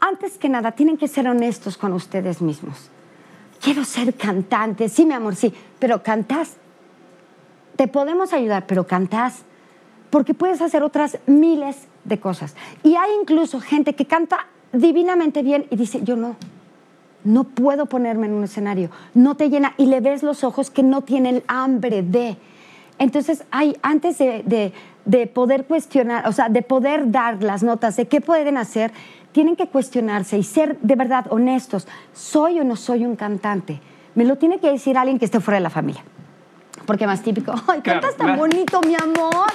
antes 0.00 0.36
que 0.36 0.48
nada, 0.48 0.72
tienen 0.72 0.96
que 0.96 1.08
ser 1.08 1.28
honestos 1.28 1.76
con 1.76 1.92
ustedes 1.92 2.42
mismos. 2.42 2.90
Quiero 3.60 3.84
ser 3.84 4.14
cantante. 4.14 4.88
Sí, 4.88 5.04
mi 5.04 5.14
amor, 5.14 5.36
sí. 5.36 5.54
Pero 5.78 6.02
cantas. 6.02 6.56
Te 7.76 7.86
podemos 7.86 8.32
ayudar, 8.32 8.66
pero 8.66 8.86
cantas. 8.86 9.42
Porque 10.10 10.34
puedes 10.34 10.60
hacer 10.60 10.82
otras 10.82 11.18
miles 11.26 11.86
de 12.04 12.18
cosas. 12.18 12.56
Y 12.82 12.96
hay 12.96 13.10
incluso 13.20 13.60
gente 13.60 13.94
que 13.94 14.06
canta 14.06 14.46
divinamente 14.72 15.42
bien 15.42 15.66
y 15.70 15.76
dice, 15.76 16.00
yo 16.02 16.16
no. 16.16 16.36
No 17.24 17.44
puedo 17.44 17.86
ponerme 17.86 18.26
en 18.26 18.32
un 18.34 18.44
escenario. 18.44 18.90
No 19.14 19.34
te 19.36 19.50
llena. 19.50 19.74
Y 19.76 19.86
le 19.86 20.00
ves 20.00 20.22
los 20.22 20.42
ojos 20.44 20.70
que 20.70 20.82
no 20.82 21.02
tienen 21.02 21.42
hambre 21.48 22.02
de. 22.02 22.36
Entonces, 22.98 23.44
hay, 23.50 23.76
antes 23.82 24.18
de, 24.18 24.42
de- 24.44 24.72
de 25.06 25.26
poder 25.26 25.64
cuestionar, 25.64 26.28
o 26.28 26.32
sea, 26.32 26.48
de 26.50 26.60
poder 26.62 27.10
dar 27.10 27.42
las 27.42 27.62
notas 27.62 27.96
de 27.96 28.06
qué 28.06 28.20
pueden 28.20 28.56
hacer, 28.58 28.92
tienen 29.32 29.56
que 29.56 29.66
cuestionarse 29.66 30.36
y 30.38 30.42
ser 30.42 30.78
de 30.80 30.94
verdad 30.94 31.26
honestos. 31.30 31.88
¿Soy 32.12 32.60
o 32.60 32.64
no 32.64 32.76
soy 32.76 33.04
un 33.06 33.16
cantante? 33.16 33.80
Me 34.14 34.24
lo 34.24 34.36
tiene 34.36 34.58
que 34.58 34.70
decir 34.70 34.98
alguien 34.98 35.18
que 35.18 35.24
esté 35.24 35.40
fuera 35.40 35.56
de 35.56 35.62
la 35.62 35.70
familia. 35.70 36.04
Porque 36.86 37.06
más 37.06 37.22
típico, 37.22 37.52
ay, 37.68 37.80
cantas 37.80 38.16
tan 38.16 38.36
bonito, 38.36 38.80
mi 38.82 38.94
amor. 38.94 39.46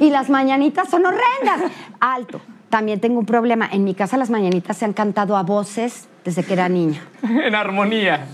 Y 0.00 0.10
las 0.10 0.28
mañanitas 0.30 0.88
son 0.88 1.04
horrendas. 1.06 1.70
Alto. 2.00 2.40
También 2.70 3.00
tengo 3.00 3.18
un 3.18 3.26
problema. 3.26 3.68
En 3.70 3.84
mi 3.84 3.94
casa 3.94 4.16
las 4.16 4.30
mañanitas 4.30 4.76
se 4.76 4.84
han 4.84 4.92
cantado 4.92 5.36
a 5.36 5.42
voces 5.42 6.08
desde 6.24 6.42
que 6.42 6.52
era 6.52 6.68
niña. 6.68 7.02
en 7.22 7.54
armonía. 7.54 8.26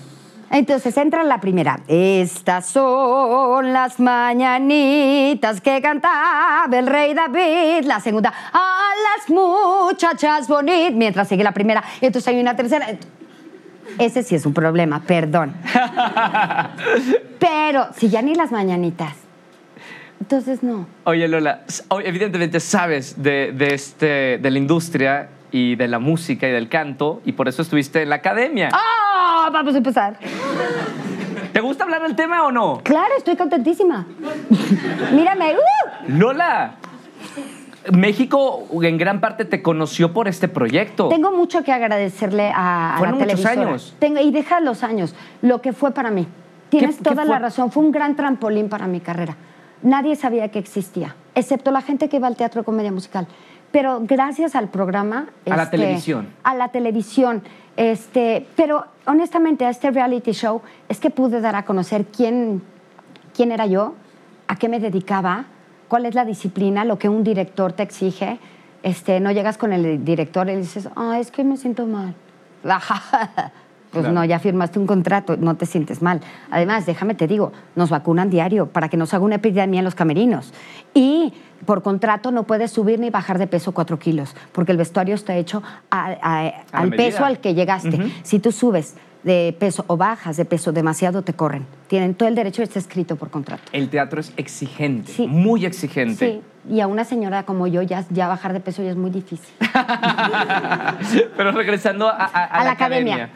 Entonces 0.51 0.97
entra 0.97 1.25
la 1.25 1.40
primera. 1.40 1.81
Estas 1.88 2.66
son 2.66 3.73
las 3.73 3.99
mañanitas 3.99 5.61
que 5.61 5.81
cantaba 5.81 6.68
el 6.70 6.87
rey 6.87 7.14
David. 7.14 7.85
La 7.85 8.01
segunda, 8.01 8.33
a 8.53 8.90
las 9.18 9.31
muchachas 9.31 10.47
bonitas. 10.49 10.92
Mientras 10.92 11.29
sigue 11.29 11.42
la 11.42 11.53
primera. 11.53 11.83
Entonces 12.01 12.29
hay 12.29 12.40
una 12.40 12.55
tercera. 12.55 12.87
Ese 13.99 14.23
sí 14.23 14.35
es 14.35 14.47
un 14.47 14.55
problema, 14.55 15.01
perdón. 15.01 15.55
Pero 17.38 17.88
si 17.97 18.09
ya 18.09 18.23
ni 18.23 18.35
las 18.35 18.51
mañanitas. 18.51 19.23
Entonces 20.20 20.62
no. 20.62 20.87
Oye, 21.05 21.29
Lola, 21.29 21.62
evidentemente 22.05 22.61
sabes 22.61 23.22
de, 23.22 23.53
de 23.53 23.74
este, 23.74 24.38
de 24.38 24.50
la 24.50 24.59
industria 24.59 25.29
y 25.50 25.77
de 25.77 25.87
la 25.88 25.98
música 25.98 26.48
y 26.48 26.53
del 26.53 26.68
canto, 26.68 27.20
y 27.24 27.33
por 27.33 27.46
eso 27.48 27.62
estuviste 27.62 28.03
en 28.03 28.09
la 28.11 28.16
academia. 28.16 28.70
¡Ah! 28.72 29.48
Vamos 29.53 29.74
a 29.74 29.79
empezar. 29.79 30.18
¿Te 31.53 31.61
gusta 31.61 31.85
hablar 31.85 32.03
del 32.03 32.16
tema 32.16 32.44
o 32.44 32.50
no? 32.50 32.81
Claro, 32.83 33.11
estoy 33.18 33.37
contentísima. 33.37 34.07
Mírame. 35.12 35.53
¡uh! 35.55 36.18
Lola, 36.18 36.74
México 37.93 38.66
en 38.82 38.97
gran 38.97 39.20
parte 39.20 39.45
te 39.45 39.62
conoció 39.62 40.12
por 40.12 40.26
este 40.26 40.49
proyecto. 40.49 41.09
Tengo 41.09 41.30
mucho 41.30 41.62
que 41.62 41.72
agradecerle 41.72 42.51
a, 42.55 42.95
a 42.95 42.99
Fueron 42.99 43.18
la 43.18 43.24
muchos 43.26 43.41
televisora. 43.43 43.68
años. 43.68 43.95
Tengo, 43.99 44.20
y 44.20 44.30
deja 44.30 44.61
los 44.61 44.82
años, 44.82 45.14
lo 45.43 45.61
que 45.61 45.72
fue 45.72 45.93
para 45.93 46.11
mí. 46.11 46.26
Tienes 46.70 46.97
qué 46.97 47.05
toda 47.05 47.24
la 47.24 47.38
razón, 47.38 47.70
fue 47.70 47.84
un 47.84 47.93
gran 47.93 48.16
trampolín 48.16 48.68
para 48.68 48.86
mi 48.86 49.01
carrera. 49.01 49.36
Nadie 49.83 50.16
sabía 50.16 50.49
que 50.49 50.59
existía, 50.59 51.16
excepto 51.35 51.70
la 51.70 51.83
gente 51.83 52.09
que 52.09 52.16
iba 52.16 52.27
al 52.27 52.37
teatro 52.37 52.62
de 52.62 52.64
comedia 52.64 52.93
musical. 52.93 53.27
Pero 53.70 54.01
gracias 54.03 54.55
al 54.55 54.68
programa... 54.68 55.27
A 55.51 55.57
la 55.57 55.64
este, 55.64 55.79
televisión. 55.79 56.29
A 56.45 56.55
la 56.55 56.68
televisión. 56.68 57.43
Este, 57.77 58.47
pero 58.55 58.87
honestamente 59.05 59.64
a 59.66 59.70
este 59.70 59.91
reality 59.91 60.31
show 60.31 60.62
es 60.89 61.01
que 61.01 61.11
pude 61.11 61.41
dar 61.41 61.57
a 61.57 61.64
conocer 61.64 62.05
quién, 62.05 62.62
quién 63.35 63.51
era 63.51 63.66
yo, 63.66 63.95
a 64.47 64.57
qué 64.57 64.68
me 64.68 64.79
dedicaba, 64.79 65.47
cuál 65.89 66.07
es 66.07 66.14
la 66.14 66.25
disciplina, 66.25 66.85
lo 66.85 66.99
que 66.99 67.09
un 67.09 67.25
director 67.25 67.72
te 67.72 67.83
exige. 67.83 68.39
Este, 68.85 69.18
no 69.18 69.33
llegas 69.33 69.59
con 69.59 69.72
el 69.72 70.05
director 70.05 70.49
y 70.49 70.57
dices, 70.57 70.89
ah, 70.95 71.18
es 71.18 71.31
que 71.31 71.43
me 71.43 71.57
siento 71.57 71.87
mal. 71.87 72.14
Pues 73.95 74.03
Claro. 74.07 74.14
no, 74.20 74.24
ya 74.24 74.38
firmaste 74.40 74.78
un 74.80 74.86
contrato, 74.86 75.36
no 75.36 75.55
te 75.55 75.66
sientes 75.66 76.03
mal. 76.03 76.20
Además, 76.51 76.84
déjame 76.84 77.14
te 77.14 77.26
digo, 77.28 77.53
nos 77.76 77.90
vacunan 77.90 78.28
diario 78.28 78.66
para 78.66 78.88
que 78.88 78.97
nos 78.97 79.14
haga 79.14 79.24
una 79.24 79.36
epidemia 79.36 79.78
en 79.78 79.84
los 79.84 79.95
camerinos. 79.95 80.53
Y 80.95 81.32
por 81.64 81.82
contrato 81.82 82.30
no 82.32 82.42
puedes 82.42 82.72
subir 82.72 82.99
ni 82.99 83.11
bajar 83.11 83.38
de 83.38 83.47
peso 83.47 83.72
cuatro 83.72 83.99
kilos, 83.99 84.34
porque 84.53 84.72
el 84.72 84.78
vestuario 84.78 85.14
está 85.14 85.36
hecho 85.36 85.62
a- 85.90 86.16
a- 86.20 86.53
al 86.72 86.90
medida. 86.90 87.05
peso 87.07 87.24
al 87.24 87.38
que 87.38 87.55
llegaste. 87.55 87.99
Si 88.24 88.40
tú 88.40 88.51
subes 88.53 88.97
de 89.22 89.57
peso 89.59 89.84
o 89.86 89.97
bajas 89.97 90.36
de 90.36 90.45
peso 90.45 90.72
demasiado, 90.72 91.22
te 91.22 91.32
corren. 91.32 91.64
Tienen 91.86 92.14
todo 92.14 92.28
el 92.28 92.34
derecho, 92.34 92.62
está 92.62 92.78
escrito 92.78 93.16
por 93.16 93.30
contrato. 93.30 93.62
El 93.72 93.88
teatro 93.88 94.20
es 94.20 94.32
exigente, 94.36 95.12
Sí. 95.12 95.26
muy 95.26 95.64
exigente. 95.64 96.42
Sí, 96.66 96.74
y 96.74 96.80
a 96.80 96.86
una 96.88 97.05
señora 97.05 97.45
como 97.45 97.66
yo 97.66 97.80
ya, 97.80 98.05
ya 98.11 98.28
bajar 98.28 98.53
de 98.53 98.61
peso 98.61 98.82
ya 98.82 98.90
es 98.90 98.97
muy 98.97 99.11
difícil. 99.11 99.55
Pero 101.36 101.53
regresando 101.53 102.09
a, 102.09 102.12
a- 102.12 102.24
a 102.24 102.45
A 102.45 102.59
la, 102.59 102.64
la 102.64 102.70
academia. 102.72 103.14
academia. 103.14 103.34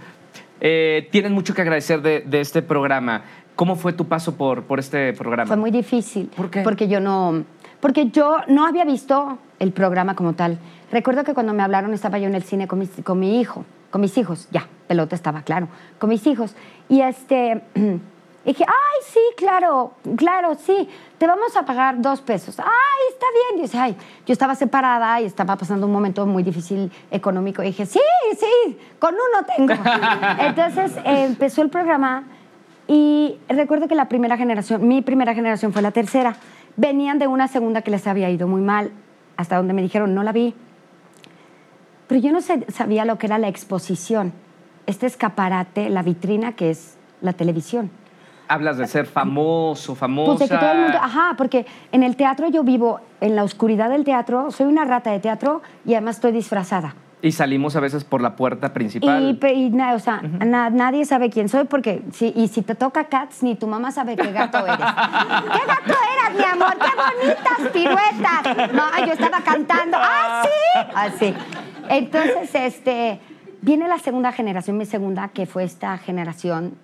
Eh, 0.60 1.08
tienen 1.10 1.32
mucho 1.32 1.54
que 1.54 1.62
agradecer 1.62 2.02
de, 2.02 2.20
de 2.20 2.40
este 2.40 2.62
programa. 2.62 3.22
¿Cómo 3.56 3.74
fue 3.76 3.92
tu 3.92 4.06
paso 4.06 4.36
por, 4.36 4.62
por 4.64 4.78
este 4.78 5.12
programa? 5.14 5.46
Fue 5.48 5.56
muy 5.56 5.70
difícil. 5.70 6.30
¿Por 6.36 6.48
qué? 6.50 6.60
Porque 6.62 6.86
yo 6.88 7.00
no, 7.00 7.42
porque 7.80 8.08
yo 8.10 8.36
no 8.48 8.66
había 8.66 8.84
visto 8.84 9.38
el 9.58 9.72
programa 9.72 10.14
como 10.14 10.34
tal. 10.34 10.58
Recuerdo 10.92 11.24
que 11.24 11.34
cuando 11.34 11.52
me 11.54 11.62
hablaron 11.62 11.92
estaba 11.92 12.18
yo 12.18 12.26
en 12.28 12.34
el 12.36 12.44
cine 12.44 12.66
con, 12.68 12.78
mis- 12.78 13.02
con 13.02 13.18
mi 13.18 13.40
hijo, 13.40 13.64
con 13.90 14.00
mis 14.00 14.16
hijos, 14.16 14.48
ya, 14.52 14.68
pelota 14.86 15.16
estaba 15.16 15.42
claro, 15.42 15.68
con 15.98 16.08
mis 16.10 16.26
hijos. 16.26 16.54
Y 16.88 17.00
este, 17.00 17.62
dije, 18.44 18.64
ay, 18.66 19.02
sí, 19.06 19.20
claro, 19.36 19.92
claro, 20.16 20.54
sí, 20.54 20.88
te 21.18 21.26
vamos 21.26 21.56
a 21.56 21.64
pagar 21.64 22.00
dos 22.00 22.20
pesos. 22.20 22.58
Ay, 22.58 22.66
está 23.10 23.26
bien. 23.56 23.66
Y 23.66 23.76
ay, 23.76 23.96
yo 24.26 24.32
estaba 24.32 24.54
separada 24.54 25.20
y 25.20 25.24
estaba 25.24 25.56
pasando 25.56 25.86
un 25.86 25.92
momento 25.92 26.24
muy 26.26 26.42
difícil 26.42 26.90
económico. 27.10 27.62
Y 27.62 27.66
dije, 27.66 27.86
sí, 27.86 28.00
sí, 28.38 28.78
con 28.98 29.14
uno 29.14 29.46
tengo. 29.56 29.74
Entonces 30.38 30.96
eh, 30.98 31.24
empezó 31.24 31.62
el 31.62 31.70
programa 31.70 32.24
y 32.86 33.38
recuerdo 33.48 33.86
que 33.86 33.94
la 33.94 34.08
primera 34.08 34.36
generación, 34.38 34.88
mi 34.88 35.02
primera 35.02 35.34
generación 35.34 35.72
fue 35.72 35.82
la 35.82 35.90
tercera. 35.90 36.36
Venían 36.76 37.18
de 37.18 37.26
una 37.26 37.48
segunda 37.48 37.82
que 37.82 37.90
les 37.90 38.06
había 38.06 38.30
ido 38.30 38.48
muy 38.48 38.62
mal, 38.62 38.92
hasta 39.36 39.56
donde 39.56 39.74
me 39.74 39.82
dijeron, 39.82 40.14
no 40.14 40.22
la 40.22 40.32
vi. 40.32 40.54
Pero 42.06 42.20
yo 42.20 42.32
no 42.32 42.40
sabía 42.40 43.04
lo 43.04 43.18
que 43.18 43.26
era 43.26 43.36
la 43.36 43.48
exposición, 43.48 44.32
este 44.86 45.06
escaparate, 45.06 45.90
la 45.90 46.02
vitrina 46.02 46.52
que 46.52 46.70
es 46.70 46.96
la 47.20 47.34
televisión. 47.34 47.90
Hablas 48.48 48.78
de 48.78 48.86
ser 48.86 49.06
famoso, 49.06 49.94
famosa. 49.94 50.36
Pues 50.38 50.48
de 50.48 50.54
que 50.56 50.60
todo 50.60 50.72
el 50.72 50.78
mundo, 50.80 50.98
ajá, 51.00 51.34
porque 51.36 51.66
en 51.92 52.02
el 52.02 52.16
teatro 52.16 52.48
yo 52.48 52.64
vivo 52.64 53.00
en 53.20 53.36
la 53.36 53.44
oscuridad 53.44 53.90
del 53.90 54.04
teatro, 54.04 54.50
soy 54.50 54.66
una 54.66 54.84
rata 54.84 55.10
de 55.10 55.20
teatro 55.20 55.60
y 55.84 55.92
además 55.94 56.16
estoy 56.16 56.32
disfrazada. 56.32 56.94
Y 57.20 57.32
salimos 57.32 57.74
a 57.74 57.80
veces 57.80 58.04
por 58.04 58.20
la 58.22 58.36
puerta 58.36 58.72
principal. 58.72 59.28
Y, 59.30 59.34
pe- 59.34 59.52
y 59.52 59.70
na- 59.70 59.94
o 59.94 59.98
sea, 59.98 60.22
na- 60.22 60.70
nadie 60.70 61.04
sabe 61.04 61.30
quién 61.30 61.48
soy 61.48 61.64
porque 61.64 62.02
si, 62.12 62.32
y 62.36 62.46
si 62.46 62.62
te 62.62 62.76
toca 62.76 63.04
Cats, 63.08 63.42
ni 63.42 63.56
tu 63.56 63.66
mamá 63.66 63.90
sabe 63.90 64.14
qué 64.16 64.30
gato 64.30 64.58
eres. 64.58 64.76
¿Qué 64.78 65.66
gato 65.66 65.98
eras, 66.14 66.34
mi 66.38 66.44
amor? 66.44 66.74
¡Qué 66.78 67.26
bonitas 67.26 67.72
piruetas! 67.72 68.72
No, 68.72 69.04
yo 69.06 69.12
estaba 69.14 69.40
cantando. 69.40 69.96
¡Ah, 70.00 70.42
sí! 70.44 70.80
Así. 70.94 71.34
Entonces, 71.88 72.54
este, 72.54 73.18
viene 73.62 73.88
la 73.88 73.98
segunda 73.98 74.30
generación, 74.30 74.76
mi 74.78 74.86
segunda, 74.86 75.28
que 75.28 75.46
fue 75.46 75.64
esta 75.64 75.98
generación 75.98 76.74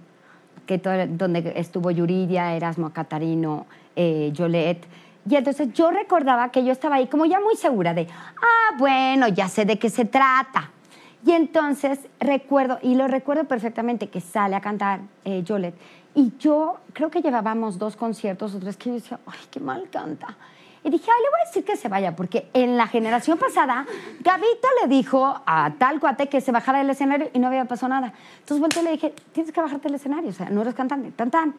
que 0.66 0.78
todo- 0.78 1.06
donde 1.06 1.52
estuvo 1.56 1.90
Yuridia, 1.90 2.54
Erasmo 2.54 2.90
Catarino, 2.90 3.66
eh. 3.96 4.32
Y 5.26 5.36
entonces 5.36 5.72
yo 5.72 5.90
recordaba 5.90 6.50
que 6.50 6.64
yo 6.64 6.72
estaba 6.72 6.96
ahí 6.96 7.06
como 7.06 7.24
ya 7.24 7.40
muy 7.40 7.56
segura 7.56 7.94
de, 7.94 8.06
ah, 8.10 8.76
bueno, 8.78 9.28
ya 9.28 9.48
sé 9.48 9.64
de 9.64 9.78
qué 9.78 9.88
se 9.88 10.04
trata. 10.04 10.70
Y 11.26 11.32
entonces 11.32 12.00
recuerdo, 12.20 12.78
y 12.82 12.94
lo 12.94 13.08
recuerdo 13.08 13.44
perfectamente, 13.44 14.08
que 14.08 14.20
sale 14.20 14.56
a 14.56 14.60
cantar 14.60 15.00
eh. 15.24 15.42
Y 16.14 16.32
yo 16.38 16.76
creo 16.92 17.10
que 17.10 17.22
llevábamos 17.22 17.78
dos 17.78 17.96
conciertos 17.96 18.54
o 18.54 18.58
tres 18.60 18.76
que 18.76 18.90
yo 18.90 18.94
decía, 18.96 19.18
ay, 19.26 19.38
qué 19.50 19.60
mal 19.60 19.88
canta. 19.90 20.36
Y 20.84 20.90
dije, 20.90 21.10
ay, 21.10 21.22
le 21.22 21.30
voy 21.30 21.40
a 21.42 21.46
decir 21.46 21.64
que 21.64 21.76
se 21.78 21.88
vaya, 21.88 22.14
porque 22.14 22.48
en 22.52 22.76
la 22.76 22.86
generación 22.86 23.38
pasada, 23.38 23.86
Gabito 24.20 24.68
le 24.82 24.88
dijo 24.88 25.40
a 25.46 25.72
tal 25.78 25.98
cuate 25.98 26.28
que 26.28 26.42
se 26.42 26.52
bajara 26.52 26.78
del 26.78 26.90
escenario 26.90 27.30
y 27.32 27.38
no 27.38 27.46
había 27.48 27.64
pasado 27.64 27.88
nada. 27.88 28.12
Entonces 28.40 28.60
volteé 28.60 28.82
y 28.82 28.84
le 28.84 28.90
dije, 28.92 29.14
tienes 29.32 29.50
que 29.50 29.62
bajarte 29.62 29.88
del 29.88 29.94
escenario, 29.94 30.28
o 30.28 30.32
sea, 30.34 30.50
no 30.50 30.60
eres 30.60 30.74
cantante, 30.74 31.10
tan 31.12 31.30
tan. 31.30 31.54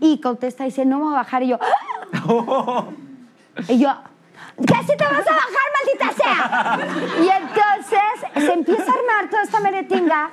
Y 0.00 0.20
contesta 0.20 0.64
y 0.64 0.66
dice, 0.66 0.84
no 0.84 0.98
me 0.98 1.04
voy 1.04 1.14
a 1.14 1.18
bajar. 1.18 1.42
Y 1.44 1.48
yo, 1.48 1.58
"Ah". 1.62 2.84
y 3.68 3.78
yo, 3.78 3.88
¿qué 4.66 4.74
si 4.82 4.96
te 4.96 5.04
vas 5.04 5.26
a 5.26 5.32
bajar, 5.32 5.68
maldita 5.76 6.12
sea? 6.22 6.78
Y 7.22 7.28
entonces 7.28 8.46
se 8.46 8.52
empieza 8.52 8.82
a 8.82 8.94
armar 8.94 9.30
toda 9.30 9.42
esta 9.44 9.60
meretinga. 9.60 10.30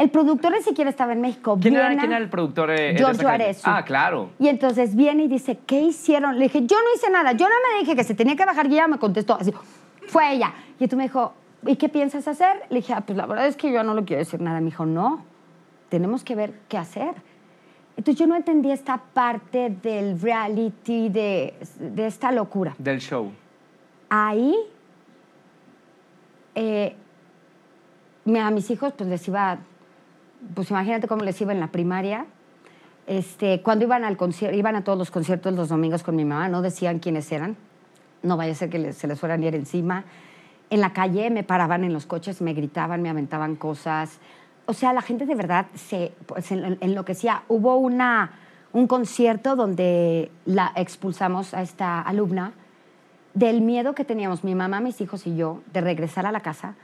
El 0.00 0.08
productor 0.10 0.52
ni 0.52 0.62
siquiera 0.62 0.88
estaba 0.88 1.12
en 1.12 1.20
México. 1.20 1.58
¿Quién 1.60 1.74
era, 1.74 1.88
Viene- 1.88 2.00
quién 2.00 2.12
era 2.12 2.22
el 2.24 2.30
productor? 2.30 2.70
eh, 2.70 2.94
Giorgio? 2.96 3.28
Arezzo. 3.28 3.68
Ah, 3.70 3.84
claro. 3.84 4.30
Y 4.38 4.48
entonces 4.48 4.96
viene 4.96 5.24
y 5.24 5.28
dice, 5.28 5.58
¿qué 5.66 5.80
hicieron? 5.82 6.38
Le 6.38 6.44
dije, 6.44 6.66
yo 6.66 6.76
no 6.78 6.94
hice 6.96 7.10
nada, 7.10 7.32
yo 7.32 7.46
no 7.46 7.54
me 7.74 7.80
dije 7.80 7.94
que 7.94 8.02
se 8.02 8.14
tenía 8.14 8.34
que 8.34 8.46
bajar 8.46 8.66
y 8.66 8.72
ella 8.72 8.88
me 8.88 8.98
contestó 8.98 9.34
así, 9.34 9.52
fue 10.08 10.32
ella. 10.32 10.54
Y 10.78 10.88
tú 10.88 10.96
me 10.96 11.02
dijo, 11.02 11.34
¿y 11.66 11.76
qué 11.76 11.90
piensas 11.90 12.26
hacer? 12.28 12.62
Le 12.70 12.76
dije, 12.76 12.94
ah, 12.94 13.02
pues 13.02 13.18
la 13.18 13.26
verdad 13.26 13.46
es 13.46 13.56
que 13.56 13.70
yo 13.70 13.82
no 13.82 13.92
le 13.94 14.04
quiero 14.04 14.20
decir 14.20 14.40
nada. 14.40 14.58
Me 14.60 14.66
dijo, 14.70 14.86
no, 14.86 15.22
tenemos 15.90 16.24
que 16.24 16.34
ver 16.34 16.54
qué 16.68 16.78
hacer. 16.78 17.12
Entonces 17.98 18.18
yo 18.18 18.26
no 18.26 18.36
entendí 18.36 18.70
esta 18.70 18.96
parte 18.96 19.68
del 19.82 20.18
reality, 20.18 21.10
de, 21.10 21.52
de 21.78 22.06
esta 22.06 22.32
locura. 22.32 22.74
Del 22.78 23.00
show. 23.00 23.30
Ahí, 24.08 24.54
eh, 26.54 26.96
a 28.42 28.50
mis 28.50 28.70
hijos 28.70 28.94
pues 28.96 29.08
les 29.10 29.28
iba, 29.28 29.58
pues 30.54 30.70
imagínate 30.70 31.06
cómo 31.08 31.24
les 31.24 31.40
iba 31.40 31.52
en 31.52 31.60
la 31.60 31.68
primaria. 31.68 32.26
Este, 33.06 33.60
cuando 33.62 33.84
iban 33.84 34.04
al 34.04 34.16
concierto, 34.16 34.56
iban 34.56 34.76
a 34.76 34.84
todos 34.84 34.98
los 34.98 35.10
conciertos 35.10 35.52
los 35.54 35.68
domingos 35.68 36.02
con 36.02 36.14
mi 36.16 36.24
mamá, 36.24 36.48
no 36.48 36.62
decían 36.62 36.98
quiénes 37.00 37.30
eran, 37.32 37.56
no 38.22 38.36
vaya 38.36 38.52
a 38.52 38.54
ser 38.54 38.70
que 38.70 38.78
les- 38.78 38.96
se 38.96 39.08
les 39.08 39.18
fueran 39.18 39.42
a 39.42 39.46
ir 39.46 39.54
encima. 39.54 40.04
En 40.70 40.80
la 40.80 40.92
calle 40.92 41.30
me 41.30 41.42
paraban 41.42 41.82
en 41.82 41.92
los 41.92 42.06
coches, 42.06 42.40
me 42.40 42.52
gritaban, 42.54 43.02
me 43.02 43.10
aventaban 43.10 43.56
cosas. 43.56 44.18
O 44.66 44.72
sea, 44.72 44.92
la 44.92 45.02
gente 45.02 45.26
de 45.26 45.34
verdad 45.34 45.66
se 45.74 46.12
pues, 46.26 46.52
en- 46.52 46.78
enloquecía. 46.80 47.42
Hubo 47.48 47.76
una, 47.76 48.32
un 48.72 48.86
concierto 48.86 49.56
donde 49.56 50.30
la 50.44 50.70
expulsamos 50.76 51.54
a 51.54 51.62
esta 51.62 52.00
alumna 52.00 52.52
del 53.34 53.60
miedo 53.62 53.94
que 53.96 54.04
teníamos 54.04 54.44
mi 54.44 54.54
mamá, 54.54 54.80
mis 54.80 55.00
hijos 55.00 55.26
y 55.26 55.34
yo 55.34 55.62
de 55.72 55.80
regresar 55.80 56.26
a 56.26 56.32
la 56.32 56.40
casa. 56.40 56.74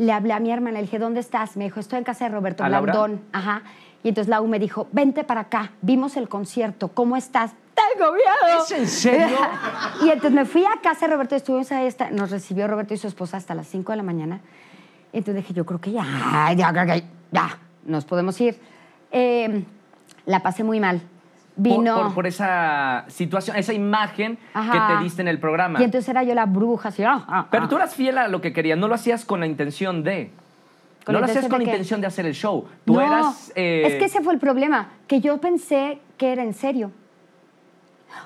Le 0.00 0.12
hablé 0.12 0.32
a 0.32 0.40
mi 0.40 0.50
hermana, 0.50 0.76
le 0.78 0.82
dije, 0.86 0.98
¿dónde 0.98 1.20
estás? 1.20 1.58
Me 1.58 1.64
dijo, 1.64 1.78
estoy 1.78 1.98
en 1.98 2.04
casa 2.04 2.24
de 2.24 2.30
Roberto. 2.30 2.64
Blandón. 2.64 3.20
Ajá. 3.32 3.62
Y 4.02 4.08
entonces 4.08 4.30
Lau 4.30 4.46
me 4.46 4.58
dijo, 4.58 4.88
vente 4.92 5.24
para 5.24 5.42
acá, 5.42 5.72
vimos 5.82 6.16
el 6.16 6.26
concierto, 6.26 6.88
¿cómo 6.88 7.18
estás? 7.18 7.52
Tengo 7.74 8.10
miedo. 8.12 8.64
¿Es 8.64 8.70
en 8.70 8.86
serio? 8.88 9.36
y 10.02 10.08
entonces 10.08 10.32
me 10.32 10.46
fui 10.46 10.64
a 10.64 10.80
casa 10.82 11.06
de 11.06 11.12
Roberto, 11.12 11.36
estuvimos 11.36 11.70
ahí, 11.70 11.86
hasta- 11.86 12.10
nos 12.10 12.30
recibió 12.30 12.66
Roberto 12.66 12.94
y 12.94 12.96
su 12.96 13.08
esposa 13.08 13.36
hasta 13.36 13.54
las 13.54 13.66
5 13.66 13.92
de 13.92 13.96
la 13.96 14.02
mañana. 14.02 14.40
Entonces 15.12 15.42
dije, 15.42 15.52
yo 15.52 15.66
creo 15.66 15.82
que 15.82 15.92
ya, 15.92 16.02
ya, 16.56 16.72
ya, 16.72 16.84
ya, 16.86 17.02
ya, 17.30 17.58
nos 17.84 18.06
podemos 18.06 18.40
ir. 18.40 18.58
Eh, 19.12 19.64
la 20.24 20.40
pasé 20.42 20.64
muy 20.64 20.80
mal. 20.80 21.02
Por- 21.62 21.78
Vino... 21.78 22.02
Por, 22.02 22.14
por 22.14 22.26
esa 22.26 23.04
situación, 23.08 23.56
esa 23.56 23.72
imagen 23.72 24.38
Ajá. 24.54 24.72
que 24.72 24.94
te 24.94 25.02
diste 25.02 25.22
en 25.22 25.28
el 25.28 25.38
programa. 25.38 25.80
Y 25.80 25.84
entonces 25.84 26.08
era 26.08 26.22
yo 26.22 26.34
la 26.34 26.46
bruja, 26.46 26.88
así, 26.90 27.02
ah, 27.02 27.24
ah, 27.28 27.46
Pero 27.50 27.64
ah. 27.64 27.68
tú 27.68 27.76
eras 27.76 27.94
fiel 27.94 28.18
a 28.18 28.28
lo 28.28 28.40
que 28.40 28.52
querías, 28.52 28.78
no 28.78 28.88
lo 28.88 28.94
hacías 28.94 29.24
con 29.24 29.40
la 29.40 29.46
intención 29.46 30.02
de. 30.02 30.30
¿Con 31.04 31.14
no 31.14 31.20
lo 31.20 31.26
hacías 31.26 31.48
con 31.48 31.58
la 31.58 31.64
intención 31.64 32.00
de 32.00 32.06
hacer 32.06 32.26
el 32.26 32.34
show. 32.34 32.66
Tú 32.84 32.94
no, 32.94 33.00
eras. 33.00 33.52
eh, 33.54 33.84
es 33.86 33.94
que 33.94 34.04
ese 34.04 34.20
fue 34.20 34.34
el 34.34 34.38
problema, 34.38 34.88
que 35.06 35.20
yo 35.20 35.38
pensé 35.38 35.98
que 36.18 36.32
era 36.32 36.42
en 36.42 36.52
serio. 36.52 36.92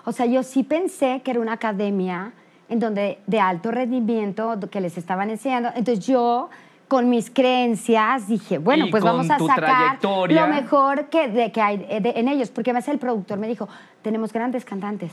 O 0.05 0.13
sea, 0.13 0.27
yo 0.27 0.43
sí 0.43 0.65
pensé 0.65 1.23
que 1.25 1.31
era 1.31 1.41
una 1.41 1.53
academia 1.53 2.33
en 2.69 2.81
donde 2.81 3.19
de 3.27 3.41
alto 3.41 3.71
rendimiento 3.71 4.59
que 4.71 4.81
les 4.81 4.99
estaban 4.99 5.31
enseñando. 5.31 5.71
Entonces 5.75 6.07
yo 6.07 6.51
con 6.89 7.09
mis 7.09 7.31
creencias 7.31 8.29
dije, 8.29 8.59
bueno, 8.59 8.87
Y 8.87 8.91
pues 8.91 9.03
vamos 9.03 9.29
a 9.31 9.39
sacar 9.39 9.99
lo 10.03 10.47
mejor 10.49 11.07
que, 11.07 11.29
de, 11.29 11.51
que 11.51 11.61
hay 11.61 11.79
de- 11.79 12.13
en 12.17 12.29
ellos. 12.29 12.51
Porque 12.51 12.71
además 12.71 12.89
el 12.89 12.99
productor 12.99 13.39
me 13.39 13.49
dijo, 13.49 13.69
tenemos 14.03 14.33
grandes 14.33 14.65
cantantes, 14.65 15.13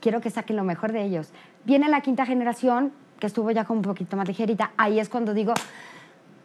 quiero 0.00 0.20
que 0.20 0.30
saquen 0.30 0.56
lo 0.56 0.64
mejor 0.64 0.92
de 0.92 1.02
ellos. 1.04 1.30
Viene 1.64 1.88
la 1.88 2.00
quinta 2.00 2.24
generación, 2.24 2.92
que 3.18 3.26
estuvo 3.26 3.50
ya 3.50 3.64
como 3.64 3.80
un 3.80 3.84
poquito 3.84 4.16
más 4.16 4.26
ligerita. 4.26 4.70
Ahí 4.78 4.98
es 4.98 5.08
cuando 5.10 5.34
digo, 5.34 5.52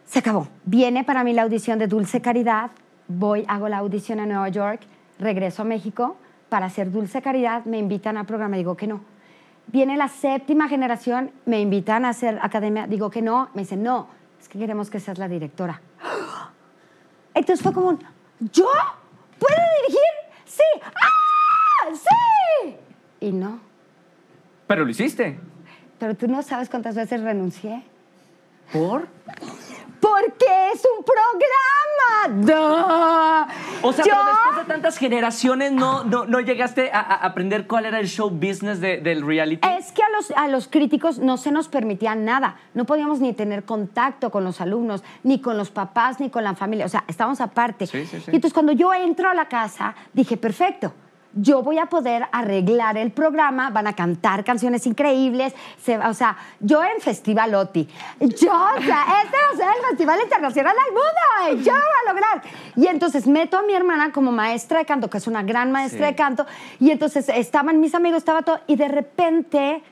se 0.04 0.18
acabó. 0.18 0.46
Viene 0.64 1.04
para 1.04 1.24
mí 1.24 1.32
la 1.32 1.42
audición 1.42 1.78
de 1.78 1.86
Dulce 1.86 2.20
Caridad, 2.20 2.70
voy, 3.08 3.44
hago 3.48 3.68
la 3.68 3.78
audición 3.78 4.20
a 4.20 4.26
Nueva 4.26 4.48
York, 4.50 4.80
regreso 5.18 5.62
a 5.62 5.64
México 5.64 6.16
para 6.50 6.66
hacer 6.66 6.92
Dulce 6.92 7.22
Caridad, 7.22 7.64
me 7.64 7.78
invitan 7.78 8.16
a 8.18 8.24
programa, 8.24 8.56
digo 8.56 8.76
que 8.76 8.86
no. 8.86 9.00
Viene 9.68 9.96
la 9.96 10.06
séptima 10.08 10.68
generación, 10.68 11.30
me 11.44 11.60
invitan 11.60 12.04
a 12.04 12.10
hacer 12.10 12.38
academia, 12.42 12.86
digo 12.86 13.10
que 13.10 13.20
no, 13.22 13.48
me 13.54 13.62
dicen, 13.62 13.82
no, 13.82 14.06
es 14.40 14.48
que 14.48 14.58
queremos 14.58 14.90
que 14.90 15.00
seas 15.00 15.18
la 15.18 15.28
directora. 15.28 15.80
Entonces 17.34 17.62
fue 17.62 17.72
como, 17.72 17.88
un, 17.88 17.98
¿yo? 18.52 18.68
¿Puedo 19.38 19.62
dirigir? 19.82 20.00
Sí. 20.44 20.62
¡Ah! 20.82 21.94
¡Sí! 21.94 22.76
Y 23.20 23.32
no. 23.32 23.60
Pero 24.66 24.84
lo 24.84 24.90
hiciste. 24.90 25.38
Pero 25.98 26.14
tú 26.14 26.28
no 26.28 26.42
sabes 26.42 26.68
cuántas 26.68 26.94
veces 26.94 27.20
renuncié. 27.22 27.82
¿Por? 28.72 29.08
Porque 30.00 30.46
es 30.74 30.82
un 30.98 31.04
programa. 31.04 31.46
¡Duh! 33.80 33.88
O 33.88 33.92
sea, 33.92 34.04
Yo- 34.04 34.12
pero 34.12 34.24
después 34.26 34.56
de 34.66 34.72
tantas 34.72 34.98
generaciones 34.98 35.72
no, 35.72 36.04
no, 36.04 36.24
no 36.26 36.40
llegaste 36.40 36.90
a, 36.92 37.00
a 37.00 37.14
aprender 37.26 37.66
cuál 37.66 37.86
era 37.86 37.98
el 38.00 38.08
show 38.08 38.30
business 38.30 38.80
de- 38.80 38.98
del 38.98 39.24
reality. 39.26 39.66
Es 39.68 39.92
que 39.92 40.02
a 40.02 40.10
los, 40.10 40.30
a 40.32 40.48
los 40.48 40.68
críticos 40.68 41.18
no 41.18 41.36
se 41.36 41.50
nos 41.52 41.68
permitía 41.68 42.14
nada. 42.14 42.56
No 42.74 42.84
podíamos 42.84 43.20
ni 43.20 43.32
tener 43.32 43.64
contacto 43.64 44.30
con 44.30 44.44
los 44.44 44.60
alumnos, 44.60 45.02
ni 45.22 45.40
con 45.40 45.56
los 45.56 45.70
papás, 45.70 46.20
ni 46.20 46.30
con 46.30 46.44
la 46.44 46.54
familia. 46.54 46.86
O 46.86 46.88
sea, 46.88 47.04
estábamos 47.08 47.40
aparte. 47.40 47.86
Sí, 47.86 48.06
sí, 48.06 48.18
sí. 48.20 48.30
Y 48.32 48.36
entonces 48.36 48.52
cuando 48.52 48.72
yo 48.72 48.92
entro 48.92 49.30
a 49.30 49.34
la 49.34 49.48
casa, 49.48 49.94
dije, 50.12 50.36
perfecto. 50.36 50.92
Yo 51.38 51.62
voy 51.62 51.78
a 51.78 51.86
poder 51.86 52.26
arreglar 52.32 52.96
el 52.96 53.12
programa, 53.12 53.68
van 53.70 53.86
a 53.86 53.94
cantar 53.94 54.42
canciones 54.42 54.86
increíbles. 54.86 55.54
se- 55.82 55.98
o 55.98 56.14
sea, 56.14 56.36
yo 56.60 56.82
en 56.82 57.00
Festival 57.00 57.54
OTI. 57.54 57.86
Yo, 58.20 58.52
o 58.52 58.82
sea, 58.82 59.04
este 59.22 59.36
va 59.36 59.50
a 59.52 59.56
ser 59.56 59.66
el 59.78 59.86
Festival 59.90 60.20
Internacional 60.22 60.74
del 60.74 60.94
Mundo. 60.94 61.60
y 61.60 61.64
Yo 61.64 61.72
lo 61.72 61.78
voy 61.78 61.88
a 62.06 62.12
lograr. 62.12 62.42
Y 62.74 62.86
entonces 62.86 63.26
meto 63.26 63.58
a 63.58 63.62
mi 63.62 63.74
hermana 63.74 64.12
como 64.12 64.32
maestra 64.32 64.78
de 64.78 64.86
canto, 64.86 65.10
que 65.10 65.18
es 65.18 65.26
una 65.26 65.42
gran 65.42 65.70
maestra 65.70 66.06
Sí. 66.06 66.12
de 66.12 66.16
canto. 66.16 66.46
Y 66.80 66.90
entonces 66.90 67.28
estaban 67.28 67.80
mis 67.80 67.94
amigos, 67.94 68.18
estaba 68.18 68.42
todo. 68.42 68.60
Y 68.66 68.76
de 68.76 68.88
repente 68.88 69.82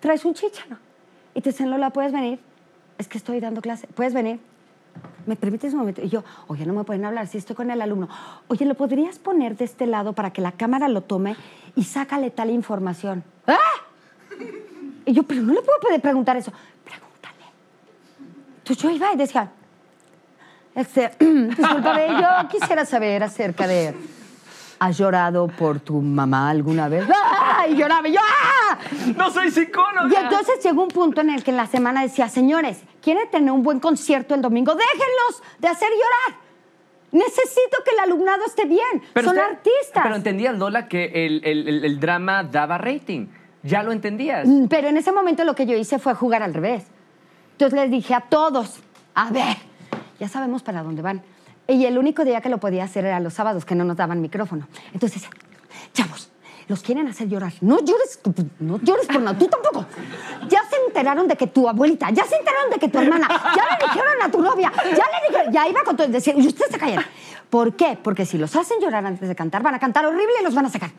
traes 0.00 0.24
un 0.24 0.34
chicharo. 0.34 0.76
Y 1.34 1.40
te 1.40 1.50
dicen, 1.50 1.70
Lola, 1.70 1.90
¿puedes 1.90 2.12
venir? 2.12 2.38
Es 2.98 3.08
que 3.08 3.18
estoy 3.18 3.40
dando 3.40 3.60
clase. 3.60 3.88
¿Puedes 3.88 4.14
venir? 4.14 4.38
¿Me 5.26 5.36
permites 5.36 5.72
un 5.72 5.80
momento? 5.80 6.02
Y 6.02 6.08
yo, 6.08 6.22
oye, 6.48 6.66
no 6.66 6.74
me 6.74 6.84
pueden 6.84 7.04
hablar, 7.04 7.26
si 7.26 7.38
estoy 7.38 7.56
con 7.56 7.70
el 7.70 7.80
alumno. 7.80 8.08
Oye, 8.48 8.66
¿lo 8.66 8.74
podrías 8.74 9.18
poner 9.18 9.56
de 9.56 9.64
este 9.64 9.86
lado 9.86 10.12
para 10.12 10.32
que 10.32 10.42
la 10.42 10.52
cámara 10.52 10.88
lo 10.88 11.00
tome 11.00 11.36
y 11.74 11.84
sácale 11.84 12.30
tal 12.30 12.50
información? 12.50 13.24
¡Ah! 13.46 13.56
Y 15.06 15.12
yo, 15.12 15.22
pero 15.22 15.42
no 15.42 15.52
le 15.52 15.62
puedo 15.62 15.78
poder 15.80 16.00
preguntar 16.00 16.36
eso. 16.36 16.52
Pregúntale. 16.84 17.44
Entonces 18.58 18.82
yo 18.82 18.90
iba 18.90 19.12
y 19.12 19.16
decía, 19.16 19.50
este, 20.74 21.12
yo 21.20 22.48
quisiera 22.50 22.84
saber 22.84 23.22
acerca 23.22 23.66
de... 23.66 23.94
¿Has 24.80 24.98
llorado 24.98 25.46
por 25.46 25.78
tu 25.80 26.02
mamá 26.02 26.50
alguna 26.50 26.88
vez? 26.88 27.08
¡Ah! 27.08 27.66
Y 27.68 27.76
lloraba, 27.76 28.06
y 28.08 28.12
yo, 28.12 28.20
¡ah! 28.20 28.78
¡No 29.16 29.30
soy 29.30 29.50
psicóloga! 29.50 30.08
Y 30.10 30.14
entonces 30.14 30.62
llegó 30.62 30.82
un 30.82 30.88
punto 30.88 31.20
en 31.20 31.30
el 31.30 31.44
que 31.44 31.52
en 31.52 31.56
la 31.56 31.66
semana 31.66 32.02
decía, 32.02 32.28
señores, 32.28 32.82
¿quieren 33.04 33.30
tener 33.30 33.50
un 33.52 33.62
buen 33.62 33.78
concierto 33.80 34.34
el 34.34 34.40
domingo? 34.42 34.74
Déjenlos 34.74 35.42
de 35.58 35.68
hacer 35.68 35.90
llorar. 35.90 36.40
Necesito 37.12 37.76
que 37.84 37.90
el 37.92 37.98
alumnado 38.00 38.44
esté 38.46 38.64
bien. 38.64 39.02
Son 39.14 39.26
usted- 39.26 39.38
artistas. 39.40 40.02
Pero 40.02 40.16
entendías, 40.16 40.58
Lola, 40.58 40.88
que 40.88 41.26
el, 41.26 41.42
el- 41.44 41.68
el- 41.68 41.84
el 41.84 42.00
drama 42.00 42.42
daba 42.42 42.78
rating. 42.78 43.28
Ya 43.62 43.82
lo 43.82 43.92
entendías. 43.92 44.46
Mm, 44.46 44.66
Pero 44.66 44.88
en 44.88 44.96
ese 44.96 45.12
momento 45.12 45.44
lo 45.44 45.54
que 45.54 45.64
yo 45.66 45.76
hice 45.76 45.98
fue 45.98 46.14
jugar 46.14 46.42
al 46.42 46.52
revés. 46.54 46.84
Entonces 47.52 47.78
les 47.78 47.90
dije 47.90 48.14
a 48.14 48.20
todos, 48.20 48.80
a 49.14 49.30
ver, 49.30 49.56
ya 50.18 50.28
sabemos 50.28 50.62
para 50.64 50.82
dónde 50.82 51.02
van. 51.02 51.22
Y 51.68 51.84
el 51.86 51.96
único 51.98 52.24
día 52.24 52.40
que 52.40 52.48
lo 52.48 52.58
podía 52.58 52.84
hacer 52.84 53.04
era 53.04 53.20
los 53.20 53.32
sábados, 53.34 53.64
que 53.64 53.74
no 53.76 53.84
nos 53.84 53.96
daban 53.96 54.20
micrófono. 54.20 54.66
Entonces, 54.92 55.22
chavos, 55.92 56.30
los 56.68 56.82
quieren 56.82 57.08
hacer 57.08 57.28
llorar. 57.28 57.52
No 57.60 57.78
llores, 57.80 58.20
no 58.60 58.78
llores 58.80 59.06
por 59.06 59.20
nada, 59.20 59.38
tú 59.38 59.46
tampoco. 59.46 59.86
Ya 60.48 60.62
se 60.68 60.76
enteraron 60.86 61.28
de 61.28 61.36
que 61.36 61.46
tu 61.46 61.68
abuelita, 61.68 62.10
ya 62.10 62.24
se 62.24 62.36
enteraron 62.36 62.70
de 62.70 62.78
que 62.78 62.88
tu 62.88 62.98
hermana, 62.98 63.28
ya 63.28 63.64
le 63.78 63.86
dijeron 63.86 64.22
a 64.22 64.30
tu 64.30 64.40
novia, 64.40 64.72
ya 64.84 64.90
le 64.90 65.28
dijeron, 65.28 65.52
ya 65.52 65.68
iba 65.68 65.82
con 65.82 65.96
todo, 65.96 66.08
decía, 66.08 66.34
y 66.36 66.46
ustedes 66.46 66.72
se 66.72 66.78
callan. 66.78 67.04
¿Por 67.50 67.74
qué? 67.74 67.98
Porque 68.02 68.26
si 68.26 68.38
los 68.38 68.54
hacen 68.56 68.80
llorar 68.80 69.06
antes 69.06 69.28
de 69.28 69.34
cantar, 69.34 69.62
van 69.62 69.74
a 69.74 69.78
cantar 69.78 70.06
horrible 70.06 70.32
y 70.40 70.44
los 70.44 70.54
van 70.54 70.66
a 70.66 70.70
sacar. 70.70 70.90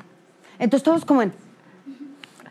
Entonces 0.58 0.84
todos 0.84 1.04
como 1.04 1.22
en, 1.22 1.34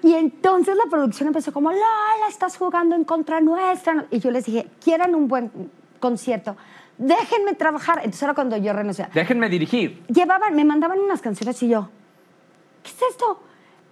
y 0.05 0.13
entonces 0.13 0.77
la 0.77 0.91
producción 0.91 1.29
empezó 1.29 1.51
como, 1.51 1.71
Lola, 1.71 2.29
estás 2.29 2.59
jugando 2.59 2.95
en 2.95 3.05
contra 3.05 3.41
nuestra. 3.41 4.05
Y 4.11 4.19
yo 4.19 4.31
les 4.31 4.45
dije, 4.45 4.69
quieran 4.85 5.15
un 5.15 5.29
buen 5.29 5.51
concierto, 5.99 6.59
déjenme 6.99 7.55
trabajar. 7.55 8.01
Entonces 8.01 8.23
era 8.23 8.35
cuando 8.35 8.59
yo 8.59 8.75
renuncié. 8.75 9.09
Déjenme 9.15 9.49
dirigir. 9.49 10.05
Llevaban, 10.09 10.55
me 10.55 10.67
mandaban 10.67 10.99
unas 10.99 11.23
canciones 11.23 11.63
y 11.63 11.69
yo, 11.71 11.89
¿qué 12.85 12.91
es 12.91 13.03
esto? 13.11 13.43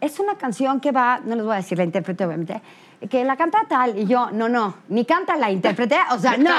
Es 0.01 0.21
una 0.21 0.37
canción 0.37 0.81
que 0.81 0.93
va, 0.93 1.21
no 1.25 1.35
les 1.35 1.45
voy 1.45 1.55
a 1.55 1.57
decir 1.57 1.79
la 1.79 1.85
intérprete 1.85 2.25
obviamente, 2.25 2.63
que 3.11 3.25
la 3.25 3.37
canta 3.37 3.65
tal. 3.69 3.99
Y 3.99 4.07
yo, 4.07 4.31
no, 4.31 4.49
no, 4.49 4.77
ni 4.89 5.05
canta 5.05 5.37
la 5.37 5.51
intérprete, 5.51 5.97
o 6.13 6.19
sea, 6.19 6.37
no. 6.37 6.55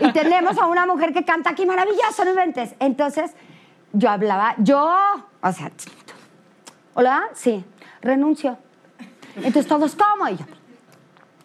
Y 0.00 0.12
tenemos 0.12 0.58
a 0.58 0.66
una 0.66 0.84
mujer 0.84 1.12
que 1.12 1.24
canta 1.24 1.50
aquí 1.50 1.64
maravilloso, 1.64 2.24
no 2.24 2.30
inventes. 2.30 2.74
Entonces 2.78 3.32
yo 3.92 4.10
hablaba, 4.10 4.54
yo, 4.58 4.94
o 5.40 5.52
sea, 5.52 5.70
hola, 6.94 7.28
sí, 7.32 7.64
renuncio. 8.02 8.58
Entonces 9.36 9.66
todos, 9.66 9.96
¿cómo? 9.96 10.28
Y 10.28 10.36
yo, 10.36 10.44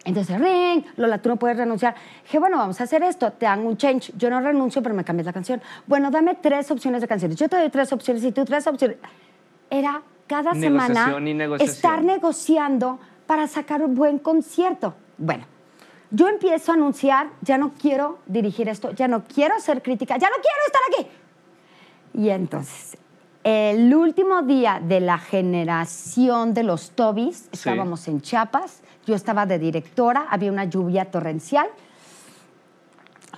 entonces, 0.06 0.38
ring, 0.38 0.84
Lola, 0.96 1.18
tú 1.18 1.28
no 1.28 1.36
puedes 1.36 1.56
renunciar. 1.56 1.96
Dije, 2.22 2.38
bueno, 2.38 2.58
vamos 2.58 2.80
a 2.80 2.84
hacer 2.84 3.02
esto, 3.02 3.32
te 3.32 3.44
dan 3.44 3.66
un 3.66 3.76
change. 3.76 4.12
Yo 4.16 4.30
no 4.30 4.40
renuncio, 4.40 4.80
pero 4.80 4.94
me 4.94 5.02
cambias 5.02 5.26
la 5.26 5.32
canción. 5.32 5.60
Bueno, 5.88 6.12
dame 6.12 6.36
tres 6.36 6.70
opciones 6.70 7.00
de 7.00 7.08
canciones. 7.08 7.36
Yo 7.36 7.48
te 7.48 7.56
doy 7.56 7.68
tres 7.70 7.92
opciones 7.92 8.22
y 8.22 8.30
tú 8.30 8.44
tres 8.44 8.64
opciones. 8.68 8.98
Era 9.68 10.02
cada 10.26 10.54
semana 10.54 11.16
estar 11.60 12.02
negociando 12.02 12.98
para 13.26 13.46
sacar 13.46 13.82
un 13.82 13.94
buen 13.94 14.18
concierto. 14.18 14.94
Bueno, 15.18 15.44
yo 16.10 16.28
empiezo 16.28 16.72
a 16.72 16.74
anunciar, 16.74 17.28
ya 17.42 17.58
no 17.58 17.72
quiero 17.80 18.18
dirigir 18.26 18.68
esto, 18.68 18.92
ya 18.92 19.08
no 19.08 19.24
quiero 19.24 19.58
ser 19.60 19.82
crítica, 19.82 20.16
ya 20.16 20.28
no 20.28 20.36
quiero 20.36 20.58
estar 20.66 20.82
aquí. 20.88 22.22
Y 22.22 22.30
entonces, 22.30 22.96
el 23.44 23.94
último 23.94 24.42
día 24.42 24.80
de 24.82 25.00
la 25.00 25.18
generación 25.18 26.54
de 26.54 26.62
los 26.62 26.90
Tobis, 26.90 27.48
estábamos 27.52 28.08
en 28.08 28.20
Chiapas, 28.20 28.82
yo 29.06 29.14
estaba 29.14 29.46
de 29.46 29.58
directora, 29.58 30.26
había 30.30 30.50
una 30.50 30.64
lluvia 30.64 31.04
torrencial. 31.06 31.68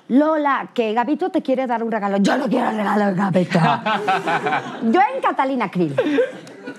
Lola, 0.08 0.70
que 0.72 0.94
Gabito 0.94 1.30
te 1.30 1.42
quiere 1.42 1.66
dar 1.66 1.82
un 1.82 1.92
regalo. 1.92 2.16
Yo 2.18 2.38
no 2.38 2.48
quiero 2.48 2.70
regalo 2.70 3.06
de 3.06 3.14
Gabito. 3.14 3.58
Yo 4.90 5.00
en 5.14 5.20
Catalina 5.20 5.70
Krill. 5.70 5.94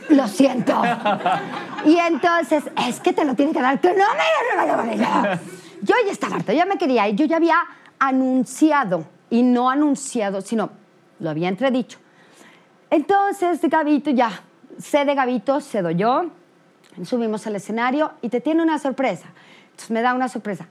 Lo 0.09 0.27
siento. 0.27 0.81
Y 1.85 1.97
entonces, 1.97 2.63
es 2.87 2.99
que 2.99 3.13
te 3.13 3.25
lo 3.25 3.35
tiene 3.35 3.51
que 3.51 3.61
dar. 3.61 3.79
Que 3.79 3.93
no 3.93 4.05
me 4.83 4.97
lo. 4.97 5.05
Yo 5.81 5.95
ya 6.05 6.11
estaba 6.11 6.37
harta, 6.37 6.53
ya 6.53 6.65
me 6.65 6.77
quería 6.77 7.07
ir. 7.07 7.15
Yo 7.15 7.25
ya 7.25 7.37
había 7.37 7.57
anunciado, 7.99 9.05
y 9.29 9.43
no 9.43 9.69
anunciado, 9.69 10.41
sino 10.41 10.71
lo 11.19 11.29
había 11.29 11.49
entredicho. 11.49 11.99
Entonces, 12.89 13.61
Gabito 13.61 14.09
ya, 14.09 14.41
sé 14.79 15.05
de 15.05 15.13
Gabito, 15.13 15.61
cedo 15.61 15.91
yo, 15.91 16.25
subimos 17.03 17.45
al 17.45 17.55
escenario 17.55 18.13
y 18.21 18.29
te 18.29 18.41
tiene 18.41 18.63
una 18.63 18.79
sorpresa. 18.79 19.27
Entonces 19.71 19.91
me 19.91 20.01
da 20.01 20.13
una 20.13 20.27
sorpresa. 20.27 20.67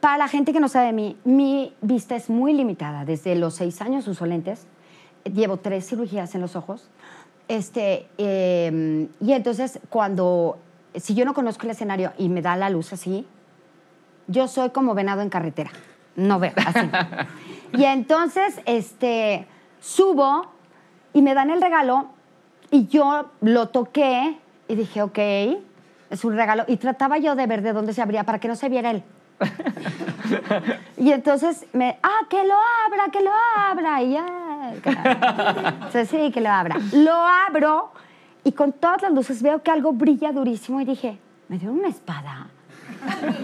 Para 0.00 0.16
la 0.16 0.28
gente 0.28 0.52
que 0.52 0.60
no 0.60 0.68
sabe 0.68 0.86
de 0.86 0.92
mí, 0.92 1.18
mi 1.24 1.74
vista 1.82 2.16
es 2.16 2.30
muy 2.30 2.54
limitada. 2.54 3.04
Desde 3.04 3.34
los 3.34 3.54
seis 3.54 3.82
años 3.82 4.08
uso 4.08 4.24
lentes, 4.24 4.66
llevo 5.24 5.58
tres 5.58 5.86
cirugías 5.86 6.34
en 6.34 6.40
los 6.40 6.56
ojos. 6.56 6.88
Este, 7.50 8.06
eh, 8.16 9.08
y 9.20 9.32
entonces 9.32 9.80
cuando, 9.88 10.60
si 10.94 11.16
yo 11.16 11.24
no 11.24 11.34
conozco 11.34 11.64
el 11.64 11.70
escenario 11.70 12.12
y 12.16 12.28
me 12.28 12.42
da 12.42 12.54
la 12.54 12.70
luz 12.70 12.92
así, 12.92 13.26
yo 14.28 14.46
soy 14.46 14.70
como 14.70 14.94
venado 14.94 15.20
en 15.20 15.30
carretera. 15.30 15.72
No 16.14 16.38
veo, 16.38 16.52
así. 16.64 16.88
y 17.72 17.86
entonces, 17.86 18.60
este, 18.66 19.48
subo 19.80 20.46
y 21.12 21.22
me 21.22 21.34
dan 21.34 21.50
el 21.50 21.60
regalo 21.60 22.10
y 22.70 22.86
yo 22.86 23.32
lo 23.40 23.68
toqué 23.70 24.38
y 24.68 24.76
dije, 24.76 25.02
ok, 25.02 25.18
es 26.08 26.24
un 26.24 26.36
regalo. 26.36 26.62
Y 26.68 26.76
trataba 26.76 27.18
yo 27.18 27.34
de 27.34 27.48
ver 27.48 27.62
de 27.62 27.72
dónde 27.72 27.94
se 27.94 28.00
abría 28.00 28.22
para 28.22 28.38
que 28.38 28.46
no 28.46 28.54
se 28.54 28.68
viera 28.68 28.92
él. 28.92 29.02
y 30.96 31.10
entonces 31.10 31.66
me, 31.72 31.98
ah, 32.04 32.20
que 32.28 32.44
lo 32.44 32.54
abra, 32.86 33.10
que 33.10 33.20
lo 33.22 33.32
abra. 33.56 34.02
Y 34.04 34.12
ya, 34.12 34.26
abra. 34.70 35.74
Entonces, 35.74 36.08
sí, 36.08 36.30
que 36.30 36.40
lo 36.40 36.50
abra. 36.50 36.76
Lo 36.92 37.14
abro 37.48 37.90
y 38.44 38.52
con 38.52 38.72
todas 38.72 39.02
las 39.02 39.12
luces 39.12 39.42
veo 39.42 39.62
que 39.62 39.70
algo 39.70 39.92
brilla 39.92 40.32
durísimo 40.32 40.80
y 40.80 40.84
dije, 40.84 41.18
me 41.48 41.58
dio 41.58 41.70
una 41.72 41.88
espada. 41.88 42.48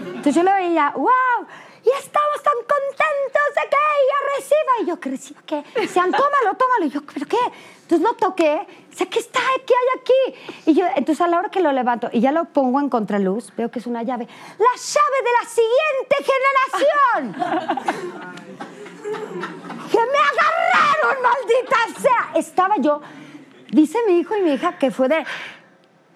Entonces 0.07 0.35
yo 0.35 0.43
lo 0.43 0.53
veía, 0.53 0.91
wow, 0.95 1.47
y 1.83 1.89
estamos 1.89 2.43
tan 2.43 2.53
contentos 2.53 3.55
de 3.55 3.61
que 3.69 3.77
ella 3.77 4.19
reciba. 4.35 4.71
Y 4.81 4.85
yo, 4.87 4.99
¿que 4.99 5.09
reciba 5.09 5.41
qué? 5.45 5.63
Decían, 5.79 6.11
tómalo, 6.11 6.57
tómalo. 6.57 6.85
Y 6.85 6.89
yo, 6.89 7.01
¿pero 7.01 7.25
qué? 7.25 7.37
Entonces 7.83 8.05
lo 8.05 8.13
toqué, 8.15 8.67
sé 8.93 9.07
¿qué 9.07 9.19
está? 9.19 9.39
¿Qué 9.65 9.73
hay 9.73 9.87
aquí? 10.01 10.35
Y 10.71 10.73
yo, 10.73 10.85
entonces 10.95 11.21
a 11.21 11.29
la 11.29 11.39
hora 11.39 11.49
que 11.49 11.61
lo 11.61 11.71
levanto 11.71 12.09
y 12.11 12.19
ya 12.19 12.33
lo 12.33 12.43
pongo 12.45 12.81
en 12.81 12.89
contraluz, 12.89 13.53
veo 13.55 13.71
que 13.71 13.79
es 13.79 13.87
una 13.87 14.03
llave. 14.03 14.27
¡La 14.57 14.75
llave 14.75 15.21
de 15.23 15.31
la 15.39 15.45
siguiente 15.49 16.17
generación! 17.13 19.56
¡Que 19.91 19.97
me 19.97 20.19
agarraron, 20.31 21.15
maldita 21.23 21.79
sea! 22.01 22.21
Estaba 22.39 22.75
yo, 22.77 23.01
dice 23.71 23.97
mi 24.07 24.19
hijo 24.19 24.35
y 24.35 24.41
mi 24.41 24.51
hija 24.53 24.77
que 24.77 24.91
fue 24.91 25.07
de, 25.07 25.23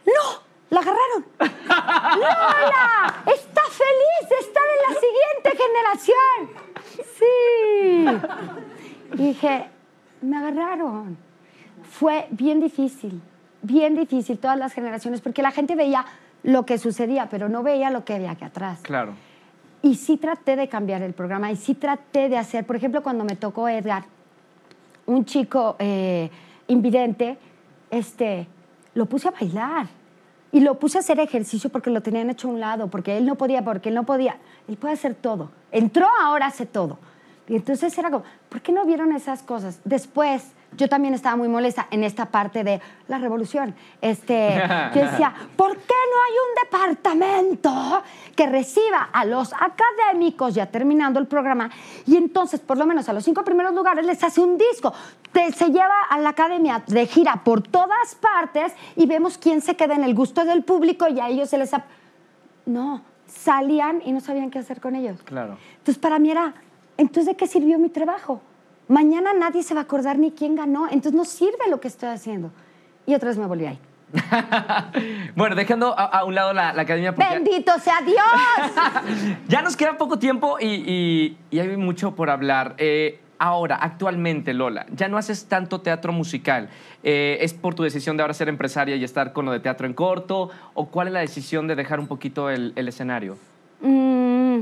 ¡no! 0.06 0.42
¡La 0.70 0.80
agarraron! 0.80 1.26
¡Lola! 1.40 3.24
¡Está 3.26 3.62
feliz 3.64 4.30
de 4.30 4.36
estar 4.40 4.64
en 4.64 4.80
la 4.88 4.94
siguiente 5.00 5.50
generación! 5.64 6.38
Sí. 7.18 8.06
Dije, 9.24 9.54
me 10.22 10.38
agarraron. 10.38 11.18
Fue 11.90 12.28
bien 12.32 12.60
difícil. 12.62 13.22
bien 13.62 13.96
difícil 13.96 14.40
todas 14.40 14.58
las 14.58 14.74
generaciones 14.74 15.22
porque 15.22 15.42
la 15.42 15.52
gente 15.52 15.76
veía 15.76 16.06
lo 16.44 16.66
que 16.66 16.78
sucedía, 16.78 17.28
pero 17.30 17.50
no 17.50 17.64
veía 17.64 17.90
lo 17.92 18.06
que 18.06 18.14
había 18.16 18.32
aquí 18.32 18.46
atrás. 18.46 18.80
Claro. 18.82 19.14
Y 19.84 19.96
sí 19.96 20.18
traté 20.18 20.56
de 20.56 20.68
cambiar 20.70 21.02
el 21.02 21.14
programa 21.14 21.52
y 21.52 21.56
sí 21.56 21.74
traté 21.74 22.30
de 22.30 22.38
hacer, 22.38 22.66
por 22.66 22.76
ejemplo, 22.76 23.02
cuando 23.02 23.24
me 23.24 23.36
tocó 23.36 23.68
Edgar, 23.68 24.04
un 25.08 25.26
chico 25.26 25.76
eh, 25.80 26.30
invidente, 26.68 27.38
este, 27.90 28.48
lo 28.94 29.06
puse 29.08 29.28
a 29.28 29.32
bailar 29.32 29.88
y 30.52 30.60
lo 30.60 30.80
puse 30.80 30.98
a 30.98 31.02
hacer 31.02 31.20
ejercicio 31.20 31.70
porque 31.70 31.90
lo 31.90 32.02
tenían 32.02 32.30
hecho 32.30 32.48
a 32.48 32.52
un 32.52 32.60
lado, 32.60 32.90
porque 32.90 33.18
él 33.18 33.26
no 33.26 33.36
podía, 33.36 33.64
porque 33.64 33.90
él 33.90 33.96
no 33.96 34.06
podía. 34.06 34.38
Él 34.68 34.78
puede 34.78 34.94
hacer 34.94 35.16
todo. 35.16 35.52
Entró, 35.72 36.08
ahora 36.22 36.48
hace 36.48 36.66
todo. 36.66 37.00
Y 37.48 37.56
entonces 37.56 37.98
era 37.98 38.10
como, 38.12 38.24
¿por 38.50 38.62
qué 38.62 38.72
no 38.72 38.86
vieron 38.86 39.14
esas 39.14 39.44
cosas? 39.44 39.80
Después, 39.84 40.52
yo 40.78 40.88
también 40.88 41.14
estaba 41.14 41.36
muy 41.36 41.48
molesta 41.48 41.88
en 41.92 42.04
esta 42.04 42.28
parte 42.28 42.64
de 42.64 42.82
la 43.08 43.18
revolución. 43.18 43.76
Este, 44.02 44.62
yo 44.96 45.02
decía, 45.02 45.34
¿por 45.56 45.76
qué 45.76 45.94
no 46.12 46.18
hay 46.28 46.34
un 46.48 46.64
departamento 46.64 48.04
que 48.36 48.48
reciba 48.48 49.10
a 49.12 49.26
los 49.26 49.54
académicos 49.54 50.56
ya 50.56 50.68
terminando 50.68 51.20
el 51.20 51.28
programa 51.28 51.70
y 52.06 52.16
entonces 52.16 52.60
por 52.60 52.78
lo 52.78 52.86
menos 52.86 53.10
a 53.10 53.14
los 53.14 53.24
cinco 53.24 53.44
primeros 53.44 53.74
lugares 53.74 54.06
les 54.06 54.24
hace 54.24 54.42
un 54.42 54.58
disco? 54.58 54.94
se 55.56 55.68
lleva 55.68 56.04
a 56.10 56.20
la 56.20 56.30
academia 56.30 56.84
de 56.88 57.08
gira 57.08 57.42
por 57.44 57.62
todas 57.62 58.16
partes 58.16 58.74
y 58.98 59.06
vemos 59.06 59.38
quién 59.38 59.62
se 59.62 59.78
queda 59.78 59.96
en 59.96 60.04
el 60.04 60.14
gusto 60.14 60.44
del 60.44 60.64
público 60.64 61.08
y 61.08 61.20
a 61.20 61.30
ellos 61.30 61.50
se 61.50 61.58
les... 61.58 61.72
No, 62.66 63.02
salían 63.28 64.02
y 64.06 64.12
no 64.12 64.20
sabían 64.20 64.52
qué 64.52 64.60
hacer 64.60 64.82
con 64.82 64.96
ellos. 64.96 65.22
Claro. 65.24 65.58
Entonces 65.78 65.98
para 65.98 66.20
mí 66.20 66.32
era, 66.32 66.54
entonces 66.98 67.28
¿de 67.28 67.36
qué 67.36 67.48
sirvió 67.48 67.80
mi 67.80 67.90
trabajo? 67.90 68.42
Mañana 68.92 69.34
nadie 69.34 69.64
se 69.64 69.74
va 69.74 69.80
a 69.80 69.84
acordar 69.84 70.20
ni 70.20 70.32
quién 70.32 70.54
ganó, 70.54 70.84
entonces 70.84 71.14
no 71.14 71.24
sirve 71.24 71.70
lo 71.70 71.80
que 71.80 71.88
estoy 71.88 72.10
haciendo. 72.10 72.52
Y 73.06 73.16
otra 73.16 73.30
vez 73.30 73.38
me 73.38 73.46
volví 73.46 73.66
ahí. 73.66 73.80
bueno, 75.38 75.56
dejando 75.56 75.98
a, 75.98 76.26
un 76.26 76.36
lado 76.36 76.52
la, 76.52 76.72
academia. 76.72 77.12
¡Bendito 77.12 77.72
sea 77.80 78.02
Dios! 78.02 79.38
ya 79.48 79.62
nos 79.62 79.78
queda 79.78 79.98
poco 79.98 80.20
tiempo 80.20 80.58
y, 80.60 81.38
hay 81.54 81.78
mucho 81.78 82.16
por 82.16 82.30
hablar. 82.30 82.76
Eh, 82.80 83.22
ahora, 83.40 83.78
actualmente, 83.78 84.54
Lola, 84.54 84.86
ya 84.92 85.08
no 85.08 85.18
haces 85.18 85.46
tanto 85.46 85.80
teatro 85.80 86.12
musical. 86.12 86.68
Eh, 87.02 87.38
¿Es 87.40 87.54
por 87.54 87.74
tu 87.74 87.84
decisión 87.84 88.18
de 88.18 88.24
ahora 88.24 88.34
ser 88.34 88.50
empresaria 88.50 88.98
y 88.98 89.06
estar 89.06 89.32
con 89.32 89.46
lo 89.46 89.54
de 89.54 89.62
teatro 89.62 89.88
en 89.88 89.94
corto? 89.94 90.50
¿O 90.74 90.88
cuál 90.88 91.08
es 91.08 91.14
la 91.14 91.22
decisión 91.22 91.66
de 91.66 91.78
dejar 91.78 92.02
un 92.02 92.08
poquito 92.08 92.50
el, 92.50 92.74
escenario? 92.76 93.38
Mm. 93.80 94.60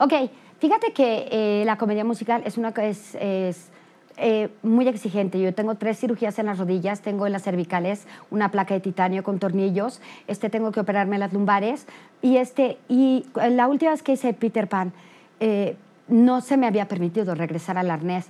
Ok, 0.00 0.12
Fíjate 0.60 0.92
que 0.92 1.26
eh, 1.30 1.64
la 1.64 1.78
comedia 1.78 2.04
musical 2.04 2.42
es 2.44 2.58
una 2.58 2.68
es, 2.68 3.14
es 3.14 3.70
eh, 4.18 4.50
muy 4.62 4.86
exigente. 4.86 5.40
Yo 5.40 5.54
tengo 5.54 5.76
tres 5.76 5.98
cirugías 5.98 6.38
en 6.38 6.44
las 6.44 6.58
rodillas, 6.58 7.00
tengo 7.00 7.26
en 7.26 7.32
las 7.32 7.42
cervicales 7.42 8.06
una 8.30 8.50
placa 8.50 8.74
de 8.74 8.80
titanio 8.80 9.22
con 9.22 9.38
tornillos, 9.38 10.02
este, 10.26 10.50
tengo 10.50 10.70
que 10.70 10.80
operarme 10.80 11.16
las 11.16 11.32
lumbares 11.32 11.86
y, 12.20 12.36
este, 12.36 12.76
y 12.90 13.24
la 13.34 13.68
última 13.68 13.92
vez 13.92 14.02
que 14.02 14.12
hice 14.12 14.34
Peter 14.34 14.68
Pan 14.68 14.92
eh, 15.40 15.76
no 16.08 16.42
se 16.42 16.58
me 16.58 16.66
había 16.66 16.86
permitido 16.86 17.34
regresar 17.34 17.78
al 17.78 17.90
arnés 17.90 18.26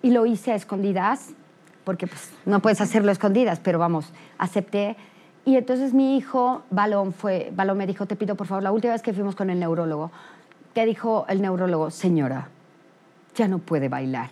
y 0.00 0.10
lo 0.10 0.24
hice 0.24 0.52
a 0.52 0.54
escondidas 0.54 1.34
porque 1.84 2.06
pues, 2.06 2.32
no 2.46 2.60
puedes 2.60 2.80
hacerlo 2.80 3.10
a 3.10 3.12
escondidas, 3.12 3.60
pero 3.62 3.78
vamos, 3.78 4.10
acepté. 4.38 4.96
Y 5.44 5.56
entonces 5.56 5.92
mi 5.92 6.16
hijo, 6.16 6.62
Balón, 6.70 7.12
fue, 7.12 7.52
Balón 7.54 7.76
me 7.76 7.86
dijo, 7.86 8.06
te 8.06 8.16
pido 8.16 8.34
por 8.34 8.46
favor, 8.46 8.62
la 8.62 8.72
última 8.72 8.94
vez 8.94 9.02
que 9.02 9.12
fuimos 9.12 9.36
con 9.36 9.50
el 9.50 9.60
neurólogo, 9.60 10.10
¿Qué 10.74 10.84
dijo 10.86 11.24
el 11.28 11.40
neurólogo? 11.40 11.90
Señora, 11.92 12.48
ya 13.36 13.46
no 13.46 13.60
puede 13.60 13.88
bailar. 13.88 14.30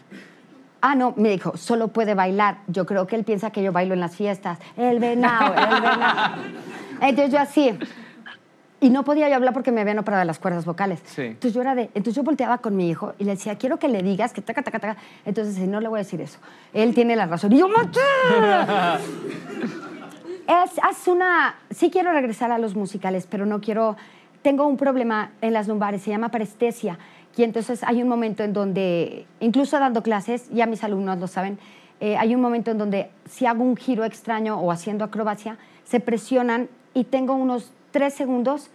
Ah, 0.80 0.96
no, 0.96 1.14
me 1.16 1.28
dijo, 1.30 1.56
solo 1.56 1.88
puede 1.88 2.14
bailar. 2.14 2.58
Yo 2.66 2.84
creo 2.84 3.06
que 3.06 3.14
él 3.14 3.22
piensa 3.22 3.50
que 3.50 3.62
yo 3.62 3.70
bailo 3.70 3.94
en 3.94 4.00
las 4.00 4.16
fiestas. 4.16 4.58
El 4.76 4.98
venado, 4.98 5.54
el 5.54 5.80
venado. 5.80 6.42
Entonces 7.00 7.32
yo 7.32 7.38
así. 7.38 7.78
Y 8.80 8.90
no 8.90 9.04
podía 9.04 9.28
yo 9.28 9.36
hablar 9.36 9.52
porque 9.54 9.70
me 9.70 9.80
habían 9.80 10.00
operado 10.00 10.24
las 10.24 10.40
cuerdas 10.40 10.64
vocales. 10.64 11.00
Entonces 11.16 11.54
yo 11.54 11.60
era 11.60 11.76
de, 11.76 11.82
entonces 11.94 12.16
yo 12.16 12.24
volteaba 12.24 12.58
con 12.58 12.74
mi 12.76 12.90
hijo 12.90 13.14
y 13.20 13.24
le 13.24 13.30
decía, 13.30 13.56
quiero 13.56 13.78
que 13.78 13.86
le 13.86 14.02
digas 14.02 14.32
que 14.32 14.42
taca, 14.42 14.62
taca, 14.62 14.80
taca. 14.80 14.96
Entonces 15.24 15.56
no 15.68 15.80
le 15.80 15.86
voy 15.86 15.98
a 15.98 16.02
decir 16.02 16.20
eso. 16.20 16.40
Él 16.72 16.92
tiene 16.92 17.14
la 17.14 17.26
razón. 17.26 17.52
Y 17.52 17.58
yo, 17.58 17.68
es, 20.48 20.72
es 20.90 21.06
una, 21.06 21.54
sí 21.70 21.92
quiero 21.92 22.10
regresar 22.10 22.50
a 22.50 22.58
los 22.58 22.74
musicales, 22.74 23.28
pero 23.30 23.46
no 23.46 23.60
quiero 23.60 23.96
tengo 24.42 24.66
un 24.66 24.76
problema 24.76 25.30
en 25.40 25.52
las 25.52 25.68
lumbares, 25.68 26.02
se 26.02 26.10
llama 26.10 26.30
parestesia. 26.30 26.98
Y 27.36 27.44
entonces 27.44 27.82
hay 27.84 28.02
un 28.02 28.08
momento 28.08 28.42
en 28.42 28.52
donde, 28.52 29.26
incluso 29.40 29.78
dando 29.78 30.02
clases, 30.02 30.48
ya 30.50 30.66
mis 30.66 30.84
alumnos 30.84 31.18
lo 31.18 31.26
saben, 31.26 31.58
eh, 32.00 32.16
hay 32.16 32.34
un 32.34 32.40
momento 32.40 32.72
en 32.72 32.78
donde 32.78 33.10
si 33.30 33.46
hago 33.46 33.62
un 33.62 33.76
giro 33.76 34.04
extraño 34.04 34.58
o 34.60 34.70
haciendo 34.70 35.04
acrobacia, 35.04 35.56
se 35.84 36.00
presionan 36.00 36.68
y 36.94 37.04
tengo 37.04 37.34
unos 37.34 37.72
tres 37.90 38.14
segundos 38.14 38.70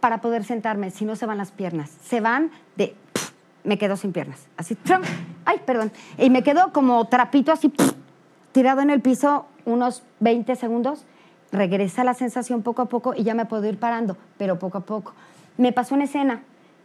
para 0.00 0.20
poder 0.22 0.44
sentarme, 0.44 0.90
si 0.90 1.04
no 1.04 1.14
se 1.14 1.26
van 1.26 1.38
las 1.38 1.52
piernas. 1.52 1.90
Se 2.02 2.20
van 2.20 2.50
de, 2.76 2.94
me 3.64 3.78
quedo 3.78 3.96
sin 3.96 4.12
piernas. 4.12 4.46
Así, 4.56 4.76
ay, 5.44 5.60
perdón. 5.66 5.92
Y 6.18 6.30
me 6.30 6.42
quedo 6.42 6.72
como 6.72 7.04
trapito 7.06 7.52
así, 7.52 7.72
tirado 8.52 8.80
en 8.80 8.90
el 8.90 9.00
piso 9.00 9.46
unos 9.66 10.02
20 10.20 10.56
segundos 10.56 11.04
regresa 11.52 12.04
la 12.04 12.14
sensación 12.14 12.62
poco 12.62 12.82
a 12.82 12.86
poco 12.86 13.14
y 13.14 13.24
ya 13.24 13.34
me 13.34 13.46
puedo 13.46 13.66
ir 13.66 13.78
parando, 13.78 14.16
pero 14.38 14.58
poco 14.58 14.78
a 14.78 14.82
poco. 14.82 15.12
Me 15.56 15.72
pasó 15.72 15.94
una 15.94 16.04
escena 16.04 16.42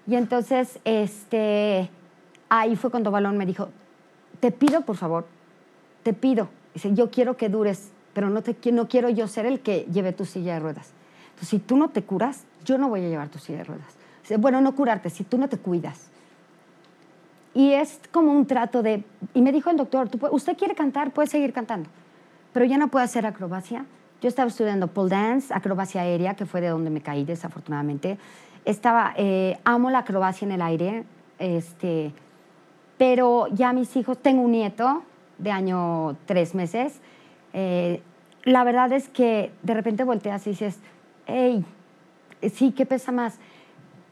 y 0.08 0.16
entonces 0.16 0.80
este, 0.86 1.90
ahí 2.50 2.76
fue 2.76 2.92
cuando 2.92 3.12
Balón 3.12 3.38
me 3.38 3.46
dijo, 3.46 3.70
te 4.40 4.52
pido 4.52 4.82
por 4.82 4.98
favor, 4.98 5.26
te 6.04 6.14
pido, 6.14 6.50
dice, 6.74 6.94
yo 6.94 7.10
quiero 7.10 7.38
que 7.38 7.50
dures, 7.50 7.92
pero 8.14 8.30
no, 8.30 8.42
te, 8.42 8.56
no 8.72 8.88
quiero 8.88 9.10
yo 9.10 9.28
ser 9.28 9.46
el 9.46 9.60
que 9.60 9.88
lleve 9.92 10.14
tu 10.14 10.26
silla 10.26 10.56
de 10.56 10.60
ruedas. 10.60 10.92
Entonces, 11.30 11.50
si 11.50 11.60
tú 11.60 11.76
no 11.76 11.90
te 11.90 12.04
curas, 12.04 12.46
yo 12.64 12.78
no 12.78 12.88
voy 12.88 13.04
a 13.04 13.10
llevar 13.10 13.30
tu 13.30 13.40
silla 13.40 13.60
de 13.60 13.64
ruedas. 13.66 13.98
Dice, 14.22 14.38
bueno, 14.38 14.62
no 14.62 14.74
curarte, 14.74 15.10
si 15.10 15.24
tú 15.24 15.38
no 15.38 15.50
te 15.50 15.58
cuidas. 15.58 16.10
Y 17.54 17.74
es 17.74 18.00
como 18.12 18.32
un 18.32 18.46
trato 18.46 18.82
de... 18.84 19.04
Y 19.34 19.42
me 19.42 19.52
dijo 19.52 19.70
el 19.70 19.78
doctor, 19.78 20.10
usted 20.32 20.58
quiere 20.58 20.76
cantar, 20.76 21.12
puede 21.12 21.28
seguir 21.28 21.54
cantando, 21.54 21.90
pero 22.54 22.66
ya 22.66 22.78
no 22.78 22.90
puede 22.90 23.06
hacer 23.06 23.26
acrobacia 23.26 23.86
yo 24.22 24.30
estaba 24.30 24.48
estudiando 24.48 24.88
pole 24.88 25.10
dance, 25.10 25.54
acrobacia 25.54 26.02
aérea, 26.02 26.36
que 26.36 26.46
fue 26.46 26.62
de 26.62 26.70
donde 26.70 26.90
me 26.90 27.02
caí 27.02 27.26
desafortunadamente. 27.26 28.18
Estaba, 28.64 29.14
eh, 29.18 29.58
amo 29.64 29.90
la 29.90 30.00
acrobacia 30.00 30.46
en 30.46 30.52
el 30.52 30.62
aire, 30.62 31.04
este, 31.38 32.12
pero 32.98 33.48
ya 33.48 33.74
mis 33.74 33.96
hijos, 33.96 34.18
tengo 34.18 34.42
un 34.42 34.52
nieto 34.52 35.04
de 35.38 35.52
año 35.52 36.16
tres 36.26 36.56
meses. 36.56 37.02
Eh, 37.54 38.02
la 38.44 38.64
verdad 38.64 38.92
es 38.94 39.10
que 39.10 39.52
de 39.64 39.74
repente 39.74 40.04
volteas 40.04 40.46
y 40.48 40.52
dices, 40.52 40.80
hey, 41.26 41.66
sí, 42.54 42.72
¿qué 42.72 42.86
pesa 42.86 43.12
más? 43.12 43.38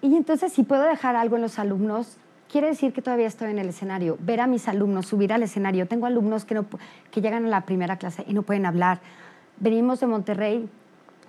Y 0.01 0.15
entonces 0.15 0.51
si 0.51 0.63
puedo 0.63 0.83
dejar 0.83 1.15
algo 1.15 1.37
en 1.37 1.43
los 1.43 1.59
alumnos, 1.59 2.17
quiere 2.51 2.67
decir 2.67 2.93
que 2.93 3.01
todavía 3.01 3.27
estoy 3.27 3.51
en 3.51 3.59
el 3.59 3.69
escenario. 3.69 4.17
Ver 4.19 4.41
a 4.41 4.47
mis 4.47 4.67
alumnos 4.67 5.07
subir 5.07 5.31
al 5.33 5.43
escenario. 5.43 5.87
Tengo 5.87 6.05
alumnos 6.05 6.45
que, 6.45 6.55
no, 6.55 6.65
que 7.09 7.21
llegan 7.21 7.45
a 7.45 7.49
la 7.49 7.61
primera 7.61 7.97
clase 7.97 8.23
y 8.27 8.33
no 8.33 8.43
pueden 8.43 8.65
hablar 8.65 8.99
Venimos 9.59 9.99
de 9.99 10.07
Monterrey, 10.07 10.69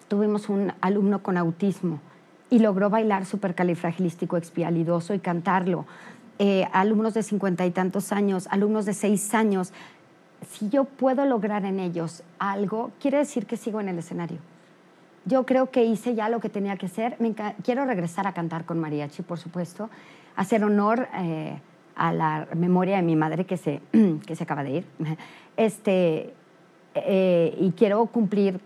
tuvimos 0.08 0.48
un 0.48 0.72
alumno 0.80 1.22
con 1.22 1.36
autismo 1.36 2.00
y 2.50 2.58
logró 2.58 2.90
bailar 2.90 3.26
supercalifragilístico 3.26 4.36
expialidoso 4.36 5.14
y 5.14 5.18
cantarlo. 5.18 5.86
Eh, 6.38 6.66
alumnos 6.72 7.14
de 7.14 7.22
cincuenta 7.22 7.64
y 7.64 7.70
tantos 7.70 8.12
años, 8.12 8.48
alumnos 8.50 8.86
de 8.86 8.94
seis 8.94 9.34
años. 9.34 9.72
Si 10.50 10.68
yo 10.68 10.84
puedo 10.84 11.24
lograr 11.26 11.64
en 11.64 11.78
ellos 11.80 12.22
algo, 12.38 12.90
quiere 13.00 13.18
decir 13.18 13.46
que 13.46 13.56
sigo 13.56 13.80
en 13.80 13.88
el 13.88 13.98
escenario. 13.98 14.38
Yo 15.24 15.46
creo 15.46 15.70
que 15.70 15.84
hice 15.84 16.14
ya 16.14 16.28
lo 16.28 16.40
que 16.40 16.48
tenía 16.48 16.76
que 16.76 16.86
hacer. 16.86 17.16
quiero 17.62 17.84
regresar 17.86 18.26
a 18.26 18.32
cantar 18.32 18.64
con 18.64 18.78
mariachi, 18.78 19.22
por 19.22 19.38
supuesto, 19.38 19.88
hacer 20.36 20.64
honor 20.64 21.08
eh, 21.14 21.58
a 21.96 22.12
la 22.12 22.48
memoria 22.54 22.96
de 22.96 23.02
mi 23.02 23.16
madre 23.16 23.46
que 23.46 23.56
se, 23.56 23.80
que 24.26 24.36
se 24.36 24.42
acaba 24.42 24.64
de 24.64 24.70
ir. 24.70 24.84
Este, 25.56 26.34
eh, 26.94 27.56
y 27.60 27.72
quiero 27.72 28.06
cumplir. 28.06 28.60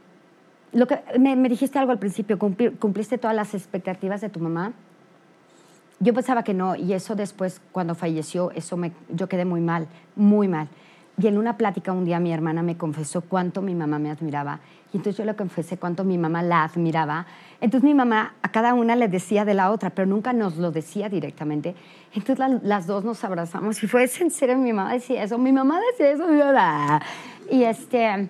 Lo 0.72 0.86
que, 0.86 1.00
me, 1.18 1.36
dijiste 1.48 1.78
algo 1.78 1.92
al 1.92 1.98
principio, 1.98 2.38
cumpliste 2.38 3.18
todas 3.18 3.34
las 3.34 3.54
expectativas 3.54 4.20
de 4.20 4.28
tu 4.28 4.40
mamá. 4.40 4.72
Yo 6.00 6.14
pensaba 6.14 6.44
que 6.44 6.54
no, 6.54 6.76
y 6.76 6.92
eso 6.92 7.16
después, 7.16 7.60
cuando 7.72 7.94
falleció, 7.94 8.52
eso 8.52 8.76
me, 8.76 8.92
yo 9.08 9.28
quedé 9.28 9.44
muy 9.44 9.60
mal, 9.60 9.88
muy 10.14 10.46
mal. 10.46 10.68
Y 11.20 11.26
en 11.26 11.36
una 11.36 11.56
plática 11.56 11.92
un 11.92 12.04
día 12.04 12.20
mi 12.20 12.32
hermana 12.32 12.62
me 12.62 12.76
confesó 12.76 13.22
cuánto 13.22 13.62
mi 13.62 13.74
mamá 13.74 13.98
me 13.98 14.10
admiraba. 14.10 14.60
Y 14.92 14.98
entonces 14.98 15.18
yo 15.18 15.24
le 15.24 15.34
confesé 15.34 15.76
cuánto 15.76 16.04
mi 16.04 16.16
mamá 16.16 16.42
la 16.42 16.62
admiraba. 16.62 17.26
Entonces 17.60 17.84
mi 17.84 17.94
mamá 17.94 18.34
a 18.42 18.52
cada 18.52 18.74
una 18.74 18.94
le 18.94 19.08
decía 19.08 19.44
de 19.44 19.54
la 19.54 19.70
otra, 19.70 19.90
pero 19.90 20.06
nunca 20.06 20.32
nos 20.32 20.56
lo 20.56 20.70
decía 20.70 21.08
directamente. 21.08 21.74
Entonces 22.14 22.60
las 22.62 22.86
dos 22.86 23.04
nos 23.04 23.22
abrazamos 23.24 23.82
y 23.82 23.86
fue 23.88 24.08
en 24.20 24.30
serio, 24.30 24.56
mi 24.56 24.72
mamá 24.72 24.92
decía 24.92 25.22
eso, 25.22 25.38
mi 25.38 25.52
mamá 25.52 25.80
decía 25.90 26.12
eso. 26.12 26.24
Y 27.50 27.64
este, 27.64 28.28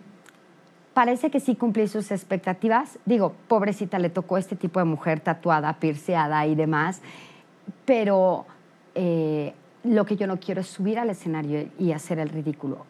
parece 0.94 1.30
que 1.30 1.40
sí 1.40 1.56
cumplí 1.56 1.88
sus 1.88 2.10
expectativas. 2.10 2.98
Digo, 3.04 3.34
pobrecita, 3.48 3.98
le 3.98 4.08
tocó 4.08 4.38
este 4.38 4.56
tipo 4.56 4.80
de 4.80 4.86
mujer 4.86 5.20
tatuada, 5.20 5.74
pirceada 5.74 6.46
y 6.46 6.54
demás. 6.54 7.00
Pero... 7.84 8.46
Eh, 8.94 9.52
lo 9.84 10.04
que 10.04 10.16
yo 10.16 10.26
no 10.26 10.38
quiero 10.38 10.60
es 10.60 10.66
subir 10.66 10.98
al 10.98 11.10
escenario 11.10 11.68
y 11.78 11.92
hacer 11.92 12.18
el 12.18 12.28
ridículo. 12.28 12.84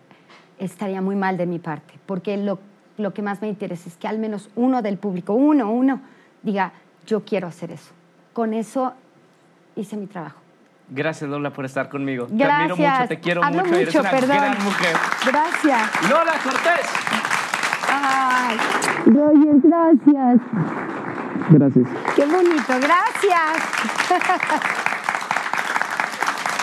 estaría 0.58 1.00
muy 1.00 1.14
mal 1.14 1.36
de 1.36 1.46
mi 1.46 1.60
parte, 1.60 1.94
porque 2.06 2.36
lo, 2.36 2.58
lo 2.96 3.14
que 3.14 3.22
más 3.22 3.40
me 3.40 3.48
interesa 3.48 3.88
es 3.88 3.96
que 3.96 4.08
al 4.08 4.18
menos 4.18 4.50
uno 4.56 4.82
del 4.82 4.98
público, 4.98 5.32
uno, 5.34 5.70
uno, 5.70 6.00
diga, 6.42 6.72
yo 7.06 7.24
quiero 7.24 7.48
hacer 7.48 7.70
eso. 7.70 7.92
Con 8.32 8.54
eso 8.54 8.94
hice 9.76 9.96
mi 9.96 10.06
trabajo. 10.06 10.38
Gracias, 10.90 11.28
Lola, 11.28 11.50
por 11.50 11.64
estar 11.64 11.88
conmigo. 11.88 12.26
Gracias. 12.30 12.48
Te 12.48 12.54
admiro 12.54 12.76
mucho, 12.76 13.08
te 13.08 13.20
quiero 13.20 13.44
Hablo 13.44 13.64
mucho. 13.64 13.74
Eres 13.74 13.86
mucho, 13.88 14.00
una 14.00 14.10
perdón. 14.10 14.36
gran 14.36 14.64
mujer. 14.64 14.96
Gracias. 15.26 16.10
Lola 16.10 16.32
Cortés. 16.42 16.86
Ay, 17.90 18.56
Roger, 19.06 19.60
gracias. 19.62 20.40
Gracias. 21.50 21.88
Qué 22.16 22.26
bonito, 22.26 22.74
gracias. 22.80 23.58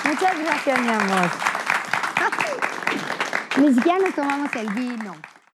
Muchas 0.06 0.40
gracias, 0.40 0.82
mi 0.82 0.90
amor. 0.90 1.30
Ni 3.58 3.74
siquiera 3.74 4.00
nos 4.00 4.14
tomamos 4.14 4.56
el 4.56 4.70
vino. 4.74 5.16